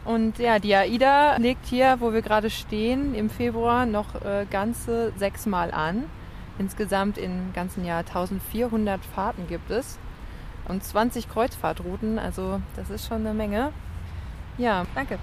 Und 0.05 0.39
ja, 0.39 0.59
die 0.59 0.75
AIDA 0.75 1.37
legt 1.37 1.65
hier, 1.65 1.97
wo 1.99 2.13
wir 2.13 2.21
gerade 2.21 2.49
stehen, 2.49 3.13
im 3.15 3.29
Februar 3.29 3.85
noch 3.85 4.15
äh, 4.23 4.45
ganze 4.49 5.11
sechsmal 5.17 5.71
an. 5.71 6.05
Insgesamt 6.57 7.17
im 7.17 7.53
ganzen 7.53 7.85
Jahr 7.85 7.99
1400 7.99 9.03
Fahrten 9.03 9.47
gibt 9.47 9.71
es 9.71 9.97
und 10.67 10.83
20 10.83 11.29
Kreuzfahrtrouten, 11.29 12.19
also 12.19 12.61
das 12.75 12.89
ist 12.89 13.07
schon 13.07 13.25
eine 13.25 13.33
Menge. 13.33 13.71
Ja, 14.57 14.85
danke. 14.93 15.19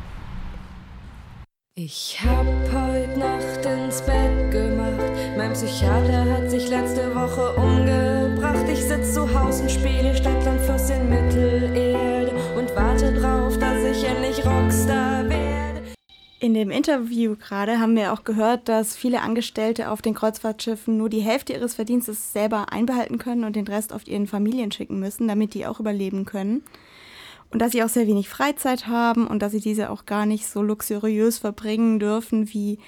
Ich 1.79 2.17
hab 2.25 2.47
heut 2.73 3.19
Nacht 3.19 3.67
ins 3.67 4.01
Bett 4.01 4.51
gemacht. 4.51 5.13
Mein 5.37 5.53
Psychiater 5.53 6.25
hat 6.25 6.51
sich 6.51 6.71
letzte 6.71 7.15
Woche 7.15 7.55
umgebracht. 7.55 8.65
Ich 8.73 8.83
sitz 8.83 9.13
zu 9.13 9.39
Haus 9.39 9.61
und 9.61 9.71
spiele 9.71 10.17
Stadtland 10.17 10.59
Fluss 10.63 10.89
in 10.89 11.11
Mittelerde 11.11 12.33
und 12.57 12.75
warte 12.75 13.13
drauf, 13.13 13.59
dass 13.59 13.85
ich 13.85 14.05
endlich 14.05 14.39
Rockstar 14.39 15.29
werde. 15.29 15.83
In 16.41 16.55
dem 16.55 16.71
Interview 16.71 17.37
gerade 17.37 17.79
haben 17.79 17.95
wir 17.95 18.15
auch 18.15 18.25
gehört, 18.25 18.71
dass 18.71 18.97
viele 18.97 19.21
Angestellte 19.21 19.91
auf 19.91 20.01
den 20.01 20.15
Kreuzfahrtschiffen 20.15 20.97
nur 20.97 21.11
die 21.11 21.21
Hälfte 21.21 21.53
ihres 21.53 21.75
Verdienstes 21.75 22.33
selber 22.33 22.73
einbehalten 22.73 23.19
können 23.19 23.45
und 23.45 23.55
den 23.55 23.69
Rest 23.69 23.93
auf 23.93 24.09
ihren 24.09 24.27
Familien 24.27 24.73
schicken 24.73 24.99
müssen, 24.99 25.29
damit 25.29 25.53
die 25.53 25.67
auch 25.67 25.79
überleben 25.79 26.25
können 26.25 26.63
und 27.51 27.61
dass 27.61 27.73
sie 27.73 27.83
auch 27.83 27.89
sehr 27.89 28.07
wenig 28.07 28.29
Freizeit 28.29 28.87
haben 28.87 29.27
und 29.27 29.41
dass 29.41 29.53
sie 29.53 29.61
diese 29.61 29.91
auch 29.91 30.07
gar 30.07 30.27
nicht 30.27 30.47
so 30.47 30.63
luxuriös 30.63 31.39
verbringen 31.39 31.99
dürfen 31.99 32.53
wie 32.53 32.79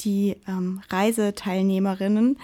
die 0.00 0.36
ähm, 0.46 0.82
Reiseteilnehmerinnen, 0.90 2.38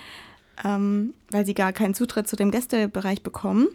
ähm, 0.65 1.15
weil 1.31 1.47
sie 1.47 1.55
gar 1.55 1.73
keinen 1.73 1.95
Zutritt 1.95 2.29
zu 2.29 2.37
dem 2.37 2.51
Gästebereich 2.51 3.23
bekommen. 3.23 3.69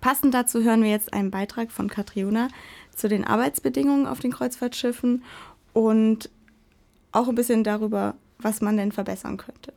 Passend 0.00 0.34
dazu 0.34 0.62
hören 0.62 0.82
wir 0.82 0.90
jetzt 0.90 1.12
einen 1.12 1.30
Beitrag 1.30 1.72
von 1.72 1.88
Katriona 1.88 2.48
zu 2.94 3.08
den 3.08 3.24
Arbeitsbedingungen 3.24 4.06
auf 4.06 4.20
den 4.20 4.32
Kreuzfahrtschiffen 4.32 5.24
und 5.72 6.30
auch 7.12 7.28
ein 7.28 7.34
bisschen 7.34 7.64
darüber, 7.64 8.14
was 8.38 8.60
man 8.60 8.76
denn 8.76 8.92
verbessern 8.92 9.36
könnte. 9.36 9.72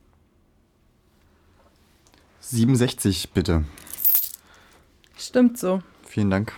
67 2.41 3.31
bitte. 3.31 3.63
Stimmt 5.17 5.57
so. 5.57 5.81
Vielen 6.03 6.29
Dank. 6.29 6.53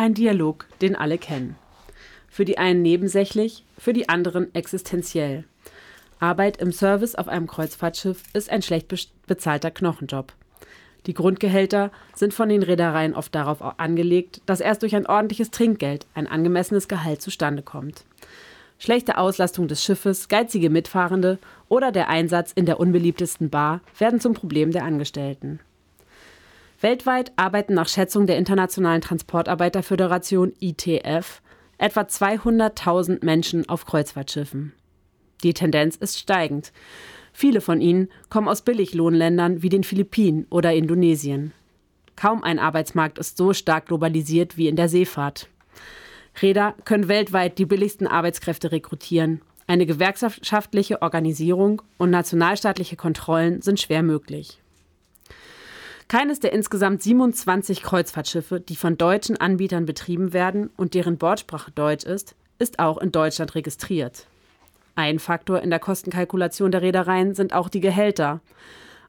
Ein 0.00 0.14
Dialog, 0.14 0.66
den 0.80 0.94
alle 0.94 1.18
kennen. 1.18 1.56
Für 2.28 2.44
die 2.44 2.56
einen 2.56 2.82
nebensächlich, 2.82 3.64
für 3.76 3.92
die 3.92 4.08
anderen 4.08 4.54
existenziell. 4.54 5.42
Arbeit 6.20 6.58
im 6.58 6.70
Service 6.70 7.16
auf 7.16 7.26
einem 7.26 7.48
Kreuzfahrtschiff 7.48 8.22
ist 8.32 8.48
ein 8.48 8.62
schlecht 8.62 8.86
bezahlter 9.26 9.72
Knochenjob. 9.72 10.32
Die 11.06 11.14
Grundgehälter 11.14 11.90
sind 12.14 12.32
von 12.32 12.48
den 12.48 12.62
Reedereien 12.62 13.16
oft 13.16 13.34
darauf 13.34 13.60
angelegt, 13.80 14.40
dass 14.46 14.60
erst 14.60 14.82
durch 14.82 14.94
ein 14.94 15.06
ordentliches 15.06 15.50
Trinkgeld 15.50 16.06
ein 16.14 16.28
angemessenes 16.28 16.86
Gehalt 16.86 17.20
zustande 17.20 17.64
kommt. 17.64 18.04
Schlechte 18.78 19.18
Auslastung 19.18 19.66
des 19.66 19.82
Schiffes, 19.82 20.28
geizige 20.28 20.70
Mitfahrende 20.70 21.40
oder 21.68 21.90
der 21.90 22.08
Einsatz 22.08 22.52
in 22.52 22.66
der 22.66 22.78
unbeliebtesten 22.78 23.50
Bar 23.50 23.80
werden 23.98 24.20
zum 24.20 24.34
Problem 24.34 24.70
der 24.70 24.84
Angestellten. 24.84 25.58
Weltweit 26.80 27.32
arbeiten 27.34 27.74
nach 27.74 27.88
Schätzung 27.88 28.26
der 28.26 28.38
Internationalen 28.38 29.00
Transportarbeiterföderation 29.00 30.52
ITF 30.60 31.42
etwa 31.76 32.02
200.000 32.02 33.24
Menschen 33.24 33.68
auf 33.68 33.84
Kreuzfahrtschiffen. 33.84 34.72
Die 35.42 35.54
Tendenz 35.54 35.96
ist 35.96 36.18
steigend. 36.18 36.72
Viele 37.32 37.60
von 37.60 37.80
ihnen 37.80 38.08
kommen 38.30 38.48
aus 38.48 38.62
Billiglohnländern 38.62 39.62
wie 39.62 39.68
den 39.68 39.82
Philippinen 39.82 40.46
oder 40.50 40.72
Indonesien. 40.72 41.52
Kaum 42.14 42.44
ein 42.44 42.58
Arbeitsmarkt 42.58 43.18
ist 43.18 43.36
so 43.36 43.52
stark 43.52 43.86
globalisiert 43.86 44.56
wie 44.56 44.68
in 44.68 44.76
der 44.76 44.88
Seefahrt. 44.88 45.48
Räder 46.42 46.74
können 46.84 47.08
weltweit 47.08 47.58
die 47.58 47.66
billigsten 47.66 48.06
Arbeitskräfte 48.06 48.70
rekrutieren. 48.70 49.40
Eine 49.66 49.86
gewerkschaftliche 49.86 51.02
Organisierung 51.02 51.82
und 51.98 52.10
nationalstaatliche 52.10 52.96
Kontrollen 52.96 53.62
sind 53.62 53.80
schwer 53.80 54.02
möglich. 54.02 54.60
Keines 56.08 56.40
der 56.40 56.54
insgesamt 56.54 57.02
27 57.02 57.82
Kreuzfahrtschiffe, 57.82 58.60
die 58.60 58.76
von 58.76 58.96
deutschen 58.96 59.36
Anbietern 59.36 59.84
betrieben 59.84 60.32
werden 60.32 60.70
und 60.78 60.94
deren 60.94 61.18
Bordsprache 61.18 61.70
Deutsch 61.70 62.04
ist, 62.04 62.34
ist 62.58 62.78
auch 62.78 62.96
in 62.96 63.12
Deutschland 63.12 63.54
registriert. 63.54 64.26
Ein 64.94 65.18
Faktor 65.18 65.60
in 65.60 65.68
der 65.68 65.78
Kostenkalkulation 65.78 66.72
der 66.72 66.80
Reedereien 66.80 67.34
sind 67.34 67.52
auch 67.52 67.68
die 67.68 67.80
Gehälter. 67.80 68.40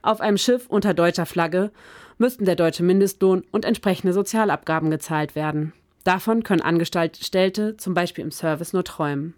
Auf 0.01 0.19
einem 0.19 0.37
Schiff 0.37 0.67
unter 0.67 0.93
deutscher 0.93 1.25
Flagge 1.25 1.71
müssten 2.17 2.43
der 2.43 2.57
deutsche 2.57 2.83
Mindestlohn 2.83 3.45
und 3.51 3.63
entsprechende 3.63 4.11
Sozialabgaben 4.11 4.91
gezahlt 4.91 5.35
werden. 5.35 5.71
Davon 6.03 6.43
können 6.43 6.61
Angestellte 6.61 7.77
zum 7.77 7.93
Beispiel 7.93 8.25
im 8.25 8.31
Service 8.31 8.73
nur 8.73 8.83
träumen. 8.83 9.35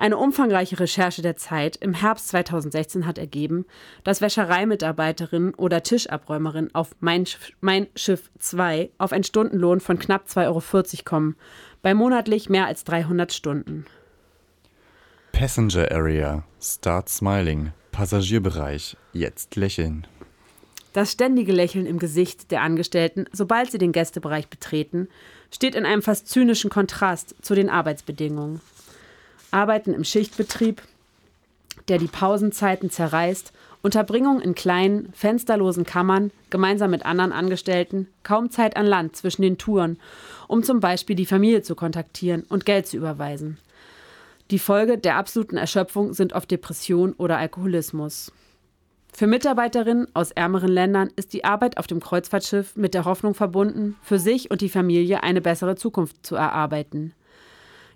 Eine 0.00 0.16
umfangreiche 0.16 0.80
Recherche 0.80 1.20
der 1.20 1.36
Zeit 1.36 1.76
im 1.76 1.92
Herbst 1.92 2.28
2016 2.28 3.06
hat 3.06 3.18
ergeben, 3.18 3.66
dass 4.02 4.22
Wäschereimitarbeiterin 4.22 5.52
oder 5.52 5.82
Tischabräumerin 5.82 6.74
auf 6.74 6.96
Mein, 7.00 7.26
mein 7.60 7.86
Schiff 7.94 8.30
2 8.38 8.88
auf 8.96 9.12
einen 9.12 9.24
Stundenlohn 9.24 9.78
von 9.78 9.98
knapp 9.98 10.24
2,40 10.26 10.46
Euro 10.46 11.04
kommen, 11.04 11.36
bei 11.82 11.92
monatlich 11.92 12.48
mehr 12.48 12.64
als 12.64 12.84
300 12.84 13.30
Stunden. 13.30 13.84
Passenger 15.32 15.92
Area. 15.92 16.44
Start 16.62 17.10
smiling. 17.10 17.72
Passagierbereich. 17.92 18.96
Jetzt 19.12 19.56
lächeln. 19.56 20.06
Das 20.94 21.12
ständige 21.12 21.52
Lächeln 21.52 21.84
im 21.84 21.98
Gesicht 21.98 22.50
der 22.50 22.62
Angestellten, 22.62 23.26
sobald 23.32 23.70
sie 23.70 23.78
den 23.78 23.92
Gästebereich 23.92 24.48
betreten, 24.48 25.08
steht 25.54 25.74
in 25.74 25.84
einem 25.84 26.00
fast 26.00 26.26
zynischen 26.26 26.70
Kontrast 26.70 27.34
zu 27.42 27.54
den 27.54 27.68
Arbeitsbedingungen. 27.68 28.62
Arbeiten 29.50 29.94
im 29.94 30.04
Schichtbetrieb, 30.04 30.82
der 31.88 31.98
die 31.98 32.06
Pausenzeiten 32.06 32.90
zerreißt, 32.90 33.52
Unterbringung 33.82 34.40
in 34.40 34.54
kleinen, 34.54 35.10
fensterlosen 35.14 35.84
Kammern, 35.84 36.30
gemeinsam 36.50 36.90
mit 36.90 37.06
anderen 37.06 37.32
Angestellten, 37.32 38.08
kaum 38.22 38.50
Zeit 38.50 38.76
an 38.76 38.86
Land 38.86 39.16
zwischen 39.16 39.42
den 39.42 39.56
Touren, 39.56 39.98
um 40.48 40.62
zum 40.62 40.80
Beispiel 40.80 41.16
die 41.16 41.26
Familie 41.26 41.62
zu 41.62 41.74
kontaktieren 41.74 42.44
und 42.48 42.66
Geld 42.66 42.86
zu 42.86 42.98
überweisen. 42.98 43.58
Die 44.50 44.58
Folge 44.58 44.98
der 44.98 45.16
absoluten 45.16 45.56
Erschöpfung 45.56 46.12
sind 46.12 46.32
oft 46.32 46.50
Depression 46.50 47.12
oder 47.14 47.38
Alkoholismus. 47.38 48.32
Für 49.12 49.26
Mitarbeiterinnen 49.26 50.08
aus 50.14 50.30
ärmeren 50.30 50.70
Ländern 50.70 51.10
ist 51.16 51.32
die 51.32 51.44
Arbeit 51.44 51.78
auf 51.78 51.86
dem 51.86 52.00
Kreuzfahrtschiff 52.00 52.76
mit 52.76 52.94
der 52.94 53.04
Hoffnung 53.04 53.34
verbunden, 53.34 53.96
für 54.02 54.18
sich 54.18 54.50
und 54.50 54.60
die 54.60 54.68
Familie 54.68 55.22
eine 55.22 55.40
bessere 55.40 55.76
Zukunft 55.76 56.24
zu 56.24 56.36
erarbeiten. 56.36 57.12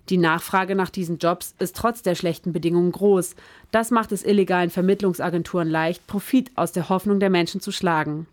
Die 0.09 0.17
Nachfrage 0.17 0.75
nach 0.75 0.89
diesen 0.89 1.17
Jobs 1.17 1.55
ist 1.57 1.75
trotz 1.75 2.03
der 2.03 2.15
schlechten 2.15 2.53
Bedingungen 2.53 2.91
groß. 2.91 3.35
Das 3.71 3.89
macht 3.89 4.11
es 4.11 4.23
illegalen 4.23 4.69
Vermittlungsagenturen 4.69 5.69
leicht, 5.69 6.05
Profit 6.05 6.51
aus 6.55 6.71
der 6.71 6.89
Hoffnung 6.89 7.19
der 7.19 7.31
Menschen 7.31 7.59
zu 7.59 7.71
schlagen. 7.71 8.27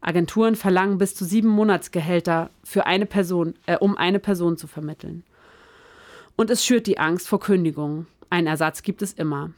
Agenturen 0.00 0.54
verlangen 0.54 0.98
bis 0.98 1.16
zu 1.16 1.24
sieben 1.24 1.48
Monatsgehälter 1.48 2.50
für 2.62 2.86
eine 2.86 3.06
Person, 3.06 3.54
äh, 3.66 3.76
um 3.76 3.96
eine 3.96 4.20
Person 4.20 4.56
zu 4.56 4.68
vermitteln. 4.68 5.24
Und 6.36 6.50
es 6.50 6.64
schürt 6.64 6.86
die 6.86 6.98
Angst 6.98 7.28
vor 7.28 7.40
Kündigungen. 7.40 8.06
Einen 8.30 8.46
Ersatz 8.46 8.82
gibt 8.82 9.02
es 9.02 9.12
immer. 9.12 9.50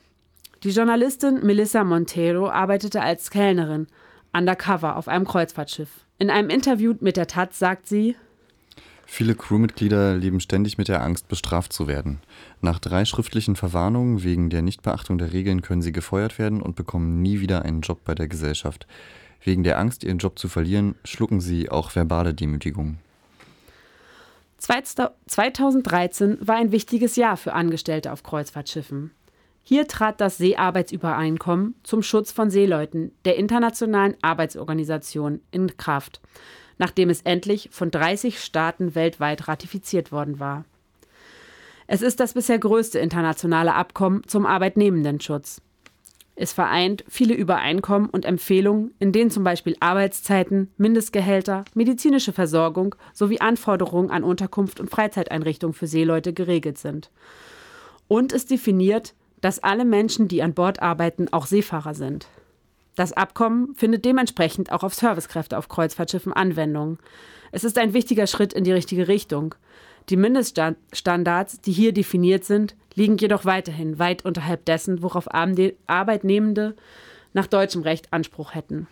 Die 0.62 0.70
Journalistin 0.70 1.44
Melissa 1.44 1.84
Montero 1.84 2.48
arbeitete 2.48 3.02
als 3.02 3.30
Kellnerin 3.30 3.86
undercover 4.32 4.96
auf 4.96 5.08
einem 5.08 5.26
Kreuzfahrtschiff. 5.26 5.88
In 6.18 6.30
einem 6.30 6.48
Interview 6.48 6.94
mit 7.00 7.16
der 7.16 7.26
Taz 7.26 7.58
sagt 7.58 7.86
sie, 7.86 8.16
Viele 9.12 9.34
Crewmitglieder 9.34 10.14
leben 10.14 10.38
ständig 10.38 10.78
mit 10.78 10.86
der 10.86 11.02
Angst, 11.02 11.26
bestraft 11.26 11.72
zu 11.72 11.88
werden. 11.88 12.20
Nach 12.60 12.78
drei 12.78 13.04
schriftlichen 13.04 13.56
Verwarnungen 13.56 14.22
wegen 14.22 14.50
der 14.50 14.62
Nichtbeachtung 14.62 15.18
der 15.18 15.32
Regeln 15.32 15.62
können 15.62 15.82
sie 15.82 15.90
gefeuert 15.90 16.38
werden 16.38 16.62
und 16.62 16.76
bekommen 16.76 17.20
nie 17.20 17.40
wieder 17.40 17.62
einen 17.64 17.80
Job 17.80 18.04
bei 18.04 18.14
der 18.14 18.28
Gesellschaft. 18.28 18.86
Wegen 19.42 19.64
der 19.64 19.80
Angst, 19.80 20.04
ihren 20.04 20.18
Job 20.18 20.38
zu 20.38 20.48
verlieren, 20.48 20.94
schlucken 21.04 21.40
sie 21.40 21.70
auch 21.70 21.92
verbale 21.96 22.34
Demütigungen. 22.34 22.98
2013 24.58 26.38
war 26.40 26.54
ein 26.54 26.70
wichtiges 26.70 27.16
Jahr 27.16 27.36
für 27.36 27.52
Angestellte 27.52 28.12
auf 28.12 28.22
Kreuzfahrtschiffen. 28.22 29.10
Hier 29.64 29.88
trat 29.88 30.20
das 30.20 30.38
Seearbeitsübereinkommen 30.38 31.74
zum 31.82 32.04
Schutz 32.04 32.30
von 32.30 32.48
Seeleuten 32.48 33.10
der 33.24 33.36
Internationalen 33.36 34.14
Arbeitsorganisation 34.22 35.40
in 35.50 35.76
Kraft 35.76 36.20
nachdem 36.80 37.10
es 37.10 37.20
endlich 37.20 37.68
von 37.70 37.90
30 37.90 38.40
Staaten 38.40 38.94
weltweit 38.94 39.48
ratifiziert 39.48 40.12
worden 40.12 40.40
war. 40.40 40.64
Es 41.86 42.00
ist 42.00 42.20
das 42.20 42.32
bisher 42.32 42.58
größte 42.58 42.98
internationale 42.98 43.74
Abkommen 43.74 44.22
zum 44.26 44.46
Arbeitnehmendenschutz. 44.46 45.60
Es 46.36 46.54
vereint 46.54 47.04
viele 47.06 47.34
Übereinkommen 47.34 48.08
und 48.08 48.24
Empfehlungen, 48.24 48.94
in 48.98 49.12
denen 49.12 49.30
zum 49.30 49.44
Beispiel 49.44 49.76
Arbeitszeiten, 49.80 50.72
Mindestgehälter, 50.78 51.66
medizinische 51.74 52.32
Versorgung 52.32 52.94
sowie 53.12 53.40
Anforderungen 53.40 54.10
an 54.10 54.24
Unterkunft 54.24 54.80
und 54.80 54.88
Freizeiteinrichtungen 54.88 55.74
für 55.74 55.86
Seeleute 55.86 56.32
geregelt 56.32 56.78
sind. 56.78 57.10
Und 58.08 58.32
es 58.32 58.46
definiert, 58.46 59.12
dass 59.42 59.62
alle 59.62 59.84
Menschen, 59.84 60.28
die 60.28 60.42
an 60.42 60.54
Bord 60.54 60.80
arbeiten, 60.80 61.30
auch 61.30 61.44
Seefahrer 61.44 61.92
sind. 61.92 62.26
Das 62.96 63.12
Abkommen 63.12 63.74
findet 63.74 64.04
dementsprechend 64.04 64.72
auch 64.72 64.82
auf 64.82 64.94
Servicekräfte 64.94 65.56
auf 65.56 65.68
Kreuzfahrtschiffen 65.68 66.32
Anwendung. 66.32 66.98
Es 67.52 67.64
ist 67.64 67.78
ein 67.78 67.94
wichtiger 67.94 68.26
Schritt 68.26 68.52
in 68.52 68.64
die 68.64 68.72
richtige 68.72 69.08
Richtung. 69.08 69.54
Die 70.08 70.16
Mindeststandards, 70.16 71.60
die 71.60 71.72
hier 71.72 71.92
definiert 71.92 72.44
sind, 72.44 72.74
liegen 72.94 73.16
jedoch 73.16 73.44
weiterhin 73.44 73.98
weit 73.98 74.24
unterhalb 74.24 74.64
dessen, 74.64 75.02
worauf 75.02 75.28
Arbeitnehmende 75.32 76.74
nach 77.32 77.46
deutschem 77.46 77.82
Recht 77.82 78.12
Anspruch 78.12 78.54
hätten. 78.54 78.86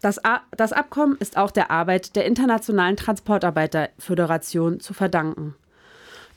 Das, 0.00 0.20
das, 0.56 0.72
Abkommen 0.72 1.16
ist 1.18 1.36
auch 1.36 1.50
der 1.50 1.70
Arbeit 1.70 2.16
der 2.16 2.26
Internationalen 2.26 2.96
Transportarbeiterföderation 2.96 4.80
zu 4.80 4.94
verdanken. 4.94 5.54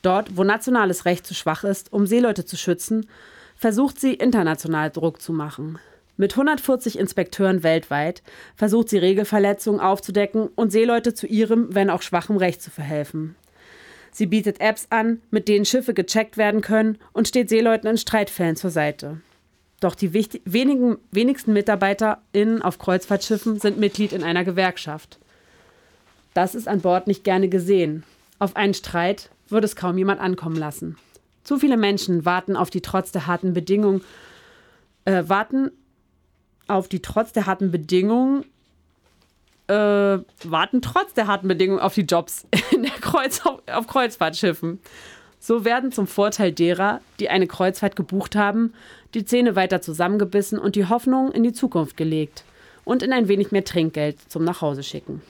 Dort, 0.01 0.37
wo 0.37 0.43
nationales 0.43 1.05
Recht 1.05 1.27
zu 1.27 1.33
schwach 1.33 1.63
ist, 1.63 1.91
um 1.91 2.07
Seeleute 2.07 2.45
zu 2.45 2.57
schützen, 2.57 3.05
versucht 3.59 3.99
sie 3.99 4.13
international 4.13 4.89
Druck 4.89 5.21
zu 5.21 5.33
machen. 5.33 5.79
Mit 6.15 6.33
140 6.33 6.97
Inspekteuren 6.97 7.61
weltweit 7.61 8.23
versucht 8.55 8.89
sie 8.89 8.97
Regelverletzungen 8.97 9.81
aufzudecken 9.81 10.47
und 10.55 10.71
Seeleute 10.71 11.13
zu 11.13 11.27
ihrem, 11.27 11.75
wenn 11.75 11.89
auch 11.89 12.01
schwachem 12.01 12.37
Recht 12.37 12.61
zu 12.61 12.71
verhelfen. 12.71 13.35
Sie 14.11 14.25
bietet 14.25 14.61
Apps 14.61 14.87
an, 14.89 15.21
mit 15.29 15.47
denen 15.47 15.65
Schiffe 15.65 15.93
gecheckt 15.93 16.37
werden 16.37 16.61
können 16.61 16.97
und 17.11 17.27
steht 17.27 17.49
Seeleuten 17.49 17.89
in 17.89 17.97
Streitfällen 17.97 18.55
zur 18.55 18.69
Seite. 18.69 19.21
Doch 19.81 19.95
die 19.95 20.13
wenigen, 20.13 20.97
wenigsten 21.11 21.53
MitarbeiterInnen 21.53 22.61
auf 22.61 22.79
Kreuzfahrtschiffen 22.79 23.59
sind 23.59 23.77
Mitglied 23.77 24.13
in 24.13 24.23
einer 24.23 24.45
Gewerkschaft. 24.45 25.19
Das 26.33 26.55
ist 26.55 26.67
an 26.67 26.81
Bord 26.81 27.07
nicht 27.07 27.23
gerne 27.23 27.49
gesehen. 27.49 28.03
Auf 28.39 28.55
einen 28.55 28.73
Streit 28.73 29.29
würde 29.49 29.65
es 29.65 29.75
kaum 29.75 29.97
jemand 29.97 30.21
ankommen 30.21 30.55
lassen. 30.55 30.97
Zu 31.43 31.57
viele 31.57 31.77
Menschen 31.77 32.25
warten 32.25 32.55
auf 32.55 32.69
die 32.69 32.81
trotz 32.81 33.11
der 33.11 33.27
harten 33.27 33.53
Bedingungen, 33.53 34.01
äh, 35.05 35.23
warten 35.27 35.71
auf 36.67 36.87
die 36.87 37.01
trotz 37.01 37.33
der 37.33 37.45
harten 37.45 37.71
Bedingungen, 37.71 38.45
äh, 39.67 39.73
warten 40.43 40.81
trotz 40.81 41.13
der 41.13 41.27
harten 41.27 41.47
Bedingungen 41.47 41.79
auf 41.79 41.95
die 41.95 42.01
Jobs 42.01 42.45
in 42.71 42.83
der 42.83 42.91
Kreuz, 42.91 43.45
auf, 43.45 43.61
auf 43.71 43.87
Kreuzfahrtschiffen. 43.87 44.79
So 45.39 45.63
werden 45.63 45.91
zum 45.91 46.05
Vorteil 46.05 46.51
derer, 46.51 47.01
die 47.19 47.29
eine 47.29 47.47
Kreuzfahrt 47.47 47.95
gebucht 47.95 48.35
haben, 48.35 48.73
die 49.13 49.23
Zähne 49.23 49.55
weiter 49.55 49.81
zusammengebissen 49.81 50.59
und 50.59 50.75
die 50.75 50.87
Hoffnung 50.87 51.31
in 51.31 51.43
die 51.43 51.53
Zukunft 51.53 51.95
gelegt 51.95 52.43
und 52.83 53.03
in 53.03 53.13
ein 53.13 53.27
wenig 53.27 53.51
mehr 53.51 53.63
Trinkgeld 53.63 54.19
zum 54.29 54.43
Nachhause 54.43 54.83
schicken. 54.83 55.21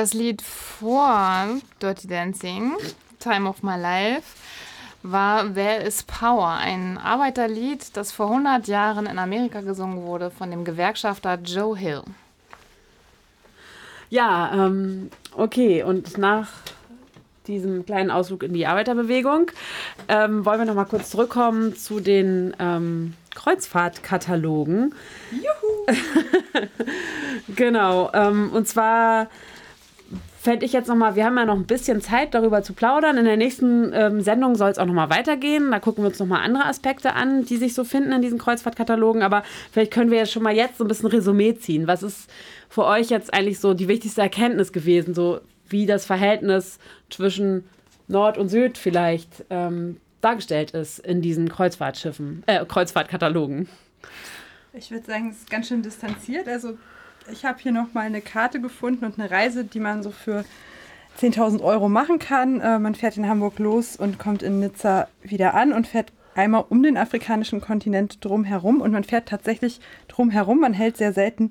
Das 0.00 0.14
Lied 0.14 0.40
vor 0.40 1.60
Dirty 1.82 2.08
Dancing, 2.08 2.72
Time 3.18 3.46
of 3.46 3.62
My 3.62 3.78
Life, 3.78 4.34
war 5.02 5.52
There 5.52 5.82
is 5.82 6.04
Power, 6.04 6.48
ein 6.52 6.96
Arbeiterlied, 6.96 7.94
das 7.98 8.10
vor 8.10 8.30
100 8.30 8.66
Jahren 8.66 9.04
in 9.04 9.18
Amerika 9.18 9.60
gesungen 9.60 10.02
wurde 10.06 10.30
von 10.30 10.50
dem 10.50 10.64
Gewerkschafter 10.64 11.38
Joe 11.44 11.76
Hill. 11.76 12.00
Ja, 14.08 14.50
ähm, 14.54 15.10
okay. 15.36 15.82
Und 15.82 16.16
nach 16.16 16.48
diesem 17.46 17.84
kleinen 17.84 18.10
Ausflug 18.10 18.42
in 18.42 18.54
die 18.54 18.66
Arbeiterbewegung 18.66 19.50
ähm, 20.08 20.46
wollen 20.46 20.60
wir 20.60 20.64
noch 20.64 20.76
mal 20.76 20.86
kurz 20.86 21.10
zurückkommen 21.10 21.76
zu 21.76 22.00
den 22.00 22.56
ähm, 22.58 23.12
Kreuzfahrtkatalogen. 23.34 24.94
Juhu! 25.30 25.98
genau. 27.54 28.10
Ähm, 28.14 28.50
und 28.54 28.66
zwar 28.66 29.28
fände 30.40 30.64
ich 30.64 30.72
jetzt 30.72 30.88
noch 30.88 30.96
mal, 30.96 31.16
wir 31.16 31.26
haben 31.26 31.36
ja 31.36 31.44
noch 31.44 31.54
ein 31.54 31.66
bisschen 31.66 32.00
Zeit, 32.00 32.32
darüber 32.32 32.62
zu 32.62 32.72
plaudern. 32.72 33.18
In 33.18 33.26
der 33.26 33.36
nächsten 33.36 33.92
ähm, 33.92 34.22
Sendung 34.22 34.54
soll 34.54 34.70
es 34.70 34.78
auch 34.78 34.86
noch 34.86 34.94
mal 34.94 35.10
weitergehen. 35.10 35.70
Da 35.70 35.80
gucken 35.80 36.02
wir 36.02 36.08
uns 36.08 36.18
noch 36.18 36.26
mal 36.26 36.40
andere 36.40 36.64
Aspekte 36.64 37.12
an, 37.12 37.44
die 37.44 37.58
sich 37.58 37.74
so 37.74 37.84
finden 37.84 38.10
in 38.12 38.22
diesen 38.22 38.38
Kreuzfahrtkatalogen. 38.38 39.22
Aber 39.22 39.42
vielleicht 39.70 39.92
können 39.92 40.10
wir 40.10 40.16
ja 40.16 40.24
schon 40.24 40.42
mal 40.42 40.54
jetzt 40.54 40.78
so 40.78 40.84
ein 40.84 40.88
bisschen 40.88 41.10
Resümee 41.10 41.56
ziehen. 41.56 41.86
Was 41.86 42.02
ist 42.02 42.30
für 42.70 42.86
euch 42.86 43.10
jetzt 43.10 43.34
eigentlich 43.34 43.60
so 43.60 43.74
die 43.74 43.86
wichtigste 43.86 44.22
Erkenntnis 44.22 44.72
gewesen, 44.72 45.12
so 45.12 45.40
wie 45.68 45.84
das 45.84 46.06
Verhältnis 46.06 46.78
zwischen 47.10 47.68
Nord 48.08 48.38
und 48.38 48.48
Süd 48.48 48.78
vielleicht 48.78 49.44
ähm, 49.50 49.98
dargestellt 50.22 50.70
ist 50.70 51.00
in 51.00 51.20
diesen 51.20 51.50
Kreuzfahrtschiffen, 51.50 52.44
äh, 52.46 52.64
Kreuzfahrtkatalogen? 52.64 53.68
Ich 54.72 54.90
würde 54.90 55.04
sagen, 55.04 55.28
es 55.30 55.36
ist 55.36 55.50
ganz 55.50 55.68
schön 55.68 55.82
distanziert. 55.82 56.48
Also 56.48 56.78
ich 57.32 57.44
habe 57.44 57.58
hier 57.60 57.72
noch 57.72 57.92
mal 57.92 58.06
eine 58.06 58.20
Karte 58.20 58.60
gefunden 58.60 59.04
und 59.04 59.18
eine 59.18 59.30
Reise, 59.30 59.64
die 59.64 59.80
man 59.80 60.02
so 60.02 60.10
für 60.10 60.44
10.000 61.18 61.62
Euro 61.62 61.88
machen 61.88 62.18
kann. 62.18 62.60
Äh, 62.60 62.78
man 62.78 62.94
fährt 62.94 63.16
in 63.16 63.28
Hamburg 63.28 63.58
los 63.58 63.96
und 63.96 64.18
kommt 64.18 64.42
in 64.42 64.60
Nizza 64.60 65.08
wieder 65.22 65.54
an 65.54 65.72
und 65.72 65.86
fährt 65.86 66.12
einmal 66.34 66.64
um 66.68 66.82
den 66.82 66.96
afrikanischen 66.96 67.60
Kontinent 67.60 68.24
drumherum 68.24 68.80
und 68.80 68.92
man 68.92 69.04
fährt 69.04 69.28
tatsächlich 69.28 69.80
drumherum. 70.08 70.60
Man 70.60 70.72
hält 70.72 70.96
sehr 70.96 71.12
selten 71.12 71.50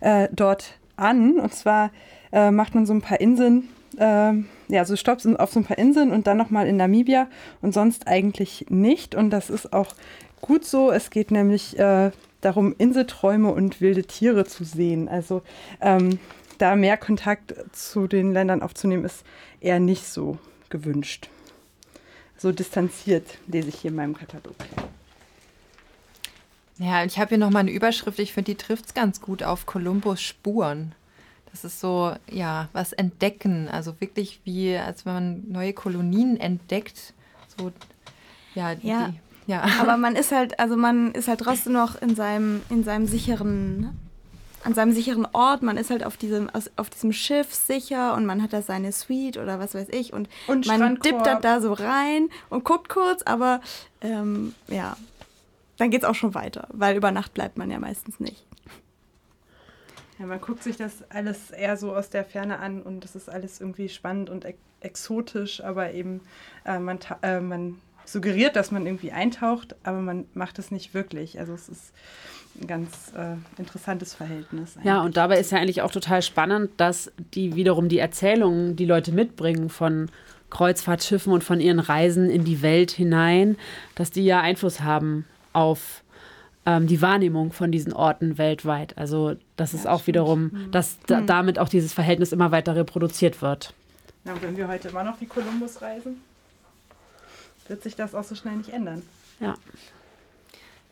äh, 0.00 0.28
dort 0.32 0.78
an 0.96 1.38
und 1.38 1.54
zwar 1.54 1.90
äh, 2.32 2.50
macht 2.50 2.74
man 2.74 2.86
so 2.86 2.92
ein 2.92 3.02
paar 3.02 3.20
Inseln, 3.20 3.68
äh, 3.98 4.32
ja, 4.68 4.84
so 4.84 4.96
Stopps 4.96 5.26
auf 5.26 5.52
so 5.52 5.60
ein 5.60 5.64
paar 5.64 5.78
Inseln 5.78 6.12
und 6.12 6.26
dann 6.26 6.36
nochmal 6.36 6.66
in 6.66 6.76
Namibia 6.76 7.26
und 7.60 7.74
sonst 7.74 8.06
eigentlich 8.06 8.66
nicht 8.68 9.14
und 9.14 9.30
das 9.30 9.50
ist 9.50 9.72
auch 9.72 9.94
gut 10.40 10.64
so. 10.64 10.90
Es 10.90 11.10
geht 11.10 11.30
nämlich 11.30 11.78
äh, 11.78 12.10
darum, 12.40 12.74
Inselträume 12.78 13.52
und 13.52 13.80
wilde 13.80 14.04
Tiere 14.04 14.44
zu 14.44 14.64
sehen. 14.64 15.08
Also 15.08 15.42
ähm, 15.80 16.18
da 16.58 16.76
mehr 16.76 16.96
Kontakt 16.96 17.54
zu 17.72 18.06
den 18.06 18.32
Ländern 18.32 18.62
aufzunehmen, 18.62 19.04
ist 19.04 19.24
eher 19.60 19.80
nicht 19.80 20.06
so 20.06 20.38
gewünscht. 20.68 21.28
So 22.36 22.52
distanziert 22.52 23.38
lese 23.46 23.68
ich 23.68 23.76
hier 23.76 23.90
in 23.90 23.96
meinem 23.96 24.16
Katalog. 24.16 24.56
Ja, 26.78 27.04
ich 27.04 27.18
habe 27.18 27.30
hier 27.30 27.38
nochmal 27.38 27.60
eine 27.60 27.72
Überschrift, 27.72 28.18
ich 28.18 28.32
finde, 28.32 28.52
die 28.52 28.56
trifft 28.56 28.86
es 28.86 28.94
ganz 28.94 29.20
gut 29.20 29.42
auf 29.42 29.66
Kolumbus 29.66 30.22
Spuren. 30.22 30.94
Das 31.52 31.64
ist 31.64 31.80
so, 31.80 32.14
ja, 32.30 32.68
was 32.72 32.92
entdecken. 32.92 33.68
Also 33.68 34.00
wirklich 34.00 34.40
wie, 34.44 34.76
als 34.76 35.04
wenn 35.04 35.12
man 35.12 35.44
neue 35.50 35.72
Kolonien 35.72 36.38
entdeckt. 36.38 37.12
So, 37.58 37.72
ja, 38.54 38.72
Ja. 38.82 39.08
Die, 39.08 39.20
ja. 39.50 39.64
Aber 39.80 39.96
man 39.96 40.14
ist 40.14 40.30
halt, 40.30 40.60
also 40.60 40.76
man 40.76 41.12
ist 41.12 41.26
halt 41.26 41.40
trotzdem 41.40 41.72
noch 41.72 42.00
in 42.00 42.14
seinem, 42.14 42.62
in 42.70 42.84
seinem 42.84 43.06
sicheren, 43.06 43.98
an 44.62 44.74
seinem 44.74 44.92
sicheren 44.92 45.26
Ort. 45.32 45.62
Man 45.62 45.76
ist 45.76 45.90
halt 45.90 46.04
auf 46.04 46.16
diesem, 46.16 46.48
auf 46.76 46.90
diesem 46.90 47.12
Schiff 47.12 47.52
sicher 47.52 48.14
und 48.14 48.26
man 48.26 48.42
hat 48.42 48.52
da 48.52 48.62
seine 48.62 48.92
Suite 48.92 49.38
oder 49.38 49.58
was 49.58 49.74
weiß 49.74 49.88
ich 49.90 50.12
und, 50.12 50.28
Und 50.46 50.66
man 50.66 51.00
dippt 51.00 51.26
da, 51.26 51.34
da 51.40 51.60
so 51.60 51.72
rein 51.72 52.28
und 52.48 52.64
guckt 52.64 52.88
kurz, 52.88 53.22
aber 53.24 53.60
ähm, 54.02 54.54
ja, 54.68 54.96
dann 55.78 55.90
geht's 55.90 56.04
auch 56.04 56.14
schon 56.14 56.34
weiter, 56.34 56.68
weil 56.72 56.96
über 56.96 57.10
Nacht 57.10 57.34
bleibt 57.34 57.58
man 57.58 57.72
ja 57.72 57.80
meistens 57.80 58.20
nicht. 58.20 58.46
Ja, 60.20 60.26
man 60.26 60.40
guckt 60.40 60.62
sich 60.62 60.76
das 60.76 61.10
alles 61.10 61.50
eher 61.50 61.76
so 61.76 61.92
aus 61.92 62.10
der 62.10 62.24
Ferne 62.24 62.60
an 62.60 62.82
und 62.82 63.02
das 63.02 63.16
ist 63.16 63.28
alles 63.28 63.60
irgendwie 63.60 63.88
spannend 63.88 64.30
und 64.30 64.44
ex 64.44 64.58
exotisch, 64.82 65.62
aber 65.62 65.92
eben 65.92 66.22
äh, 66.64 66.78
man, 66.78 66.98
äh, 67.20 67.38
man 67.38 67.78
suggeriert, 68.12 68.56
dass 68.56 68.70
man 68.70 68.86
irgendwie 68.86 69.12
eintaucht, 69.12 69.74
aber 69.82 69.98
man 70.00 70.24
macht 70.34 70.58
es 70.58 70.70
nicht 70.70 70.94
wirklich. 70.94 71.38
Also 71.38 71.52
es 71.54 71.68
ist 71.68 71.92
ein 72.60 72.66
ganz 72.66 73.12
äh, 73.16 73.36
interessantes 73.60 74.14
Verhältnis. 74.14 74.76
Ja, 74.82 75.02
und 75.02 75.16
dabei 75.16 75.38
ist 75.38 75.52
ja 75.52 75.58
eigentlich 75.58 75.82
auch 75.82 75.92
total 75.92 76.20
spannend, 76.22 76.70
dass 76.78 77.12
die 77.34 77.54
wiederum 77.54 77.88
die 77.88 77.98
Erzählungen, 77.98 78.76
die 78.76 78.86
Leute 78.86 79.12
mitbringen 79.12 79.68
von 79.68 80.08
Kreuzfahrtschiffen 80.50 81.32
und 81.32 81.44
von 81.44 81.60
ihren 81.60 81.78
Reisen 81.78 82.28
in 82.28 82.44
die 82.44 82.60
Welt 82.62 82.90
hinein, 82.90 83.56
dass 83.94 84.10
die 84.10 84.24
ja 84.24 84.40
Einfluss 84.40 84.80
haben 84.80 85.24
auf 85.52 86.02
ähm, 86.66 86.88
die 86.88 87.00
Wahrnehmung 87.00 87.52
von 87.52 87.70
diesen 87.70 87.92
Orten 87.92 88.36
weltweit. 88.36 88.98
Also 88.98 89.36
das 89.56 89.72
ist 89.74 89.86
auch 89.86 90.06
wiederum, 90.08 90.68
dass 90.72 90.98
da, 91.06 91.20
Mhm. 91.20 91.26
damit 91.26 91.58
auch 91.60 91.68
dieses 91.68 91.92
Verhältnis 91.92 92.32
immer 92.32 92.50
weiter 92.50 92.74
reproduziert 92.74 93.40
wird. 93.42 93.72
Na, 94.24 94.32
wenn 94.42 94.56
wir 94.56 94.66
heute 94.68 94.88
immer 94.88 95.04
noch 95.04 95.20
wie 95.20 95.26
Kolumbus 95.26 95.80
reisen, 95.80 96.20
wird 97.70 97.82
sich 97.82 97.96
das 97.96 98.14
auch 98.14 98.24
so 98.24 98.34
schnell 98.34 98.56
nicht 98.56 98.70
ändern. 98.70 99.02
Ja. 99.40 99.54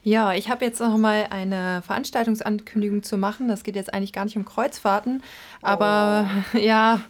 Ja, 0.04 0.32
ich 0.32 0.48
habe 0.48 0.64
jetzt 0.64 0.80
noch 0.80 0.96
mal 0.96 1.26
eine 1.28 1.82
Veranstaltungsankündigung 1.82 3.02
zu 3.02 3.18
machen. 3.18 3.48
Das 3.48 3.62
geht 3.64 3.76
jetzt 3.76 3.92
eigentlich 3.92 4.12
gar 4.12 4.24
nicht 4.24 4.36
um 4.36 4.44
Kreuzfahrten, 4.44 5.22
aber 5.60 6.30
ja, 6.54 7.00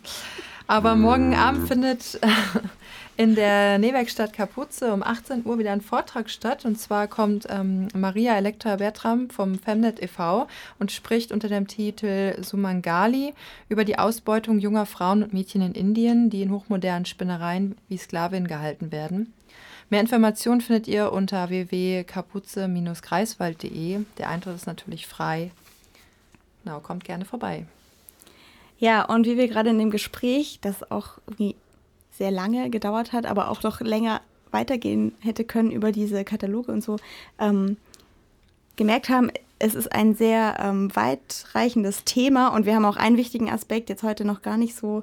aber 0.66 0.96
morgen 0.96 1.34
Abend 1.34 1.68
findet 1.68 2.18
in 3.16 3.34
der 3.34 3.78
Nähwerkstatt 3.78 4.32
Kapuze 4.32 4.92
um 4.92 5.02
18 5.02 5.46
Uhr 5.46 5.58
wieder 5.58 5.72
ein 5.72 5.80
Vortrag 5.80 6.28
statt. 6.28 6.64
Und 6.64 6.78
zwar 6.78 7.08
kommt 7.08 7.46
ähm, 7.50 7.88
Maria 7.94 8.36
Elektra 8.36 8.76
Bertram 8.76 9.30
vom 9.30 9.58
Femnet 9.58 10.02
e.V. 10.02 10.46
und 10.78 10.90
spricht 10.90 11.30
unter 11.30 11.48
dem 11.48 11.68
Titel 11.68 12.42
Sumangali 12.42 13.34
über 13.68 13.84
die 13.84 13.98
Ausbeutung 13.98 14.58
junger 14.58 14.86
Frauen 14.86 15.22
und 15.22 15.32
Mädchen 15.32 15.62
in 15.62 15.72
Indien, 15.72 16.30
die 16.30 16.42
in 16.42 16.50
hochmodernen 16.50 17.06
Spinnereien 17.06 17.76
wie 17.88 17.98
Sklavinnen 17.98 18.48
gehalten 18.48 18.92
werden. 18.92 19.32
Mehr 19.90 20.00
Informationen 20.00 20.60
findet 20.60 20.86
ihr 20.86 21.12
unter 21.12 21.48
www.kapuze-greifswald.de. 21.48 24.00
Der 24.18 24.28
Eintritt 24.28 24.56
ist 24.56 24.66
natürlich 24.66 25.06
frei. 25.06 25.50
Genau, 26.62 26.80
kommt 26.80 27.04
gerne 27.04 27.24
vorbei. 27.24 27.64
Ja, 28.78 29.02
und 29.04 29.24
wie 29.26 29.38
wir 29.38 29.48
gerade 29.48 29.70
in 29.70 29.78
dem 29.78 29.90
Gespräch, 29.90 30.58
das 30.60 30.90
auch 30.90 31.12
irgendwie 31.26 31.56
sehr 32.12 32.30
lange 32.30 32.68
gedauert 32.70 33.12
hat, 33.12 33.26
aber 33.26 33.50
auch 33.50 33.62
noch 33.62 33.80
länger 33.80 34.20
weitergehen 34.50 35.12
hätte 35.20 35.44
können 35.44 35.70
über 35.70 35.92
diese 35.92 36.24
Kataloge 36.24 36.72
und 36.72 36.82
so, 36.82 36.96
ähm, 37.38 37.76
gemerkt 38.76 39.08
haben, 39.08 39.30
es 39.58 39.74
ist 39.74 39.92
ein 39.92 40.14
sehr 40.14 40.56
ähm, 40.60 40.94
weitreichendes 40.94 42.04
Thema 42.04 42.48
und 42.48 42.66
wir 42.66 42.74
haben 42.74 42.84
auch 42.84 42.96
einen 42.96 43.16
wichtigen 43.16 43.50
Aspekt 43.50 43.88
jetzt 43.88 44.02
heute 44.02 44.24
noch 44.24 44.42
gar 44.42 44.56
nicht 44.56 44.76
so 44.76 45.02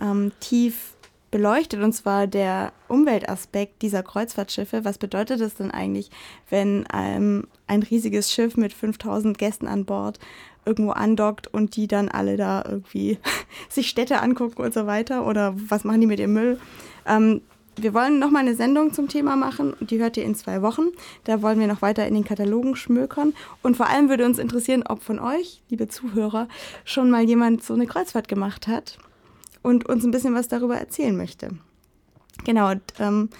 ähm, 0.00 0.32
tief 0.40 0.94
beleuchtet, 1.30 1.82
und 1.82 1.92
zwar 1.92 2.26
der 2.26 2.72
Umweltaspekt 2.88 3.82
dieser 3.82 4.02
Kreuzfahrtschiffe. 4.02 4.84
Was 4.84 4.98
bedeutet 4.98 5.40
es 5.40 5.54
denn 5.54 5.70
eigentlich, 5.70 6.10
wenn 6.48 6.86
ähm, 6.92 7.46
ein 7.66 7.82
riesiges 7.82 8.32
Schiff 8.32 8.56
mit 8.56 8.72
5000 8.72 9.36
Gästen 9.36 9.66
an 9.66 9.84
Bord 9.84 10.18
irgendwo 10.64 10.92
andockt 10.92 11.46
und 11.46 11.76
die 11.76 11.86
dann 11.86 12.08
alle 12.08 12.36
da 12.36 12.64
irgendwie 12.66 13.18
sich 13.68 13.88
Städte 13.88 14.20
angucken 14.20 14.62
und 14.62 14.74
so 14.74 14.86
weiter? 14.86 15.26
Oder 15.26 15.54
was 15.68 15.84
machen 15.84 16.00
die 16.00 16.06
mit 16.06 16.20
ihrem 16.20 16.32
Müll? 16.32 16.60
Ähm, 17.06 17.42
wir 17.80 17.94
wollen 17.94 18.18
noch 18.18 18.30
mal 18.30 18.40
eine 18.40 18.56
Sendung 18.56 18.92
zum 18.92 19.06
Thema 19.06 19.36
machen 19.36 19.76
die 19.80 20.00
hört 20.00 20.16
ihr 20.16 20.24
in 20.24 20.34
zwei 20.34 20.62
Wochen. 20.62 20.88
Da 21.24 21.42
wollen 21.42 21.60
wir 21.60 21.68
noch 21.68 21.80
weiter 21.80 22.06
in 22.08 22.14
den 22.14 22.24
Katalogen 22.24 22.74
schmökern. 22.74 23.34
Und 23.62 23.76
vor 23.76 23.86
allem 23.88 24.08
würde 24.08 24.24
uns 24.24 24.38
interessieren, 24.38 24.82
ob 24.88 25.02
von 25.02 25.20
euch, 25.20 25.62
liebe 25.68 25.86
Zuhörer, 25.86 26.48
schon 26.84 27.08
mal 27.08 27.22
jemand 27.22 27.62
so 27.62 27.74
eine 27.74 27.86
Kreuzfahrt 27.86 28.26
gemacht 28.26 28.66
hat 28.66 28.98
und 29.62 29.88
uns 29.88 30.04
ein 30.04 30.10
bisschen 30.10 30.34
was 30.34 30.48
darüber 30.48 30.76
erzählen 30.76 31.16
möchte. 31.16 31.50
Genau, 32.44 32.70
und, 32.70 32.82
ähm, 32.98 33.30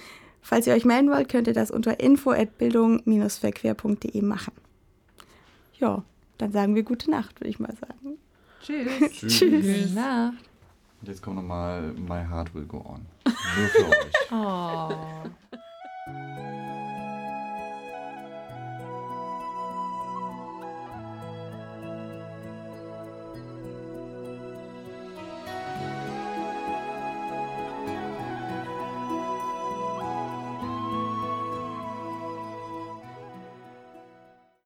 falls 0.41 0.65
ihr 0.67 0.73
euch 0.73 0.85
melden 0.85 1.09
wollt, 1.09 1.27
könnt 1.29 1.47
ihr 1.47 1.53
das 1.53 1.71
unter 1.71 1.99
info@bildung-verquer.de 1.99 4.21
machen. 4.21 4.53
Ja, 5.79 6.03
dann 6.37 6.51
sagen 6.51 6.75
wir 6.75 6.83
gute 6.83 7.09
Nacht, 7.09 7.39
würde 7.39 7.49
ich 7.49 7.59
mal 7.59 7.73
sagen. 7.75 8.17
Tschüss. 8.61 8.91
Tschüss. 9.11 9.39
Tschüss. 9.39 9.93
Nacht. 9.93 10.43
Und 11.01 11.07
jetzt 11.07 11.21
kommt 11.21 11.37
nochmal 11.37 11.93
My 11.93 12.25
Heart 12.29 12.53
Will 12.53 12.65
Go 12.65 12.79
On. 12.79 13.05
Nur 13.25 13.67
für 13.69 13.87
euch. 13.87 14.11
Oh. 14.31 14.89